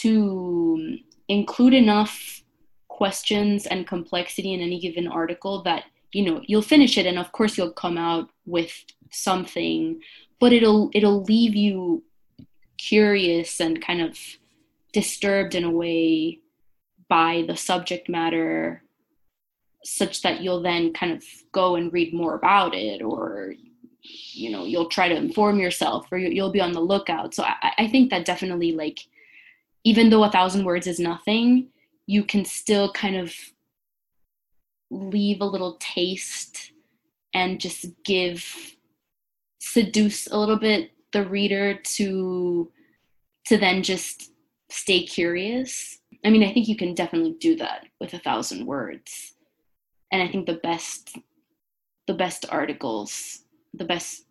to 0.00 0.76
um, 0.78 0.98
include 1.28 1.74
enough 1.74 2.42
questions 2.88 3.66
and 3.66 3.86
complexity 3.86 4.52
in 4.52 4.60
any 4.60 4.78
given 4.78 5.06
article 5.08 5.62
that 5.62 5.84
you 6.12 6.24
know 6.24 6.40
you'll 6.46 6.62
finish 6.62 6.98
it 6.98 7.06
and 7.06 7.18
of 7.18 7.32
course 7.32 7.56
you'll 7.56 7.72
come 7.72 7.96
out 7.96 8.28
with 8.46 8.84
something 9.10 10.00
but 10.38 10.52
it'll 10.52 10.90
it'll 10.94 11.22
leave 11.22 11.54
you 11.54 12.02
curious 12.78 13.60
and 13.60 13.84
kind 13.84 14.00
of 14.00 14.18
disturbed 14.92 15.54
in 15.54 15.64
a 15.64 15.70
way 15.70 16.38
by 17.08 17.44
the 17.46 17.56
subject 17.56 18.08
matter 18.08 18.82
such 19.84 20.22
that 20.22 20.40
you'll 20.40 20.62
then 20.62 20.92
kind 20.92 21.12
of 21.12 21.24
go 21.52 21.76
and 21.76 21.92
read 21.92 22.12
more 22.14 22.34
about 22.34 22.74
it 22.74 23.02
or 23.02 23.54
you 24.02 24.50
know 24.50 24.64
you'll 24.64 24.88
try 24.88 25.08
to 25.08 25.14
inform 25.14 25.58
yourself 25.58 26.06
or 26.10 26.18
you'll 26.18 26.50
be 26.50 26.60
on 26.60 26.72
the 26.72 26.80
lookout. 26.80 27.34
So 27.34 27.44
i, 27.44 27.72
I 27.78 27.88
think 27.88 28.10
that 28.10 28.24
definitely 28.24 28.72
like 28.72 29.00
even 29.84 30.10
though 30.10 30.24
a 30.24 30.30
thousand 30.30 30.64
words 30.64 30.86
is 30.86 30.98
nothing, 30.98 31.68
you 32.06 32.24
can 32.24 32.44
still 32.44 32.92
kind 32.92 33.16
of 33.16 33.34
leave 34.90 35.40
a 35.40 35.46
little 35.46 35.76
taste 35.80 36.72
and 37.34 37.60
just 37.60 37.86
give 38.04 38.76
seduce 39.60 40.26
a 40.26 40.38
little 40.38 40.58
bit 40.58 40.90
the 41.12 41.24
reader 41.26 41.74
to 41.74 42.70
to 43.46 43.56
then 43.56 43.82
just 43.82 44.32
stay 44.70 45.04
curious. 45.04 45.98
I 46.24 46.30
mean 46.30 46.42
i 46.44 46.52
think 46.52 46.68
you 46.68 46.76
can 46.76 46.94
definitely 46.94 47.36
do 47.40 47.56
that 47.56 47.86
with 48.00 48.14
a 48.14 48.18
thousand 48.18 48.66
words. 48.66 49.34
And 50.10 50.22
i 50.22 50.28
think 50.28 50.46
the 50.46 50.60
best 50.62 51.16
the 52.06 52.14
best 52.14 52.44
articles 52.50 53.40
the 53.74 53.84
best 53.84 54.26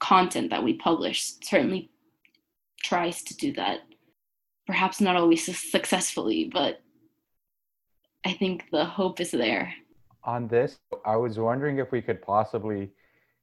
content 0.00 0.50
that 0.50 0.64
we 0.64 0.74
publish 0.74 1.34
certainly 1.44 1.90
tries 2.82 3.22
to 3.22 3.36
do 3.36 3.52
that 3.52 3.80
perhaps 4.66 5.00
not 5.00 5.16
always 5.16 5.44
successfully, 5.44 6.50
but 6.52 6.80
I 8.24 8.32
think 8.32 8.66
the 8.70 8.84
hope 8.84 9.20
is 9.20 9.32
there. 9.32 9.74
On 10.24 10.46
this, 10.46 10.78
I 11.04 11.16
was 11.16 11.38
wondering 11.38 11.78
if 11.78 11.90
we 11.90 12.00
could 12.00 12.22
possibly 12.22 12.90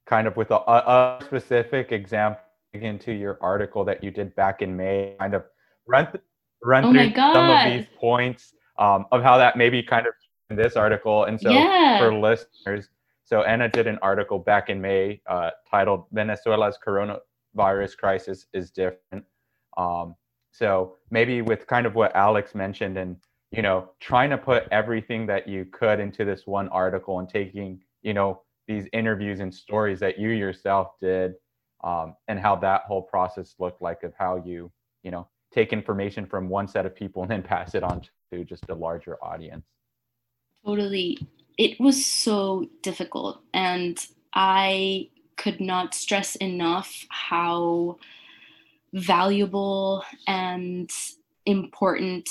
kind 0.06 0.26
of 0.26 0.36
with 0.36 0.50
a, 0.50 0.56
a 0.56 1.22
specific 1.24 1.92
example 1.92 2.42
into 2.72 3.12
your 3.12 3.38
article 3.40 3.84
that 3.84 4.02
you 4.02 4.10
did 4.10 4.34
back 4.34 4.62
in 4.62 4.76
May, 4.76 5.16
kind 5.18 5.34
of 5.34 5.44
run 5.86 6.10
th- 6.10 6.24
run 6.64 6.84
oh 6.84 6.92
through 6.92 7.14
some 7.14 7.50
of 7.50 7.72
these 7.72 7.86
points 7.98 8.54
um, 8.78 9.06
of 9.12 9.22
how 9.22 9.38
that 9.38 9.56
maybe 9.56 9.82
kind 9.82 10.06
of 10.06 10.14
in 10.50 10.56
this 10.56 10.76
article. 10.76 11.24
And 11.24 11.40
so 11.40 11.50
yeah. 11.50 11.98
for 11.98 12.14
listeners, 12.14 12.88
so 13.24 13.42
Ena 13.42 13.68
did 13.68 13.86
an 13.86 13.98
article 14.02 14.38
back 14.38 14.70
in 14.70 14.80
May 14.80 15.20
uh, 15.28 15.50
titled 15.70 16.04
"Venezuela's 16.12 16.78
Coronavirus 16.84 17.96
Crisis 17.96 18.46
is 18.52 18.70
Different." 18.70 19.24
Um, 19.76 20.16
so 20.50 20.96
maybe 21.10 21.42
with 21.42 21.66
kind 21.66 21.86
of 21.86 21.94
what 21.94 22.14
Alex 22.14 22.54
mentioned 22.54 22.98
and 22.98 23.16
you 23.50 23.62
know 23.62 23.90
trying 24.00 24.30
to 24.30 24.38
put 24.38 24.64
everything 24.70 25.26
that 25.26 25.48
you 25.48 25.64
could 25.66 26.00
into 26.00 26.24
this 26.24 26.46
one 26.46 26.68
article 26.68 27.18
and 27.18 27.28
taking 27.28 27.80
you 28.02 28.14
know 28.14 28.42
these 28.66 28.86
interviews 28.92 29.40
and 29.40 29.52
stories 29.52 29.98
that 30.00 30.18
you 30.18 30.30
yourself 30.30 30.92
did 31.00 31.34
um, 31.82 32.14
and 32.28 32.38
how 32.38 32.54
that 32.56 32.82
whole 32.82 33.02
process 33.02 33.54
looked 33.58 33.82
like 33.82 34.02
of 34.02 34.12
how 34.18 34.36
you 34.44 34.70
you 35.02 35.10
know 35.10 35.26
take 35.52 35.72
information 35.72 36.26
from 36.26 36.48
one 36.48 36.68
set 36.68 36.86
of 36.86 36.94
people 36.94 37.22
and 37.22 37.30
then 37.30 37.42
pass 37.42 37.74
it 37.74 37.82
on 37.82 38.00
to 38.32 38.44
just 38.44 38.64
a 38.68 38.74
larger 38.74 39.16
audience. 39.20 39.66
Totally. 40.64 41.18
It 41.58 41.80
was 41.80 42.06
so 42.06 42.66
difficult 42.82 43.42
and 43.52 43.98
i 44.34 45.08
could 45.36 45.60
not 45.60 45.94
stress 45.94 46.36
enough 46.36 47.06
how 47.08 47.98
valuable 48.94 50.04
and 50.26 50.90
important 51.46 52.28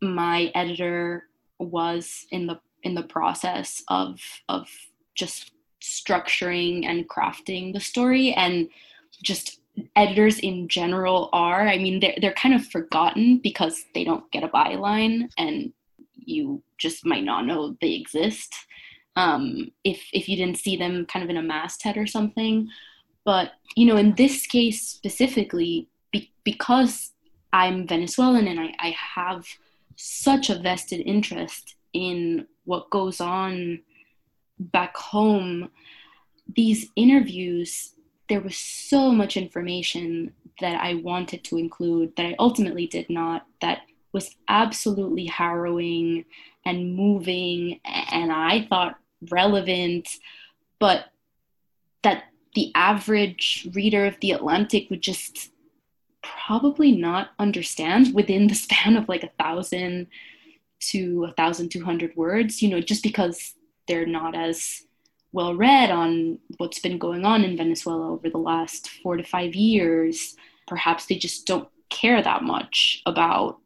my 0.00 0.50
editor 0.54 1.28
was 1.58 2.26
in 2.30 2.46
the 2.46 2.60
in 2.82 2.94
the 2.94 3.02
process 3.02 3.82
of 3.88 4.20
of 4.48 4.68
just 5.14 5.52
structuring 5.80 6.84
and 6.84 7.08
crafting 7.08 7.72
the 7.72 7.80
story. 7.80 8.32
And 8.32 8.68
just 9.22 9.60
editors 9.96 10.38
in 10.40 10.68
general 10.68 11.30
are 11.32 11.66
i 11.66 11.78
mean 11.78 11.98
they're, 11.98 12.14
they're 12.20 12.34
kind 12.34 12.54
of 12.54 12.66
forgotten 12.66 13.38
because 13.38 13.86
they 13.94 14.04
don't 14.04 14.30
get 14.30 14.44
a 14.44 14.48
byline 14.48 15.30
and 15.38 15.72
you 16.14 16.62
just 16.76 17.06
might 17.06 17.24
not 17.24 17.46
know 17.46 17.74
they 17.80 17.92
exist 17.92 18.54
um, 19.16 19.70
if 19.84 20.08
if 20.12 20.28
you 20.28 20.36
didn't 20.36 20.58
see 20.58 20.76
them 20.76 21.06
kind 21.06 21.22
of 21.22 21.30
in 21.30 21.36
a 21.36 21.42
masthead 21.42 21.96
or 21.96 22.06
something. 22.06 22.68
But 23.24 23.52
you 23.76 23.86
know 23.86 23.96
in 23.96 24.14
this 24.14 24.46
case 24.46 24.82
specifically 24.82 25.88
be- 26.12 26.32
because 26.44 27.12
i'm 27.52 27.86
venezuelan 27.86 28.46
and 28.46 28.60
I, 28.60 28.72
I 28.78 28.96
have 29.14 29.46
such 29.96 30.50
a 30.50 30.58
vested 30.58 31.00
interest 31.00 31.74
in 31.92 32.46
what 32.64 32.90
goes 32.90 33.20
on 33.20 33.80
back 34.58 34.96
home 34.96 35.70
these 36.54 36.88
interviews 36.96 37.94
there 38.28 38.40
was 38.40 38.56
so 38.56 39.10
much 39.10 39.36
information 39.36 40.32
that 40.60 40.80
i 40.80 40.94
wanted 40.94 41.42
to 41.44 41.58
include 41.58 42.14
that 42.16 42.26
i 42.26 42.36
ultimately 42.38 42.86
did 42.86 43.08
not 43.10 43.46
that 43.60 43.80
was 44.12 44.36
absolutely 44.48 45.26
harrowing 45.26 46.24
and 46.64 46.94
moving 46.94 47.80
and 47.84 48.30
i 48.30 48.66
thought 48.68 48.98
relevant 49.30 50.08
but 50.78 51.06
that 52.02 52.24
the 52.54 52.70
average 52.74 53.68
reader 53.72 54.04
of 54.04 54.18
the 54.20 54.32
atlantic 54.32 54.90
would 54.90 55.00
just 55.00 55.51
probably 56.22 56.92
not 56.92 57.30
understand 57.38 58.14
within 58.14 58.46
the 58.46 58.54
span 58.54 58.96
of 58.96 59.08
like 59.08 59.22
a 59.22 59.30
thousand 59.42 60.06
to 60.80 61.24
a 61.24 61.32
thousand 61.32 61.70
two 61.70 61.84
hundred 61.84 62.14
words 62.16 62.62
you 62.62 62.68
know 62.68 62.80
just 62.80 63.02
because 63.02 63.54
they're 63.86 64.06
not 64.06 64.34
as 64.34 64.82
well 65.32 65.54
read 65.54 65.90
on 65.90 66.38
what's 66.58 66.78
been 66.78 66.98
going 66.98 67.24
on 67.24 67.42
in 67.44 67.56
venezuela 67.56 68.12
over 68.12 68.28
the 68.28 68.38
last 68.38 68.90
four 69.02 69.16
to 69.16 69.22
five 69.22 69.54
years. 69.54 70.36
Perhaps 70.66 71.06
they 71.06 71.16
just 71.16 71.46
don't 71.46 71.68
care 71.90 72.22
that 72.22 72.42
much 72.42 73.02
about 73.06 73.58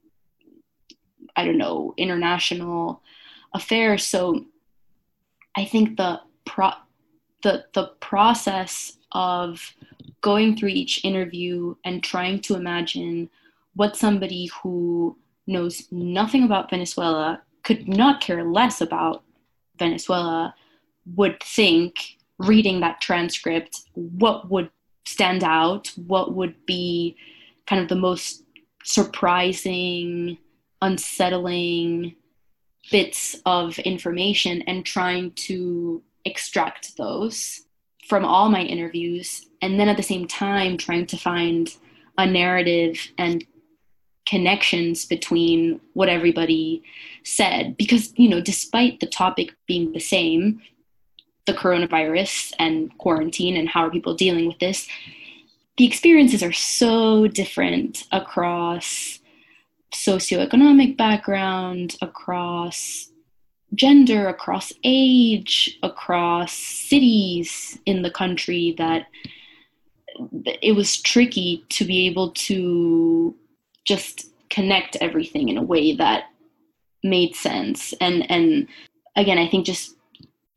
i 1.36 1.44
don't 1.44 1.58
know 1.58 1.94
international 1.96 3.02
affairs. 3.54 4.04
So 4.04 4.44
i 5.56 5.64
think 5.64 5.96
the 5.96 6.20
pro 6.44 6.70
the 7.42 7.64
the 7.74 7.88
process 8.00 8.98
of 9.12 9.74
going 10.20 10.56
through 10.56 10.70
each 10.70 11.04
interview 11.04 11.74
and 11.84 12.02
trying 12.02 12.40
to 12.40 12.54
imagine 12.54 13.30
what 13.74 13.96
somebody 13.96 14.50
who 14.62 15.16
knows 15.46 15.86
nothing 15.90 16.44
about 16.44 16.70
Venezuela 16.70 17.42
could 17.62 17.86
not 17.86 18.20
care 18.20 18.44
less 18.44 18.80
about 18.80 19.22
Venezuela 19.78 20.54
would 21.14 21.40
think 21.42 22.16
reading 22.38 22.80
that 22.80 23.00
transcript 23.00 23.82
what 23.94 24.50
would 24.50 24.70
stand 25.06 25.44
out 25.44 25.92
what 26.06 26.34
would 26.34 26.54
be 26.66 27.16
kind 27.66 27.80
of 27.80 27.88
the 27.88 27.94
most 27.94 28.42
surprising 28.84 30.36
unsettling 30.82 32.14
bits 32.90 33.36
of 33.46 33.78
information 33.80 34.62
and 34.62 34.84
trying 34.84 35.30
to 35.32 36.02
extract 36.26 36.96
those 36.96 37.62
from 38.08 38.24
all 38.24 38.48
my 38.48 38.62
interviews 38.62 39.46
and 39.62 39.80
then 39.80 39.88
at 39.88 39.96
the 39.96 40.02
same 40.02 40.26
time 40.26 40.76
trying 40.76 41.06
to 41.06 41.16
find 41.16 41.74
a 42.18 42.26
narrative 42.26 43.10
and 43.18 43.44
connections 44.26 45.06
between 45.06 45.80
what 45.94 46.08
everybody 46.08 46.82
said. 47.24 47.76
Because 47.76 48.12
you 48.16 48.28
know 48.28 48.40
despite 48.40 49.00
the 49.00 49.06
topic 49.06 49.54
being 49.66 49.92
the 49.92 50.00
same 50.00 50.60
the 51.46 51.54
coronavirus 51.54 52.52
and 52.58 52.96
quarantine 52.98 53.56
and 53.56 53.68
how 53.68 53.86
are 53.86 53.90
people 53.90 54.14
dealing 54.14 54.48
with 54.48 54.58
this 54.58 54.88
the 55.76 55.86
experiences 55.86 56.42
are 56.42 56.52
so 56.52 57.28
different 57.28 58.04
across 58.12 59.20
socioeconomic 59.94 60.96
background 60.96 61.96
across 62.02 63.10
gender, 63.76 64.28
across 64.28 64.72
age, 64.82 65.78
across 65.82 66.52
cities 66.52 67.78
in 67.86 68.02
the 68.02 68.10
country 68.10 68.74
that 68.78 69.06
it 70.62 70.72
was 70.72 71.00
tricky 71.00 71.64
to 71.68 71.84
be 71.84 72.06
able 72.06 72.30
to 72.32 73.34
just 73.84 74.30
connect 74.48 74.96
everything 74.96 75.48
in 75.48 75.58
a 75.58 75.62
way 75.62 75.94
that 75.94 76.24
made 77.02 77.34
sense. 77.36 77.94
And 78.00 78.28
and 78.30 78.66
again, 79.14 79.38
I 79.38 79.48
think 79.48 79.66
just 79.66 79.94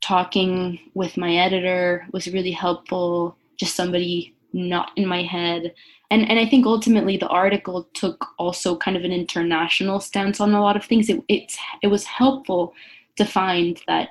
talking 0.01 0.79
with 0.93 1.17
my 1.17 1.35
editor 1.35 2.07
was 2.11 2.33
really 2.33 2.51
helpful. 2.51 3.35
Just 3.57 3.75
somebody 3.75 4.33
not 4.53 4.91
in 4.95 5.05
my 5.05 5.23
head. 5.23 5.73
And 6.11 6.27
and 6.29 6.39
I 6.39 6.45
think 6.45 6.65
ultimately 6.65 7.17
the 7.17 7.27
article 7.27 7.87
took 7.93 8.25
also 8.37 8.75
kind 8.77 8.97
of 8.97 9.03
an 9.03 9.11
international 9.11 9.99
stance 9.99 10.39
on 10.39 10.53
a 10.53 10.61
lot 10.61 10.75
of 10.75 10.85
things. 10.85 11.09
It 11.09 11.21
it's 11.27 11.57
it 11.83 11.87
was 11.87 12.05
helpful 12.05 12.73
to 13.19 13.25
find 13.25 13.79
that 13.87 14.09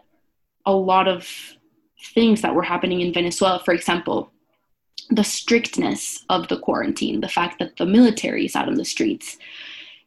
a 0.65 0.73
lot 0.73 1.09
of 1.09 1.27
things 2.15 2.43
that 2.43 2.55
were 2.55 2.63
happening 2.63 3.01
in 3.01 3.13
Venezuela, 3.13 3.61
for 3.65 3.75
example, 3.75 4.31
the 5.11 5.25
strictness 5.25 6.25
of 6.29 6.49
the 6.49 6.59
quarantine, 6.59 7.21
the 7.21 7.29
fact 7.29 7.59
that 7.59 7.77
the 7.79 7.87
military 7.87 8.45
is 8.45 8.55
out 8.55 8.69
on 8.69 8.75
the 8.75 8.85
streets, 8.85 9.39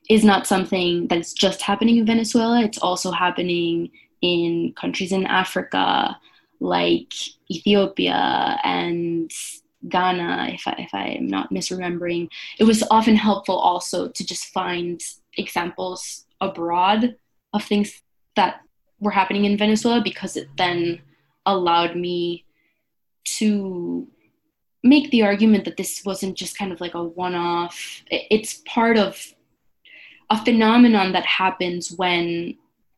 is 0.08 0.24
not 0.24 0.46
something 0.46 1.08
that 1.08 1.18
is 1.18 1.34
just 1.34 1.62
happening 1.62 1.98
in 1.98 2.06
Venezuela. 2.06 2.62
It's 2.62 2.78
also 2.78 3.12
happening 3.12 3.90
in 4.22 4.74
countries 4.80 5.12
in 5.12 5.26
Africa 5.26 6.18
like 6.60 7.12
Ethiopia 7.50 8.60
and 8.64 9.32
Ghana, 9.90 10.50
if, 10.54 10.68
I, 10.68 10.76
if 10.78 10.94
I'm 10.94 11.26
not 11.26 11.52
misremembering. 11.52 12.30
It 12.60 12.66
was 12.66 12.84
often 12.92 13.16
helpful 13.16 13.58
also 13.58 14.10
to 14.10 14.26
just 14.26 14.46
find 14.54 15.02
examples 15.38 16.26
abroad 16.40 17.16
of 17.54 17.64
things 17.64 18.04
that 18.36 18.62
were 19.02 19.12
happening 19.12 19.46
in 19.46 19.58
Venezuela 19.58 20.02
because 20.02 20.38
it 20.38 20.48
then 20.56 21.02
allowed 21.46 21.96
me 21.98 22.46
to 23.24 24.08
make 24.84 25.12
the 25.12 25.24
argument 25.24 25.66
that 25.66 25.78
this 25.78 26.04
wasn't 26.06 26.38
just 26.38 26.58
kind 26.58 26.72
of 26.72 26.80
like 26.80 26.94
a 26.94 27.04
one 27.04 27.36
off, 27.36 28.04
it's 28.10 28.62
part 28.66 28.98
of 28.98 29.34
a 30.30 30.44
phenomenon 30.44 31.12
that 31.12 31.26
happens 31.26 31.92
when 31.92 32.58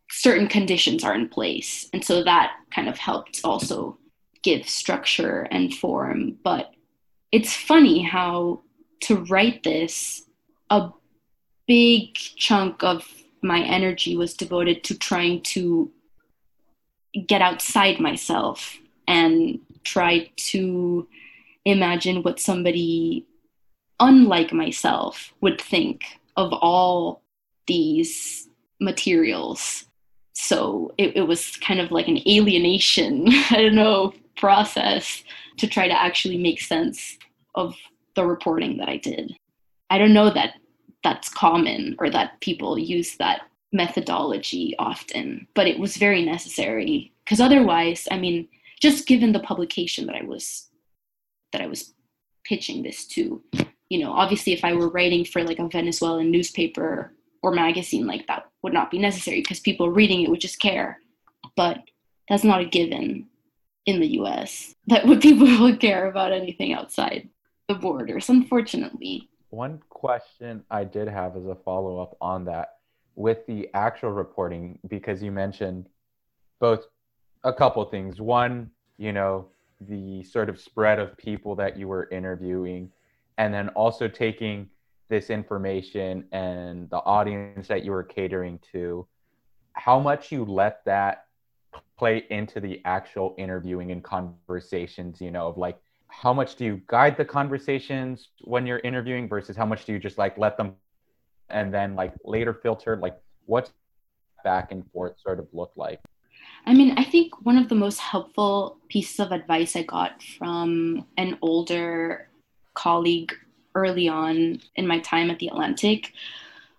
certain 0.09 0.47
conditions 0.47 1.03
are 1.03 1.15
in 1.15 1.27
place. 1.27 1.89
And 1.91 2.03
so 2.03 2.23
that 2.23 2.53
kind 2.71 2.87
of 2.87 2.97
helped 2.97 3.41
also 3.43 3.97
give 4.43 4.69
structure 4.69 5.47
and 5.49 5.73
form. 5.73 6.37
But 6.43 6.73
it's 7.31 7.55
funny 7.55 8.03
how 8.03 8.61
to 9.01 9.23
write 9.25 9.63
this, 9.63 10.23
a 10.69 10.91
big 11.67 12.13
chunk 12.13 12.83
of 12.83 13.07
my 13.43 13.61
energy 13.61 14.15
was 14.15 14.33
devoted 14.33 14.83
to 14.85 14.97
trying 14.97 15.41
to 15.41 15.91
get 17.27 17.41
outside 17.41 17.99
myself 17.99 18.77
and 19.07 19.59
try 19.83 20.31
to 20.35 21.07
imagine 21.65 22.23
what 22.23 22.39
somebody 22.39 23.25
unlike 23.99 24.51
myself 24.51 25.33
would 25.41 25.61
think 25.61 26.03
of 26.35 26.51
all 26.53 27.21
these 27.67 28.49
materials. 28.79 29.85
So 30.33 30.93
it, 30.97 31.15
it 31.15 31.27
was 31.27 31.55
kind 31.57 31.79
of 31.79 31.91
like 31.91 32.07
an 32.07 32.19
alienation, 32.27 33.27
I 33.49 33.61
don't 33.61 33.75
know, 33.75 34.13
process 34.35 35.23
to 35.57 35.67
try 35.67 35.87
to 35.87 36.01
actually 36.01 36.37
make 36.37 36.59
sense 36.59 37.17
of 37.55 37.75
the 38.15 38.25
reporting 38.25 38.77
that 38.77 38.89
I 38.89 38.97
did. 38.97 39.35
I 39.89 39.97
don't 39.97 40.13
know 40.13 40.31
that 40.31 40.55
that's 41.03 41.29
common 41.29 41.95
or 41.99 42.09
that 42.09 42.39
people 42.39 42.77
use 42.77 43.17
that 43.17 43.41
methodology 43.71 44.75
often, 44.79 45.47
but 45.55 45.67
it 45.67 45.79
was 45.79 45.97
very 45.97 46.23
necessary 46.23 47.13
because 47.25 47.39
otherwise, 47.39 48.07
I 48.11 48.17
mean, 48.17 48.47
just 48.81 49.07
given 49.07 49.31
the 49.31 49.39
publication 49.39 50.05
that 50.07 50.15
I 50.15 50.23
was 50.23 50.69
that 51.51 51.61
I 51.61 51.67
was 51.67 51.93
pitching 52.45 52.83
this 52.83 53.05
to, 53.07 53.41
you 53.89 53.99
know, 53.99 54.11
obviously 54.11 54.53
if 54.53 54.65
I 54.65 54.73
were 54.73 54.89
writing 54.89 55.23
for 55.23 55.43
like 55.43 55.59
a 55.59 55.67
Venezuelan 55.67 56.31
newspaper 56.31 57.13
or 57.41 57.51
magazine 57.51 58.07
like 58.07 58.27
that 58.27 58.49
would 58.63 58.73
not 58.73 58.89
be 58.89 58.97
necessary 58.97 59.41
because 59.41 59.59
people 59.59 59.89
reading 59.89 60.21
it 60.21 60.29
would 60.29 60.41
just 60.41 60.59
care. 60.59 60.99
But 61.55 61.79
that's 62.27 62.43
not 62.43 62.61
a 62.61 62.65
given 62.65 63.27
in 63.85 63.99
the 63.99 64.19
US 64.19 64.73
that 64.87 65.05
would 65.07 65.21
people 65.21 65.47
would 65.61 65.79
care 65.79 66.07
about 66.07 66.31
anything 66.31 66.73
outside 66.73 67.29
the 67.67 67.75
borders, 67.75 68.29
unfortunately. 68.29 69.29
One 69.53 69.79
question 69.89 70.63
I 70.71 70.83
did 70.83 71.07
have 71.07 71.37
as 71.37 71.45
a 71.45 71.53
follow 71.53 72.01
up 72.01 72.17
on 72.19 72.43
that 72.45 72.77
with 73.13 73.45
the 73.45 73.69
actual 73.75 74.09
reporting, 74.09 74.79
because 74.87 75.21
you 75.21 75.31
mentioned 75.31 75.89
both 76.59 76.87
a 77.43 77.53
couple 77.53 77.85
things. 77.85 78.19
One, 78.19 78.71
you 78.97 79.13
know, 79.13 79.49
the 79.79 80.23
sort 80.23 80.49
of 80.49 80.59
spread 80.59 80.97
of 80.97 81.15
people 81.17 81.55
that 81.57 81.77
you 81.77 81.87
were 81.87 82.09
interviewing, 82.09 82.89
and 83.37 83.53
then 83.53 83.69
also 83.69 84.07
taking 84.07 84.71
this 85.07 85.29
information 85.29 86.25
and 86.31 86.89
the 86.89 87.03
audience 87.03 87.67
that 87.67 87.85
you 87.85 87.91
were 87.91 88.03
catering 88.03 88.59
to, 88.71 89.05
how 89.73 89.99
much 89.99 90.31
you 90.31 90.45
let 90.45 90.83
that 90.85 91.25
play 91.95 92.25
into 92.31 92.59
the 92.59 92.81
actual 92.85 93.35
interviewing 93.37 93.91
and 93.91 94.03
conversations, 94.03 95.21
you 95.21 95.29
know, 95.29 95.47
of 95.47 95.59
like 95.59 95.77
how 96.21 96.33
much 96.33 96.55
do 96.55 96.63
you 96.63 96.81
guide 96.87 97.17
the 97.17 97.25
conversations 97.25 98.29
when 98.41 98.65
you're 98.65 98.79
interviewing 98.79 99.27
versus 99.27 99.57
how 99.57 99.65
much 99.65 99.85
do 99.85 99.91
you 99.91 99.99
just 99.99 100.17
like 100.17 100.37
let 100.37 100.57
them 100.57 100.75
and 101.49 101.73
then 101.73 101.95
like 101.95 102.13
later 102.23 102.53
filter 102.53 102.95
like 102.97 103.17
what's 103.45 103.71
back 104.43 104.71
and 104.71 104.89
forth 104.91 105.19
sort 105.19 105.39
of 105.39 105.47
look 105.53 105.71
like? 105.75 105.99
I 106.65 106.73
mean, 106.73 106.93
I 106.97 107.03
think 107.03 107.45
one 107.45 107.57
of 107.57 107.67
the 107.67 107.75
most 107.75 107.99
helpful 107.99 108.77
pieces 108.89 109.19
of 109.19 109.31
advice 109.31 109.75
I 109.75 109.83
got 109.83 110.21
from 110.21 111.05
an 111.17 111.37
older 111.41 112.29
colleague 112.73 113.33
early 113.75 114.07
on 114.07 114.61
in 114.75 114.87
my 114.87 114.99
time 114.99 115.29
at 115.29 115.39
the 115.39 115.47
Atlantic 115.47 116.13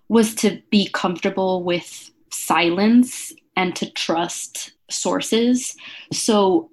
was 0.09 0.35
to 0.37 0.63
be 0.71 0.89
comfortable 0.89 1.63
with 1.63 2.11
silence 2.31 3.33
and 3.57 3.75
to 3.77 3.91
trust 3.91 4.73
sources. 4.91 5.77
So 6.13 6.71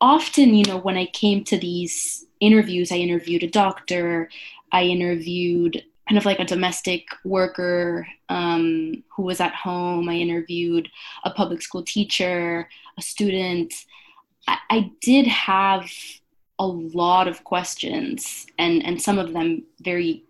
often, 0.00 0.54
you 0.54 0.64
know, 0.64 0.78
when 0.78 0.96
I 0.96 1.06
came 1.06 1.44
to 1.44 1.58
these 1.58 2.24
interviews, 2.40 2.90
I 2.90 2.96
interviewed 2.96 3.42
a 3.42 3.50
doctor, 3.50 4.30
I 4.72 4.84
interviewed 4.84 5.84
kind 6.08 6.18
of 6.18 6.24
like 6.24 6.40
a 6.40 6.44
domestic 6.44 7.06
worker 7.24 8.06
um, 8.28 9.04
who 9.14 9.22
was 9.22 9.40
at 9.40 9.54
home. 9.54 10.08
I 10.08 10.14
interviewed 10.14 10.88
a 11.24 11.30
public 11.30 11.62
school 11.62 11.84
teacher, 11.84 12.68
a 12.98 13.02
student. 13.02 13.72
I, 14.48 14.58
I 14.70 14.90
did 15.00 15.26
have 15.28 15.88
a 16.58 16.66
lot 16.66 17.28
of 17.28 17.44
questions, 17.44 18.46
and, 18.58 18.84
and 18.84 19.00
some 19.00 19.18
of 19.18 19.32
them 19.32 19.64
very 19.80 20.24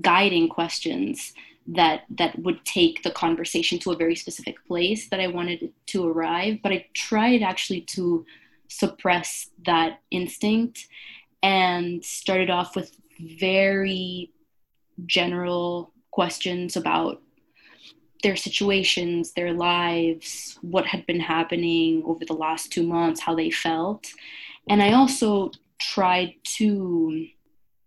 guiding 0.00 0.48
questions 0.48 1.34
that 1.66 2.02
that 2.10 2.38
would 2.38 2.64
take 2.64 3.02
the 3.02 3.10
conversation 3.10 3.78
to 3.78 3.92
a 3.92 3.96
very 3.96 4.16
specific 4.16 4.56
place 4.66 5.08
that 5.08 5.20
I 5.20 5.26
wanted 5.28 5.72
to 5.86 6.08
arrive. 6.08 6.58
But 6.62 6.72
I 6.72 6.86
tried 6.94 7.42
actually 7.42 7.82
to 7.82 8.24
suppress 8.68 9.50
that 9.66 10.00
instinct 10.10 10.88
and 11.42 12.04
started 12.04 12.50
off 12.50 12.76
with 12.76 12.96
very 13.20 14.32
general 15.06 15.92
questions 16.10 16.76
about 16.76 17.22
their 18.22 18.36
situations, 18.36 19.32
their 19.32 19.52
lives, 19.52 20.58
what 20.60 20.86
had 20.86 21.06
been 21.06 21.20
happening 21.20 22.02
over 22.04 22.24
the 22.24 22.34
last 22.34 22.70
two 22.70 22.86
months, 22.86 23.20
how 23.20 23.34
they 23.34 23.50
felt. 23.50 24.12
And 24.68 24.82
I 24.82 24.92
also 24.92 25.52
tried 25.80 26.34
to 26.56 27.26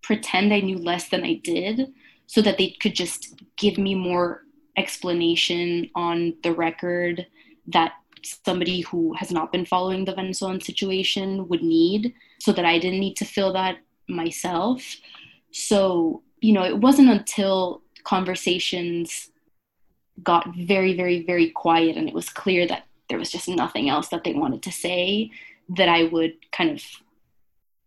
pretend 0.01 0.53
I 0.53 0.59
knew 0.59 0.78
less 0.78 1.09
than 1.09 1.24
I 1.24 1.36
did 1.36 1.93
so 2.34 2.41
that 2.41 2.57
they 2.57 2.75
could 2.81 2.95
just 2.95 3.36
give 3.57 3.77
me 3.77 3.93
more 3.93 4.41
explanation 4.75 5.88
on 5.93 6.34
the 6.41 6.51
record 6.51 7.27
that 7.67 7.91
somebody 8.23 8.81
who 8.81 9.13
has 9.13 9.31
not 9.31 9.51
been 9.51 9.67
following 9.67 10.03
the 10.03 10.15
Venezuelan 10.15 10.59
situation 10.59 11.47
would 11.47 11.61
need 11.61 12.15
so 12.39 12.51
that 12.51 12.65
I 12.65 12.79
didn't 12.79 13.01
need 13.01 13.17
to 13.17 13.25
fill 13.25 13.53
that 13.53 13.77
myself. 14.09 14.81
So 15.51 16.23
you 16.41 16.53
know, 16.53 16.63
it 16.63 16.79
wasn't 16.79 17.11
until 17.11 17.84
conversations 18.03 19.29
got 20.23 20.55
very, 20.55 20.97
very, 20.97 21.23
very 21.23 21.51
quiet 21.51 21.97
and 21.97 22.07
it 22.09 22.15
was 22.15 22.29
clear 22.29 22.65
that 22.65 22.88
there 23.09 23.19
was 23.19 23.31
just 23.31 23.47
nothing 23.47 23.89
else 23.89 24.07
that 24.07 24.23
they 24.23 24.34
wanted 24.34 24.63
to 24.63 24.71
say 24.71 25.29
that 25.69 25.88
I 25.88 26.05
would 26.05 26.34
kind 26.51 26.71
of 26.71 26.84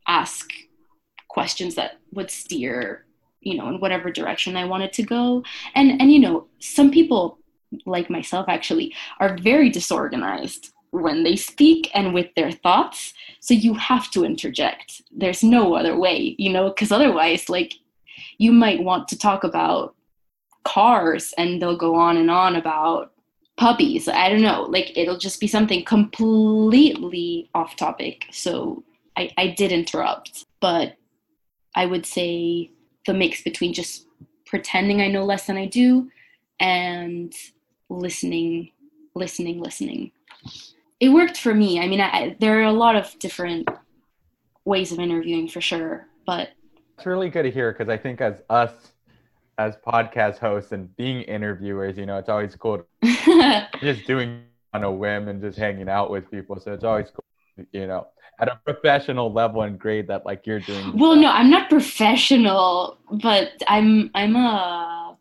ask 0.06 0.48
questions 1.26 1.74
that 1.74 1.98
would 2.12 2.30
steer 2.30 3.05
you 3.46 3.56
know 3.56 3.68
in 3.68 3.80
whatever 3.80 4.10
direction 4.10 4.56
i 4.56 4.64
wanted 4.64 4.92
to 4.92 5.02
go 5.02 5.42
and 5.74 6.00
and 6.00 6.12
you 6.12 6.18
know 6.18 6.46
some 6.58 6.90
people 6.90 7.38
like 7.84 8.08
myself 8.10 8.46
actually 8.48 8.94
are 9.20 9.38
very 9.38 9.68
disorganized 9.70 10.72
when 10.90 11.24
they 11.24 11.36
speak 11.36 11.90
and 11.94 12.14
with 12.14 12.28
their 12.36 12.50
thoughts 12.50 13.12
so 13.40 13.52
you 13.54 13.74
have 13.74 14.10
to 14.10 14.24
interject 14.24 15.02
there's 15.10 15.42
no 15.42 15.74
other 15.74 15.96
way 15.96 16.34
you 16.38 16.50
know 16.50 16.68
because 16.68 16.92
otherwise 16.92 17.48
like 17.48 17.74
you 18.38 18.52
might 18.52 18.82
want 18.82 19.08
to 19.08 19.18
talk 19.18 19.44
about 19.44 19.94
cars 20.64 21.32
and 21.38 21.62
they'll 21.62 21.76
go 21.76 21.94
on 21.94 22.16
and 22.16 22.30
on 22.30 22.56
about 22.56 23.12
puppies. 23.56 24.08
I 24.08 24.28
don't 24.28 24.42
know. 24.42 24.62
Like 24.62 24.96
it'll 24.96 25.18
just 25.18 25.40
be 25.40 25.46
something 25.46 25.84
completely 25.84 27.48
off 27.54 27.76
topic. 27.76 28.26
So 28.30 28.84
I, 29.16 29.30
I 29.38 29.48
did 29.48 29.72
interrupt, 29.72 30.44
but 30.60 30.96
I 31.74 31.86
would 31.86 32.04
say 32.04 32.70
the 33.06 33.14
mix 33.14 33.42
between 33.42 33.72
just 33.72 34.06
pretending 34.46 35.00
I 35.00 35.08
know 35.08 35.24
less 35.24 35.46
than 35.46 35.56
I 35.56 35.66
do 35.66 36.10
and 36.60 37.32
listening, 37.88 38.70
listening, 39.14 39.60
listening. 39.60 40.12
It 41.00 41.10
worked 41.10 41.36
for 41.36 41.54
me. 41.54 41.80
I 41.80 41.88
mean, 41.88 42.00
I, 42.00 42.36
there 42.40 42.60
are 42.60 42.64
a 42.64 42.72
lot 42.72 42.96
of 42.96 43.18
different 43.18 43.68
ways 44.64 44.92
of 44.92 44.98
interviewing 44.98 45.48
for 45.48 45.60
sure, 45.60 46.06
but 46.26 46.50
it's 46.96 47.06
really 47.06 47.28
good 47.28 47.42
to 47.42 47.50
hear 47.50 47.72
because 47.72 47.88
I 47.88 47.98
think 47.98 48.20
as 48.20 48.42
us 48.48 48.72
as 49.58 49.76
podcast 49.86 50.38
hosts 50.38 50.72
and 50.72 50.94
being 50.96 51.22
interviewers, 51.22 51.96
you 51.96 52.06
know, 52.06 52.18
it's 52.18 52.28
always 52.28 52.54
cool 52.56 52.86
just 53.80 54.06
doing 54.06 54.42
on 54.72 54.84
a 54.84 54.90
whim 54.90 55.28
and 55.28 55.40
just 55.40 55.58
hanging 55.58 55.88
out 55.88 56.10
with 56.10 56.30
people. 56.30 56.58
So 56.60 56.72
it's 56.72 56.84
always 56.84 57.10
cool, 57.10 57.24
you 57.72 57.86
know, 57.86 58.08
at 58.40 58.48
a 58.48 58.60
professional 58.64 59.32
level 59.32 59.62
and 59.62 59.78
grade 59.78 60.08
that 60.08 60.26
like 60.26 60.46
you're 60.46 60.60
doing. 60.60 60.96
Well, 60.98 61.16
no, 61.16 61.30
I'm 61.30 61.50
not 61.50 61.70
professional, 61.70 62.98
but 63.10 63.62
I'm 63.68 64.10
I'm 64.14 64.36
a 64.36 65.16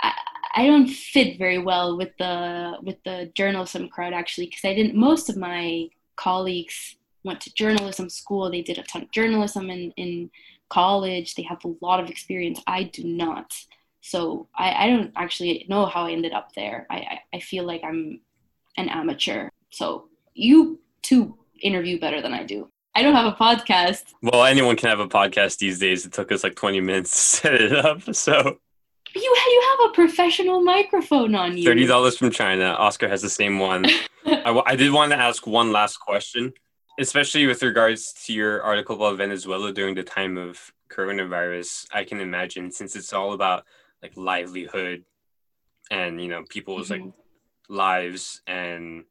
I, 0.00 0.12
I 0.56 0.66
don't 0.66 0.88
fit 0.88 1.38
very 1.38 1.58
well 1.58 1.96
with 1.96 2.10
the 2.18 2.74
with 2.82 2.96
the 3.04 3.30
journalism 3.34 3.88
crowd 3.88 4.12
actually 4.12 4.46
because 4.46 4.64
I 4.64 4.74
didn't 4.74 4.94
most 4.96 5.28
of 5.28 5.36
my 5.36 5.88
colleagues 6.16 6.96
went 7.24 7.40
to 7.40 7.54
journalism 7.54 8.08
school. 8.08 8.50
They 8.50 8.62
did 8.62 8.78
a 8.78 8.82
ton 8.82 9.02
of 9.02 9.10
journalism 9.10 9.70
in, 9.70 9.92
in 9.96 10.30
college. 10.68 11.34
They 11.34 11.42
have 11.42 11.64
a 11.64 11.74
lot 11.80 12.00
of 12.00 12.10
experience. 12.10 12.60
I 12.66 12.84
do 12.84 13.02
not. 13.04 13.52
So 14.02 14.48
I, 14.54 14.84
I 14.84 14.86
don't 14.88 15.12
actually 15.16 15.64
know 15.68 15.86
how 15.86 16.04
I 16.04 16.12
ended 16.12 16.34
up 16.34 16.52
there. 16.54 16.86
I, 16.90 16.96
I, 16.96 17.20
I 17.36 17.40
feel 17.40 17.64
like 17.64 17.82
I'm 17.82 18.20
an 18.76 18.90
amateur. 18.90 19.48
So 19.70 20.08
you 20.34 20.80
too 21.04 21.38
interview 21.62 22.00
better 22.00 22.20
than 22.20 22.32
I 22.32 22.42
do. 22.42 22.68
I 22.96 23.02
don't 23.02 23.14
have 23.14 23.26
a 23.26 23.36
podcast. 23.36 24.02
Well, 24.22 24.44
anyone 24.44 24.76
can 24.76 24.88
have 24.88 25.00
a 25.00 25.08
podcast 25.08 25.58
these 25.58 25.78
days. 25.78 26.06
It 26.06 26.12
took 26.12 26.32
us 26.32 26.44
like 26.44 26.56
20 26.56 26.80
minutes 26.80 27.10
to 27.10 27.16
set 27.42 27.54
it 27.54 27.72
up. 27.72 28.02
So 28.14 28.58
you 29.14 29.36
you 29.46 29.76
have 29.78 29.90
a 29.90 29.92
professional 29.94 30.60
microphone 30.60 31.36
on 31.36 31.56
you. 31.56 31.64
Thirty 31.64 31.86
dollars 31.86 32.18
from 32.18 32.30
China. 32.30 32.64
Oscar 32.64 33.08
has 33.08 33.22
the 33.22 33.30
same 33.30 33.60
one. 33.60 33.86
I, 34.26 34.62
I 34.66 34.74
did 34.74 34.92
want 34.92 35.12
to 35.12 35.18
ask 35.18 35.46
one 35.46 35.70
last 35.70 35.98
question 35.98 36.52
especially 36.98 37.46
with 37.46 37.62
regards 37.62 38.12
to 38.12 38.32
your 38.32 38.62
article 38.62 38.96
about 38.96 39.18
Venezuela 39.18 39.72
during 39.72 39.94
the 39.94 40.02
time 40.02 40.36
of 40.36 40.72
coronavirus, 40.90 41.86
I 41.92 42.04
can 42.04 42.20
imagine 42.20 42.70
since 42.70 42.94
it's 42.94 43.12
all 43.12 43.32
about 43.32 43.64
like 44.02 44.16
livelihood 44.16 45.04
and 45.90 46.20
you 46.20 46.28
know 46.28 46.44
people's 46.48 46.90
mm-hmm. 46.90 47.06
like 47.06 47.14
lives 47.68 48.42
and 48.46 49.04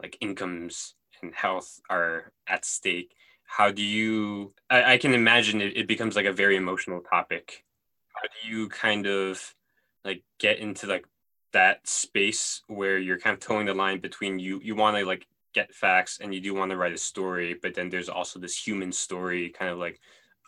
like 0.00 0.16
incomes 0.20 0.94
and 1.22 1.34
health 1.34 1.80
are 1.88 2.32
at 2.46 2.64
stake. 2.64 3.14
How 3.44 3.70
do 3.70 3.82
you? 3.82 4.52
I, 4.68 4.94
I 4.94 4.98
can 4.98 5.14
imagine 5.14 5.60
it, 5.60 5.76
it 5.76 5.88
becomes 5.88 6.16
like 6.16 6.26
a 6.26 6.32
very 6.32 6.56
emotional 6.56 7.00
topic 7.00 7.64
how 8.16 8.28
do 8.28 8.48
you 8.48 8.68
kind 8.68 9.06
of 9.06 9.54
like 10.04 10.22
get 10.38 10.58
into 10.58 10.86
like 10.86 11.06
that 11.52 11.86
space 11.86 12.62
where 12.66 12.98
you're 12.98 13.18
kind 13.18 13.34
of 13.34 13.40
towing 13.40 13.66
the 13.66 13.74
line 13.74 14.00
between 14.00 14.38
you 14.38 14.60
you 14.62 14.74
want 14.74 14.96
to 14.96 15.04
like 15.04 15.26
get 15.54 15.74
facts 15.74 16.18
and 16.20 16.34
you 16.34 16.40
do 16.40 16.54
want 16.54 16.70
to 16.70 16.76
write 16.76 16.92
a 16.92 16.98
story 16.98 17.56
but 17.60 17.74
then 17.74 17.88
there's 17.88 18.08
also 18.08 18.38
this 18.38 18.56
human 18.56 18.92
story 18.92 19.48
kind 19.50 19.70
of 19.70 19.78
like 19.78 20.00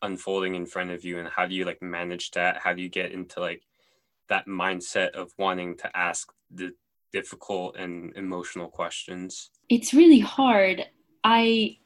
unfolding 0.02 0.54
in 0.54 0.66
front 0.66 0.90
of 0.90 1.04
you 1.04 1.18
and 1.18 1.28
how 1.28 1.46
do 1.46 1.54
you 1.54 1.64
like 1.64 1.80
manage 1.82 2.30
that 2.32 2.58
how 2.58 2.72
do 2.72 2.82
you 2.82 2.88
get 2.88 3.12
into 3.12 3.40
like 3.40 3.62
that 4.28 4.46
mindset 4.46 5.10
of 5.10 5.32
wanting 5.38 5.76
to 5.76 5.96
ask 5.96 6.30
the 6.50 6.72
difficult 7.12 7.76
and 7.76 8.14
emotional 8.16 8.68
questions 8.68 9.50
it's 9.68 9.94
really 9.94 10.20
hard 10.20 10.84
i 11.24 11.76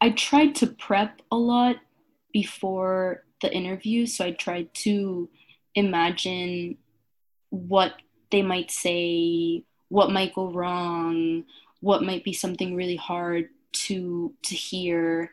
i 0.00 0.10
tried 0.10 0.54
to 0.54 0.66
prep 0.66 1.22
a 1.30 1.36
lot 1.36 1.76
before 2.32 3.24
the 3.42 3.52
interview 3.52 4.06
so 4.06 4.24
i 4.24 4.30
tried 4.32 4.72
to 4.74 5.28
imagine 5.74 6.76
what 7.50 7.94
they 8.30 8.42
might 8.42 8.70
say 8.70 9.62
what 9.88 10.10
might 10.10 10.34
go 10.34 10.50
wrong 10.50 11.44
what 11.80 12.02
might 12.02 12.24
be 12.24 12.32
something 12.32 12.74
really 12.74 12.96
hard 12.96 13.48
to 13.72 14.34
to 14.42 14.54
hear 14.54 15.30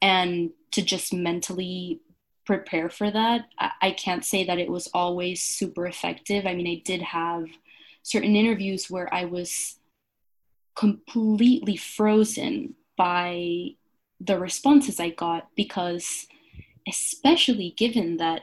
and 0.00 0.50
to 0.70 0.82
just 0.82 1.12
mentally 1.12 2.00
prepare 2.48 2.88
for 2.88 3.10
that. 3.10 3.46
I, 3.58 3.70
I 3.82 3.90
can't 3.90 4.24
say 4.24 4.44
that 4.46 4.58
it 4.58 4.70
was 4.70 4.88
always 4.94 5.42
super 5.42 5.86
effective. 5.86 6.46
I 6.46 6.54
mean, 6.54 6.66
I 6.66 6.82
did 6.82 7.02
have 7.02 7.44
certain 8.10 8.36
interviews 8.36 8.90
where 8.90 9.12
I 9.12 9.24
was 9.24 9.78
completely 10.74 11.76
frozen 11.76 12.74
by 12.96 13.70
the 14.20 14.38
responses 14.38 14.98
I 15.00 15.10
got 15.10 15.48
because, 15.56 16.26
especially 16.88 17.74
given 17.76 18.16
that 18.18 18.42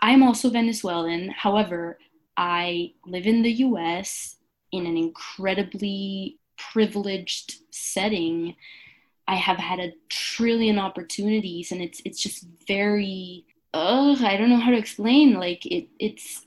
I'm 0.00 0.22
also 0.22 0.50
Venezuelan, 0.50 1.30
however, 1.30 1.98
I 2.36 2.92
live 3.06 3.26
in 3.26 3.42
the 3.42 3.52
US 3.66 4.36
in 4.70 4.86
an 4.86 4.96
incredibly 4.96 6.38
privileged 6.56 7.56
setting 7.70 8.54
I 9.28 9.36
have 9.36 9.56
had 9.56 9.78
a 9.78 9.92
trillion 10.08 10.78
opportunities 10.78 11.72
and 11.72 11.80
it's 11.80 12.02
it's 12.04 12.20
just 12.20 12.46
very 12.66 13.46
ugh, 13.72 14.22
I 14.22 14.36
don't 14.36 14.50
know 14.50 14.58
how 14.58 14.70
to 14.70 14.76
explain. 14.78 15.34
Like 15.34 15.64
it 15.66 15.88
it's 15.98 16.46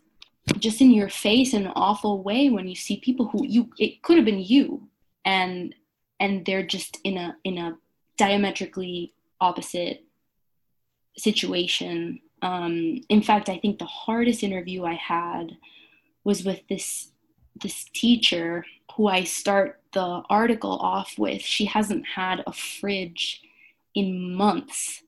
just 0.59 0.81
in 0.81 0.91
your 0.91 1.09
face 1.09 1.53
in 1.53 1.65
an 1.65 1.73
awful 1.75 2.21
way 2.21 2.49
when 2.49 2.67
you 2.67 2.75
see 2.75 2.99
people 2.99 3.27
who 3.27 3.45
you 3.45 3.69
it 3.79 4.01
could 4.03 4.17
have 4.17 4.25
been 4.25 4.39
you 4.39 4.87
and 5.25 5.73
and 6.19 6.45
they're 6.45 6.65
just 6.65 6.99
in 7.03 7.17
a 7.17 7.35
in 7.43 7.57
a 7.57 7.77
diametrically 8.17 9.13
opposite 9.41 10.03
situation. 11.17 12.19
Um, 12.41 13.01
in 13.09 13.21
fact, 13.21 13.49
I 13.49 13.57
think 13.57 13.79
the 13.79 13.85
hardest 13.85 14.43
interview 14.43 14.83
I 14.83 14.95
had 14.95 15.57
was 16.23 16.43
with 16.43 16.61
this 16.69 17.11
this 17.61 17.85
teacher 17.93 18.65
who 18.95 19.07
I 19.07 19.23
start 19.23 19.81
the 19.93 20.21
article 20.29 20.77
off 20.77 21.17
with, 21.17 21.41
she 21.41 21.65
hasn't 21.65 22.05
had 22.05 22.43
a 22.45 22.53
fridge 22.53 23.41
in 23.93 24.35
months, 24.35 25.03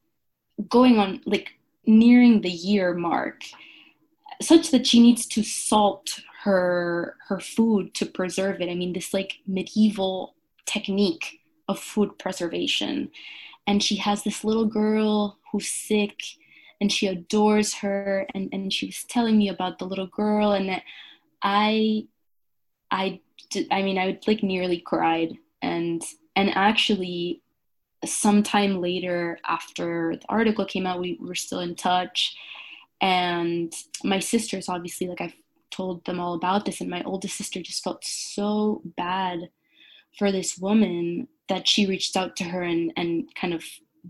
going 0.70 0.98
on 0.98 1.22
like 1.26 1.50
nearing 1.86 2.42
the 2.42 2.50
year 2.50 2.94
mark, 2.94 3.42
such 4.42 4.72
that 4.72 4.86
she 4.88 5.00
needs 5.00 5.26
to 5.28 5.44
salt 5.44 6.22
her 6.44 7.18
her 7.28 7.40
food 7.40 7.94
to 7.96 8.06
preserve 8.06 8.62
it. 8.62 8.70
I 8.70 8.76
mean, 8.76 8.94
this 8.94 9.14
like 9.14 9.40
medieval 9.48 10.36
technique 10.66 11.40
of 11.68 11.80
food 11.80 12.18
preservation. 12.20 13.10
And 13.66 13.84
she 13.84 13.98
has 13.98 14.24
this 14.24 14.44
little 14.44 14.66
girl 14.66 15.40
who's 15.52 15.70
sick 15.70 16.22
and 16.80 16.92
she 16.92 17.08
adores 17.08 17.74
her 17.76 18.28
and, 18.34 18.50
and 18.54 18.72
she 18.72 18.86
was 18.86 19.04
telling 19.04 19.38
me 19.38 19.50
about 19.50 19.80
the 19.80 19.86
little 19.86 20.08
girl 20.08 20.54
and 20.54 20.82
I 21.42 22.08
I 22.92 23.20
did, 23.50 23.68
I 23.72 23.82
mean, 23.82 23.98
I 23.98 24.08
would 24.08 24.28
like 24.28 24.44
nearly 24.44 24.80
cried, 24.80 25.38
and 25.62 26.02
and 26.36 26.50
actually, 26.56 27.42
sometime 28.06 28.82
later 28.82 29.40
after 29.48 30.16
the 30.16 30.26
article 30.30 30.66
came 30.66 30.86
out, 30.86 31.00
we 31.00 31.18
were 31.20 31.36
still 31.36 31.60
in 31.60 31.76
touch, 31.76 32.36
and 33.02 33.74
my 34.04 34.20
sisters 34.20 34.70
obviously 34.70 35.08
like 35.08 35.22
I've 35.22 35.36
told 35.72 36.06
them 36.06 36.20
all 36.20 36.34
about 36.34 36.66
this, 36.66 36.82
and 36.82 36.90
my 36.90 37.04
oldest 37.04 37.38
sister 37.38 37.62
just 37.62 37.84
felt 37.84 38.04
so 38.04 38.82
bad 38.98 39.50
for 40.18 40.32
this 40.32 40.58
woman 40.58 41.28
that 41.50 41.68
she 41.68 41.86
reached 41.86 42.18
out 42.18 42.36
to 42.38 42.44
her 42.46 42.64
and 42.64 42.92
and 42.98 43.34
kind 43.36 43.54
of 43.54 43.64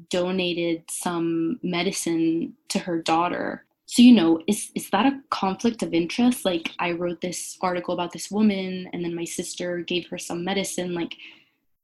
donated 0.10 0.84
some 0.90 1.60
medicine 1.64 2.54
to 2.70 2.80
her 2.80 3.02
daughter. 3.02 3.66
So 3.86 4.02
you 4.02 4.14
know 4.14 4.42
is 4.48 4.72
is 4.76 4.90
that 4.92 5.06
a 5.06 5.20
conflict 5.30 5.84
of 5.84 5.94
interest? 5.94 6.46
Like 6.46 6.72
i 6.80 6.92
wrote 6.92 7.22
this 7.22 7.58
article 7.62 7.94
about 7.94 8.12
this 8.12 8.30
woman 8.32 8.90
and 8.94 9.04
then 9.04 9.16
my 9.16 9.26
sister 9.26 9.80
gave 9.80 10.08
her 10.10 10.18
some 10.18 10.44
medicine 10.44 10.94
like 10.94 11.16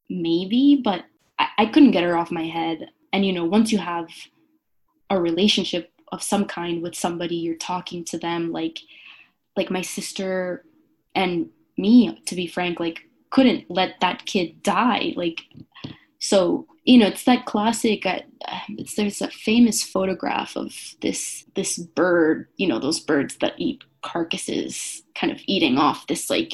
maybe 0.10 0.82
but 0.84 1.06
I, 1.39 1.47
I 1.60 1.66
couldn't 1.68 1.91
get 1.91 2.04
her 2.04 2.18
off 2.18 2.32
my 2.32 2.45
head. 2.45 2.89
And 3.12 3.26
you 3.26 3.34
know 3.34 3.45
once 3.45 3.72
you 3.72 3.80
have 3.80 4.10
a 5.10 5.20
relationship 5.20 5.93
of 6.14 6.24
some 6.24 6.45
kind 6.45 6.82
with 6.82 6.95
somebody 6.95 7.36
you're 7.36 7.55
talking 7.55 8.05
to 8.05 8.18
them 8.18 8.51
like 8.51 8.80
like 9.57 9.70
my 9.70 9.82
sister 9.82 10.64
and 11.16 11.49
me 11.78 12.22
to 12.26 12.36
be 12.36 12.47
frank 12.47 12.80
like 12.80 13.01
couldn't 13.32 13.66
let 13.70 13.99
that 13.99 14.26
kid 14.26 14.61
die 14.61 15.14
like 15.16 15.41
so 16.20 16.68
you 16.84 16.97
know 16.97 17.07
it's 17.07 17.24
that 17.24 17.45
classic 17.45 18.05
uh, 18.05 18.20
it's, 18.70 18.95
there's 18.95 19.22
a 19.22 19.30
famous 19.30 19.82
photograph 19.82 20.55
of 20.55 20.74
this 21.01 21.45
this 21.55 21.78
bird 21.78 22.47
you 22.57 22.68
know 22.68 22.80
those 22.80 22.99
birds 22.99 23.38
that 23.38 23.53
eat 23.57 23.84
carcasses 24.03 25.01
kind 25.16 25.34
of 25.34 25.39
eating 25.47 25.78
off 25.78 26.05
this 26.07 26.30
like 26.30 26.53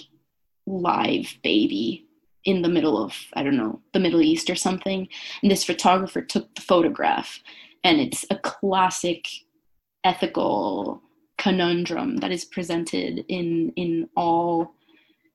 live 0.66 1.36
baby 1.44 2.06
in 2.46 2.62
the 2.62 2.70
middle 2.70 3.04
of 3.04 3.14
i 3.34 3.44
don't 3.44 3.58
know 3.58 3.82
the 3.94 4.00
middle 4.00 4.22
east 4.22 4.50
or 4.50 4.56
something. 4.56 5.08
And 5.42 5.52
this 5.52 5.64
photographer 5.64 6.22
took 6.22 6.54
the 6.56 6.62
photograph 6.62 7.42
and 7.84 8.00
it's 8.00 8.26
a 8.30 8.38
classic 8.38 9.26
ethical 10.04 11.02
conundrum 11.38 12.18
that 12.18 12.32
is 12.32 12.44
presented 12.44 13.24
in 13.28 13.72
in 13.76 14.10
all 14.16 14.74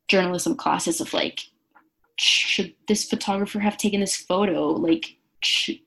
journalism 0.08 0.54
classes 0.54 1.00
of 1.00 1.12
like 1.14 1.40
should 2.16 2.74
this 2.86 3.04
photographer 3.04 3.60
have 3.60 3.76
taken 3.76 4.00
this 4.00 4.16
photo? 4.16 4.68
Like, 4.68 5.16
should, 5.40 5.80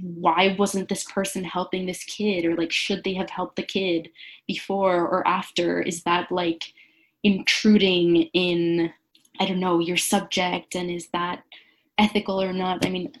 why 0.00 0.54
wasn't 0.58 0.88
this 0.88 1.04
person 1.04 1.44
helping 1.44 1.86
this 1.86 2.04
kid? 2.04 2.44
Or 2.44 2.56
like, 2.56 2.72
should 2.72 3.04
they 3.04 3.14
have 3.14 3.30
helped 3.30 3.56
the 3.56 3.62
kid 3.62 4.10
before 4.46 5.06
or 5.08 5.26
after? 5.26 5.82
Is 5.82 6.02
that 6.04 6.30
like 6.30 6.72
intruding 7.24 8.16
in, 8.32 8.92
I 9.40 9.46
don't 9.46 9.60
know, 9.60 9.80
your 9.80 9.96
subject? 9.96 10.74
And 10.76 10.90
is 10.90 11.08
that 11.08 11.42
ethical 11.98 12.40
or 12.40 12.52
not? 12.52 12.86
I 12.86 12.90
mean, 12.90 13.12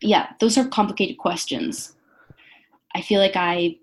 yeah, 0.00 0.30
those 0.38 0.56
are 0.56 0.68
complicated 0.68 1.18
questions. 1.18 1.96
I 2.94 3.02
feel 3.02 3.20
like 3.20 3.36
I 3.36 3.76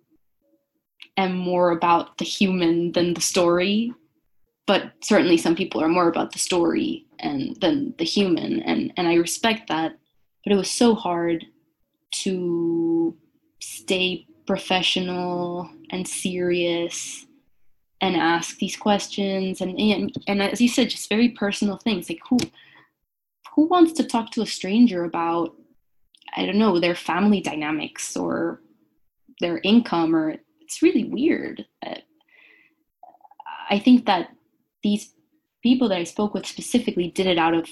am 1.16 1.36
more 1.36 1.72
about 1.72 2.18
the 2.18 2.26
human 2.26 2.92
than 2.92 3.14
the 3.14 3.22
story 3.22 3.94
but 4.68 4.92
certainly 5.02 5.38
some 5.38 5.56
people 5.56 5.82
are 5.82 5.88
more 5.88 6.10
about 6.10 6.34
the 6.34 6.40
story 6.40 7.06
and 7.20 7.56
than 7.62 7.96
the 7.98 8.04
human 8.04 8.62
and 8.62 8.94
and 8.98 9.08
I 9.08 9.16
respect 9.16 9.70
that 9.70 9.98
but 10.44 10.54
it 10.54 10.58
was 10.58 10.70
so 10.70 10.94
hard 10.94 11.46
to 12.24 13.18
stay 13.60 14.28
professional 14.46 15.70
and 15.90 16.08
serious 16.08 17.26
and 18.02 18.16
ask 18.16 18.58
these 18.60 18.78
questions 18.78 19.62
and, 19.62 19.80
and 19.80 20.14
and 20.28 20.42
as 20.42 20.62
you 20.62 20.70
said 20.70 20.90
just 20.90 21.10
very 21.10 21.30
personal 21.30 21.78
things 21.78 22.10
like 22.10 22.22
who 22.30 22.38
who 23.56 23.66
wants 23.68 23.94
to 23.94 24.04
talk 24.04 24.32
to 24.32 24.42
a 24.42 24.46
stranger 24.46 25.04
about 25.04 25.56
i 26.36 26.46
don't 26.46 26.60
know 26.60 26.80
their 26.80 26.96
family 26.96 27.42
dynamics 27.42 28.16
or 28.16 28.62
their 29.40 29.60
income 29.64 30.16
or 30.16 30.36
it's 30.62 30.82
really 30.82 31.06
weird 31.06 31.66
uh, 31.86 31.96
i 33.70 33.80
think 33.80 34.06
that 34.06 34.30
these 34.84 35.14
people 35.64 35.90
that 35.90 35.98
I 35.98 36.04
spoke 36.06 36.34
with 36.34 36.46
specifically 36.46 37.10
did 37.10 37.28
it 37.28 37.38
out 37.38 37.54
of 37.54 37.70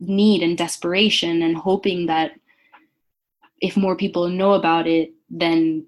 need 0.00 0.42
and 0.42 0.58
desperation 0.58 1.42
and 1.42 1.56
hoping 1.56 2.06
that 2.06 2.32
if 3.60 3.76
more 3.76 3.96
people 3.96 4.28
know 4.28 4.54
about 4.54 4.86
it, 4.86 5.12
then 5.30 5.86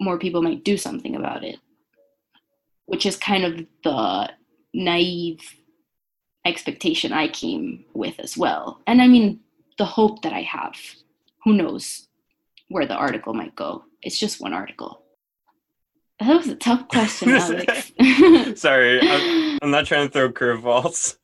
more 0.00 0.18
people 0.18 0.42
might 0.42 0.64
do 0.64 0.76
something 0.76 1.14
about 1.14 1.44
it, 1.44 1.58
which 2.86 3.04
is 3.04 3.16
kind 3.16 3.44
of 3.44 3.66
the 3.84 4.30
naive 4.72 5.40
expectation 6.46 7.12
I 7.12 7.28
came 7.28 7.84
with 7.92 8.18
as 8.18 8.36
well. 8.36 8.80
And 8.86 9.02
I 9.02 9.08
mean, 9.08 9.40
the 9.78 9.84
hope 9.84 10.22
that 10.22 10.32
I 10.32 10.42
have, 10.42 10.76
who 11.44 11.52
knows 11.52 12.08
where 12.70 12.86
the 12.86 12.94
article 12.94 13.34
might 13.34 13.54
go. 13.56 13.84
It's 14.00 14.18
just 14.18 14.40
one 14.40 14.54
article. 14.54 15.02
That 16.20 16.36
was 16.36 16.48
a 16.48 16.54
tough 16.54 16.88
question, 16.88 17.30
Alex. 17.34 17.92
Sorry, 18.60 19.00
I'm, 19.02 19.58
I'm, 19.62 19.70
not 19.70 19.86
trying 19.86 20.06
to 20.06 20.12
throw 20.12 20.30
curveballs. 20.30 21.16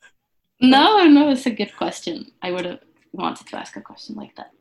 No, 0.59 1.03
no, 1.05 1.29
it's 1.29 1.45
a 1.45 1.51
good 1.51 1.75
question. 1.77 2.31
I 2.41 2.51
would 2.51 2.65
have 2.65 2.79
wanted 3.13 3.47
to 3.47 3.57
ask 3.57 3.75
a 3.77 3.81
question 3.81 4.15
like 4.15 4.35
that. 4.35 4.51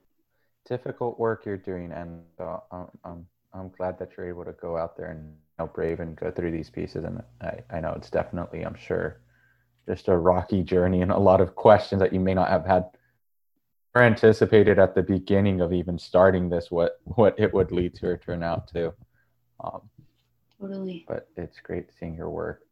Difficult 0.68 1.18
work 1.18 1.44
you're 1.44 1.56
doing, 1.56 1.90
and 1.90 2.22
uh, 2.38 2.58
I'm, 3.04 3.26
I'm 3.52 3.70
glad 3.76 3.98
that 3.98 4.10
you're 4.16 4.28
able 4.28 4.44
to 4.44 4.52
go 4.52 4.76
out 4.76 4.96
there 4.96 5.10
and 5.10 5.24
you 5.24 5.34
know, 5.58 5.66
brave 5.66 6.00
and 6.00 6.14
go 6.14 6.30
through 6.30 6.52
these 6.52 6.70
pieces. 6.70 7.04
And 7.04 7.22
I, 7.40 7.58
I 7.70 7.80
know 7.80 7.94
it's 7.96 8.10
definitely, 8.10 8.64
I'm 8.64 8.76
sure, 8.76 9.20
just 9.88 10.08
a 10.08 10.16
rocky 10.16 10.62
journey 10.62 11.02
and 11.02 11.10
a 11.10 11.18
lot 11.18 11.40
of 11.40 11.56
questions 11.56 12.00
that 12.00 12.12
you 12.12 12.20
may 12.20 12.34
not 12.34 12.48
have 12.48 12.64
had 12.64 12.84
or 12.84 12.90
anticipated 14.02 14.78
at 14.78 14.94
the 14.94 15.02
beginning 15.02 15.60
of 15.60 15.72
even 15.72 15.98
starting 15.98 16.48
this 16.48 16.70
what 16.70 17.00
what 17.04 17.38
it 17.38 17.52
would 17.52 17.72
lead 17.72 17.94
to 17.96 18.08
or 18.08 18.16
turn 18.16 18.42
out 18.42 18.68
to. 18.68 18.92
Um, 19.62 19.82
Totally. 20.60 21.04
but 21.06 21.28
it's 21.36 21.60
great 21.60 21.88
seeing 21.98 22.14
your 22.14 22.30
work. 22.30 22.62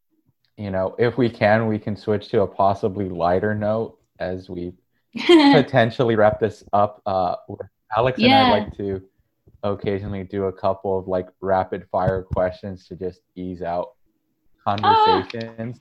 You 0.57 0.71
know, 0.71 0.95
if 0.99 1.19
we 1.19 1.29
can, 1.29 1.67
we 1.67 1.79
can 1.79 1.97
switch 1.97 2.29
to 2.29 2.43
a 2.43 2.47
possibly 2.47 3.09
lighter 3.09 3.55
note 3.55 3.99
as 4.19 4.49
we 4.49 4.73
potentially 5.27 6.17
wrap 6.17 6.41
this 6.41 6.65
up. 6.73 7.03
Uh, 7.07 7.37
Alex 7.97 8.19
and 8.21 8.33
I 8.33 8.51
like 8.51 8.77
to 8.77 9.03
occasionally 9.63 10.25
do 10.25 10.45
a 10.45 10.53
couple 10.53 10.99
of 10.99 11.09
like 11.09 11.27
rapid 11.41 11.87
fire 11.91 12.23
questions 12.23 12.87
to 12.89 12.97
just 12.97 13.21
ease 13.35 13.63
out 13.63 13.93
conversations. 14.65 15.81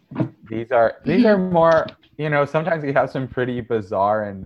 These 0.49 0.71
are 0.71 0.95
these 1.05 1.25
are 1.25 1.37
more, 1.37 1.87
you 2.17 2.29
know, 2.29 2.45
sometimes 2.45 2.83
we 2.83 2.93
have 2.93 3.09
some 3.09 3.27
pretty 3.27 3.61
bizarre 3.61 4.25
and 4.25 4.45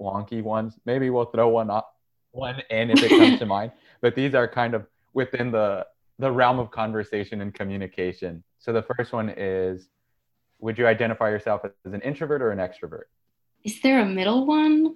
wonky 0.00 0.42
ones. 0.42 0.74
Maybe 0.84 1.10
we'll 1.10 1.26
throw 1.26 1.48
one 1.48 1.70
up 1.70 1.92
one 2.32 2.60
in 2.70 2.90
if 2.90 3.02
it 3.02 3.08
comes 3.08 3.38
to 3.44 3.46
mind. 3.46 3.72
But 4.00 4.14
these 4.14 4.34
are 4.34 4.46
kind 4.46 4.74
of 4.74 4.86
within 5.14 5.50
the 5.50 5.86
the 6.18 6.30
realm 6.30 6.58
of 6.58 6.70
conversation 6.70 7.40
and 7.40 7.52
communication. 7.54 8.42
So 8.58 8.72
the 8.72 8.82
first 8.82 9.12
one 9.12 9.28
is 9.36 9.88
would 10.58 10.78
you 10.78 10.86
identify 10.86 11.28
yourself 11.28 11.62
as 11.64 11.92
an 11.92 12.00
introvert 12.02 12.40
or 12.42 12.50
an 12.50 12.58
extrovert? 12.58 13.04
Is 13.64 13.80
there 13.82 14.00
a 14.00 14.06
middle 14.06 14.46
one? 14.46 14.94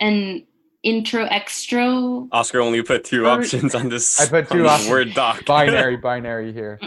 An 0.00 0.46
intro 0.82 1.24
extra? 1.24 1.84
Oscar 2.32 2.60
only 2.60 2.82
put 2.82 3.04
two 3.04 3.26
Or- 3.26 3.30
options 3.30 3.74
on 3.74 3.88
this, 3.88 4.20
I 4.20 4.26
put 4.28 4.48
two 4.50 4.60
on 4.60 4.66
options. 4.66 4.90
Word 4.90 5.14
doc. 5.14 5.44
Binary, 5.46 5.96
binary 5.96 6.52
here. 6.52 6.78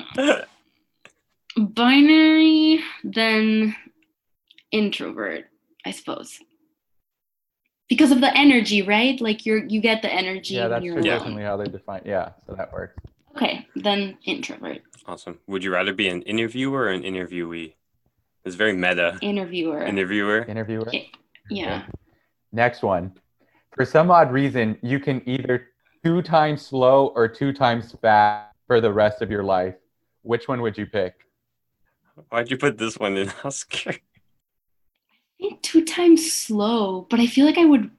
Binary, 1.57 2.79
then 3.03 3.75
introvert, 4.71 5.45
I 5.85 5.91
suppose. 5.91 6.39
Because 7.93 8.11
of 8.11 8.21
the 8.21 8.35
energy, 8.35 8.81
right? 8.81 9.21
Like 9.21 9.45
you're 9.45 9.63
you 9.73 9.79
get 9.79 10.01
the 10.01 10.11
energy 10.11 10.55
Yeah, 10.55 10.61
when 10.63 10.71
that's 10.71 10.83
you're 10.85 10.95
Yeah. 10.99 11.01
traditionally 11.19 11.43
how 11.43 11.57
they 11.57 11.65
define. 11.77 12.01
Yeah, 12.05 12.29
so 12.47 12.55
that 12.55 12.73
works. 12.73 12.95
Okay, 13.35 13.67
then 13.75 14.17
introvert. 14.25 14.81
awesome. 15.05 15.37
Would 15.45 15.63
you 15.63 15.71
rather 15.71 15.93
be 15.93 16.07
an 16.07 16.23
interviewer 16.23 16.81
or 16.87 16.89
an 16.89 17.03
interviewee? 17.03 17.73
It's 18.45 18.55
very 18.55 18.73
meta. 18.73 19.19
Interviewer. 19.21 19.83
Interviewer. 19.83 20.39
Interviewer. 20.53 20.91
yeah. 21.51 21.83
Next 22.51 22.81
one. 22.81 23.13
For 23.75 23.85
some 23.85 24.09
odd 24.09 24.31
reason, 24.31 24.77
you 24.81 24.99
can 24.99 25.21
either 25.29 25.67
two 26.03 26.21
times 26.23 26.59
slow 26.65 27.07
or 27.15 27.27
two 27.27 27.53
times 27.53 27.95
fast 28.01 28.55
for 28.67 28.81
the 28.81 28.91
rest 28.91 29.21
of 29.21 29.29
your 29.29 29.43
life. 29.43 29.75
Which 30.23 30.47
one 30.47 30.61
would 30.63 30.77
you 30.79 30.87
pick? 30.87 31.13
Why'd 32.29 32.49
you 32.51 32.57
put 32.57 32.77
this 32.79 32.97
one 32.97 33.17
in, 33.17 33.31
Oscar? 33.43 33.93
I 35.43 35.47
think 35.47 35.61
two 35.61 35.83
times 35.83 36.31
slow, 36.31 37.05
but 37.09 37.19
I 37.19 37.27
feel 37.27 37.45
like 37.45 37.57
I 37.57 37.65
would 37.65 37.91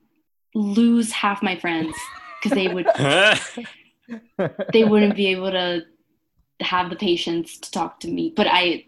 lose 0.54 1.12
half 1.12 1.42
my 1.42 1.56
friends 1.58 1.94
because 2.42 2.56
they 2.56 2.68
would 2.68 2.86
they 4.72 4.84
wouldn't 4.84 5.14
be 5.14 5.26
able 5.26 5.50
to 5.50 5.82
have 6.60 6.88
the 6.88 6.96
patience 6.96 7.58
to 7.58 7.70
talk 7.70 8.00
to 8.00 8.08
me. 8.08 8.32
But 8.34 8.46
I 8.50 8.86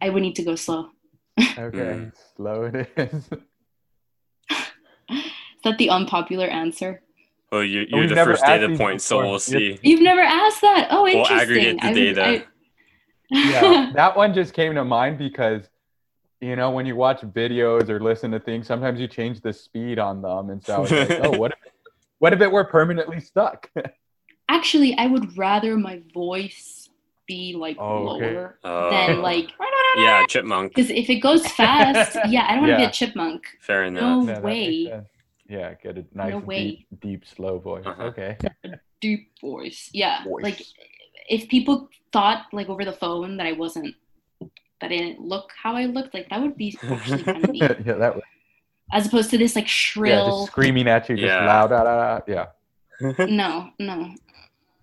I 0.00 0.10
would 0.10 0.22
need 0.22 0.34
to 0.36 0.42
go 0.42 0.56
slow. 0.56 0.90
Okay, 1.38 1.94
hmm. 1.94 2.08
slow 2.36 2.64
it 2.64 2.88
is. 2.96 3.28
Is 5.08 5.62
that 5.62 5.78
the 5.78 5.90
unpopular 5.90 6.46
answer? 6.46 7.02
Oh, 7.52 7.58
well, 7.58 7.64
you, 7.64 7.82
oh, 7.82 7.86
you're 7.88 8.00
We've 8.00 8.08
the 8.08 8.14
never 8.16 8.32
first 8.32 8.44
data 8.44 8.66
these 8.66 8.78
point, 8.78 9.00
so 9.00 9.18
we'll 9.18 9.38
see. 9.38 9.78
You've 9.82 10.02
never 10.02 10.22
asked 10.22 10.60
that. 10.62 10.88
Oh, 10.90 11.06
interesting. 11.06 11.36
We'll 11.36 11.40
interesting. 11.40 11.78
aggregate 11.78 11.80
the 11.80 11.86
I 11.86 11.90
would- 11.90 12.14
data. 12.14 12.44
I- 12.44 12.46
yeah, 13.28 13.92
that 13.94 14.16
one 14.16 14.34
just 14.34 14.54
came 14.54 14.74
to 14.76 14.84
mind 14.84 15.18
because 15.18 15.68
you 16.40 16.56
know 16.56 16.70
when 16.70 16.86
you 16.86 16.96
watch 16.96 17.20
videos 17.22 17.88
or 17.88 18.00
listen 18.00 18.30
to 18.32 18.40
things, 18.40 18.66
sometimes 18.66 19.00
you 19.00 19.08
change 19.08 19.40
the 19.40 19.52
speed 19.52 19.98
on 19.98 20.22
them, 20.22 20.50
and 20.50 20.62
so 20.62 20.82
it's 20.84 20.92
like, 20.92 21.20
oh, 21.22 21.30
what 21.38 21.52
if, 21.52 21.58
what 22.18 22.32
if 22.32 22.40
it 22.40 22.50
were 22.50 22.64
permanently 22.64 23.20
stuck? 23.20 23.70
Actually, 24.48 24.96
I 24.96 25.06
would 25.06 25.36
rather 25.36 25.76
my 25.76 26.02
voice 26.14 26.88
be 27.26 27.56
like 27.58 27.76
Oh, 27.80 28.08
okay. 28.10 28.34
lower 28.34 28.58
Uh, 28.62 28.90
than 28.90 29.20
like 29.22 29.50
yeah, 29.96 30.24
chipmunk. 30.28 30.74
because 30.74 30.90
if 30.90 31.10
it 31.10 31.16
goes 31.16 31.46
fast, 31.48 32.16
yeah, 32.28 32.46
I 32.48 32.52
don't 32.54 32.60
want 32.62 32.72
to 32.72 32.76
be 32.76 32.84
a 32.84 32.90
chipmunk. 32.90 33.46
Fair 33.60 33.90
No 33.90 34.20
enough. 34.22 34.28
Yeah, 34.28 34.34
that 34.34 34.42
way. 34.42 35.02
Yeah, 35.48 35.74
get 35.74 35.98
a 35.98 36.04
nice 36.12 36.32
No 36.32 36.38
way. 36.38 36.86
deep, 36.90 37.00
deep, 37.00 37.26
slow 37.26 37.58
voice. 37.58 37.84
Uh-huh. 37.86 38.04
Okay. 38.04 38.36
Deep 39.00 39.30
voice. 39.40 39.90
Yeah. 39.92 40.22
Voice. 40.24 40.42
Like 40.42 40.62
if 41.28 41.48
people 41.48 41.88
thought 42.12 42.46
like 42.52 42.68
over 42.68 42.84
the 42.84 42.92
phone 42.92 43.36
that 43.38 43.46
I 43.46 43.52
wasn't 43.52 43.94
that 44.80 44.92
I 44.92 44.96
didn't 44.96 45.20
look 45.20 45.50
how 45.62 45.74
I 45.76 45.86
looked, 45.86 46.14
like 46.14 46.28
that 46.30 46.40
would 46.40 46.56
be 46.56 46.76
actually 46.90 47.22
kind 47.24 47.44
of 47.44 47.50
neat. 47.50 47.62
yeah, 47.62 47.94
that 47.94 48.14
was 48.16 48.24
As 48.92 49.06
opposed 49.06 49.30
to 49.30 49.38
this 49.38 49.56
like 49.56 49.64
yeah, 49.64 49.68
shrill 49.68 50.26
just 50.42 50.52
screaming 50.52 50.88
at 50.88 51.08
you, 51.08 51.16
just 51.16 51.26
Yeah. 51.26 51.46
loud, 51.46 51.72
ah, 51.72 51.84
ah, 51.86 52.20
ah, 52.20 52.22
yeah. 52.28 53.26
No, 53.26 53.70
no. 53.78 54.14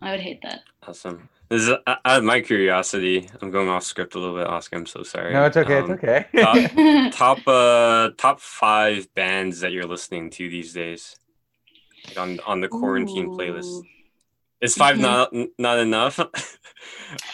I 0.02 0.12
would 0.12 0.20
hate 0.20 0.42
that. 0.44 0.62
awesome. 0.88 1.30
This 1.50 1.64
is 1.64 1.70
uh, 1.70 1.78
out 1.86 2.18
of 2.20 2.24
my 2.24 2.42
curiosity. 2.42 3.30
I'm 3.42 3.52
going 3.52 3.70
off 3.70 3.84
script 3.84 4.16
a 4.16 4.20
little 4.20 4.36
bit, 4.36 4.48
Oscar. 4.48 4.78
I'm 4.78 4.86
so 4.88 5.04
sorry. 5.04 5.34
No, 5.34 5.46
it's 5.46 5.56
okay. 5.58 5.78
Um, 5.80 5.92
it's 5.92 6.04
okay. 6.04 6.26
top- 7.12 7.12
top 7.38 7.48
uh 7.48 8.10
top 8.18 8.40
five 8.40 9.14
bands 9.14 9.60
that 9.60 9.72
you're 9.72 9.86
listening 9.86 10.30
to 10.32 10.50
these 10.50 10.74
days 10.74 11.16
like 12.08 12.18
on 12.18 12.40
on 12.46 12.60
the 12.62 12.68
quarantine 12.68 13.30
playlist 13.30 13.66
Ooh. 13.82 13.84
Is 14.64 14.76
5 14.76 14.96
Mhm. 14.98 15.02
not 15.02 15.28
not 15.60 15.78
enough 15.88 16.18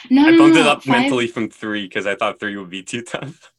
No, 0.09 0.27
i 0.27 0.31
no, 0.31 0.37
bumped 0.39 0.55
no, 0.55 0.61
it 0.61 0.67
up 0.67 0.83
Five- 0.83 0.95
mentally 1.01 1.27
from 1.27 1.49
three 1.49 1.83
because 1.87 2.05
i 2.11 2.15
thought 2.15 2.39
three 2.39 2.55
would 2.57 2.69
be 2.69 2.83
too 2.83 3.01
tough 3.13 3.51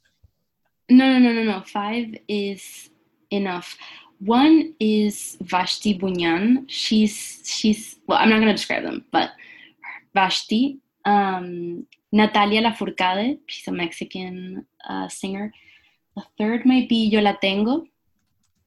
No, 0.99 1.05
no, 1.12 1.18
no, 1.23 1.31
no, 1.39 1.45
no. 1.53 1.59
Five 1.62 2.09
is 2.27 2.91
enough. 3.31 3.68
One 4.18 4.75
is 4.81 5.39
Vashti 5.55 5.95
Bunyan. 5.95 6.66
She's 6.66 7.14
she's 7.47 7.81
well, 8.09 8.18
I'm 8.18 8.29
not 8.31 8.41
gonna 8.43 8.59
describe 8.59 8.83
them, 8.83 9.05
but 9.14 9.29
Vashti, 10.18 10.62
um, 11.05 11.87
Natalia 12.11 12.61
Lafourcade, 12.66 13.39
she's 13.47 13.68
a 13.68 13.77
Mexican 13.85 14.66
uh, 14.93 15.07
singer. 15.07 15.47
The 16.16 16.25
third 16.37 16.66
might 16.66 16.89
be 16.91 17.07
Yo 17.07 17.21
La 17.23 17.35
Tengo. 17.39 17.87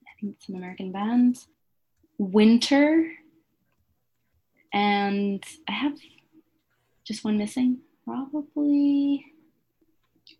I 0.08 0.12
think 0.16 0.28
it's 0.39 0.47
an 0.47 0.56
American 0.56 0.93
band. 0.95 1.43
Winter, 2.18 3.12
and 4.74 5.43
I 5.67 5.71
have 5.71 5.93
just 7.05 7.24
one 7.24 7.38
missing, 7.38 7.80
probably 8.05 9.26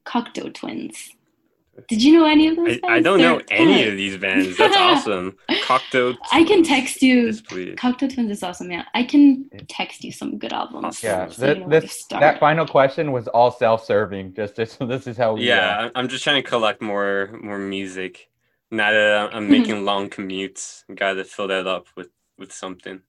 Cocteau 0.06 0.54
Twins. 0.54 1.12
Did 1.88 2.04
you 2.04 2.14
know 2.14 2.26
any 2.28 2.50
of 2.50 2.56
those? 2.56 2.78
I, 2.84 2.96
I 2.98 3.02
don't 3.02 3.18
know 3.20 3.42
They're 3.50 3.58
any 3.58 3.84
good. 3.84 3.88
of 3.94 3.98
these 3.98 4.18
bands 4.18 4.56
that's 4.58 4.78
awesome 4.78 5.36
cocktail 5.64 6.14
I 6.32 6.44
can 6.44 6.62
text 6.62 7.02
you. 7.02 7.26
yes, 7.26 7.42
please. 7.42 7.76
Cocteau 7.76 8.14
Twins 8.14 8.30
is 8.30 8.44
awesome. 8.44 8.70
Yeah, 8.72 8.86
I 8.94 9.04
can 9.04 9.50
text 9.70 10.04
you 10.04 10.12
some 10.12 10.38
good 10.38 10.54
albums. 10.54 11.02
yeah, 11.02 11.28
so 11.30 11.48
you 11.48 11.54
th- 11.54 11.64
know 11.64 11.68
where 11.70 11.82
to 11.82 11.88
this, 11.88 12.06
that 12.12 12.40
final 12.40 12.68
question 12.68 13.12
was 13.12 13.28
all 13.28 13.50
self-serving. 13.50 14.36
Just 14.36 14.56
this, 14.56 14.76
this 14.82 15.08
is 15.08 15.18
how 15.18 15.34
we. 15.34 15.52
uh, 15.52 15.56
yeah 15.56 15.90
I- 15.96 16.00
i'm 16.00 16.08
just 16.08 16.24
trying 16.24 16.42
to 16.44 16.48
collect 16.48 16.80
more 16.82 17.40
more 17.42 17.58
music 17.58 18.30
now 18.70 18.92
that 18.92 19.18
I'm- 19.18 19.30
i'm 19.34 19.50
making 19.58 19.84
long 19.84 20.10
commutes 20.12 20.84
gotta 20.94 21.24
fill 21.24 21.48
that 21.48 21.66
up 21.66 21.88
with 21.98 22.10
with 22.38 22.52
something 22.54 23.02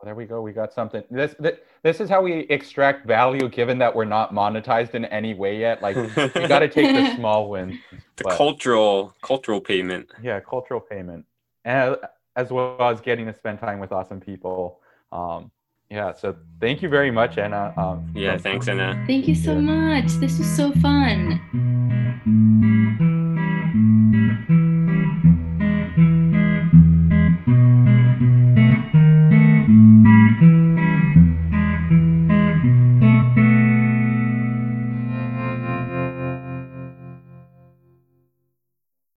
Well, 0.00 0.06
there 0.06 0.14
we 0.14 0.26
go. 0.26 0.40
We 0.40 0.52
got 0.52 0.72
something. 0.72 1.02
This, 1.10 1.34
this 1.40 1.58
this 1.82 2.00
is 2.00 2.08
how 2.08 2.22
we 2.22 2.46
extract 2.50 3.04
value, 3.04 3.48
given 3.48 3.78
that 3.78 3.94
we're 3.94 4.04
not 4.04 4.32
monetized 4.32 4.94
in 4.94 5.04
any 5.06 5.34
way 5.34 5.58
yet. 5.58 5.82
Like 5.82 5.96
we 5.96 6.46
got 6.46 6.60
to 6.60 6.68
take 6.78 6.94
the 6.94 7.16
small 7.16 7.50
wins. 7.50 7.74
the 8.16 8.24
but- 8.24 8.36
cultural 8.36 9.12
cultural 9.22 9.60
payment 9.60 10.08
Yeah, 10.22 10.38
cultural 10.38 10.80
payment, 10.80 11.26
and 11.64 11.96
as 12.36 12.50
well 12.52 12.80
as 12.80 13.00
getting 13.00 13.26
to 13.26 13.34
spend 13.34 13.58
time 13.58 13.80
with 13.80 13.90
awesome 13.90 14.20
people. 14.20 14.78
Um, 15.10 15.50
yeah. 15.90 16.12
So 16.12 16.36
thank 16.60 16.80
you 16.80 16.88
very 16.88 17.10
much, 17.10 17.36
Ena. 17.38 17.74
Um, 17.76 18.12
yeah 18.14 18.38
thanks 18.38 18.68
ena 18.68 19.02
Thank 19.08 19.26
you 19.26 19.34
so 19.34 19.60
much. 19.60 20.06
This 20.20 20.38
was 20.38 20.46
so 20.46 20.70
fun. 20.74 21.40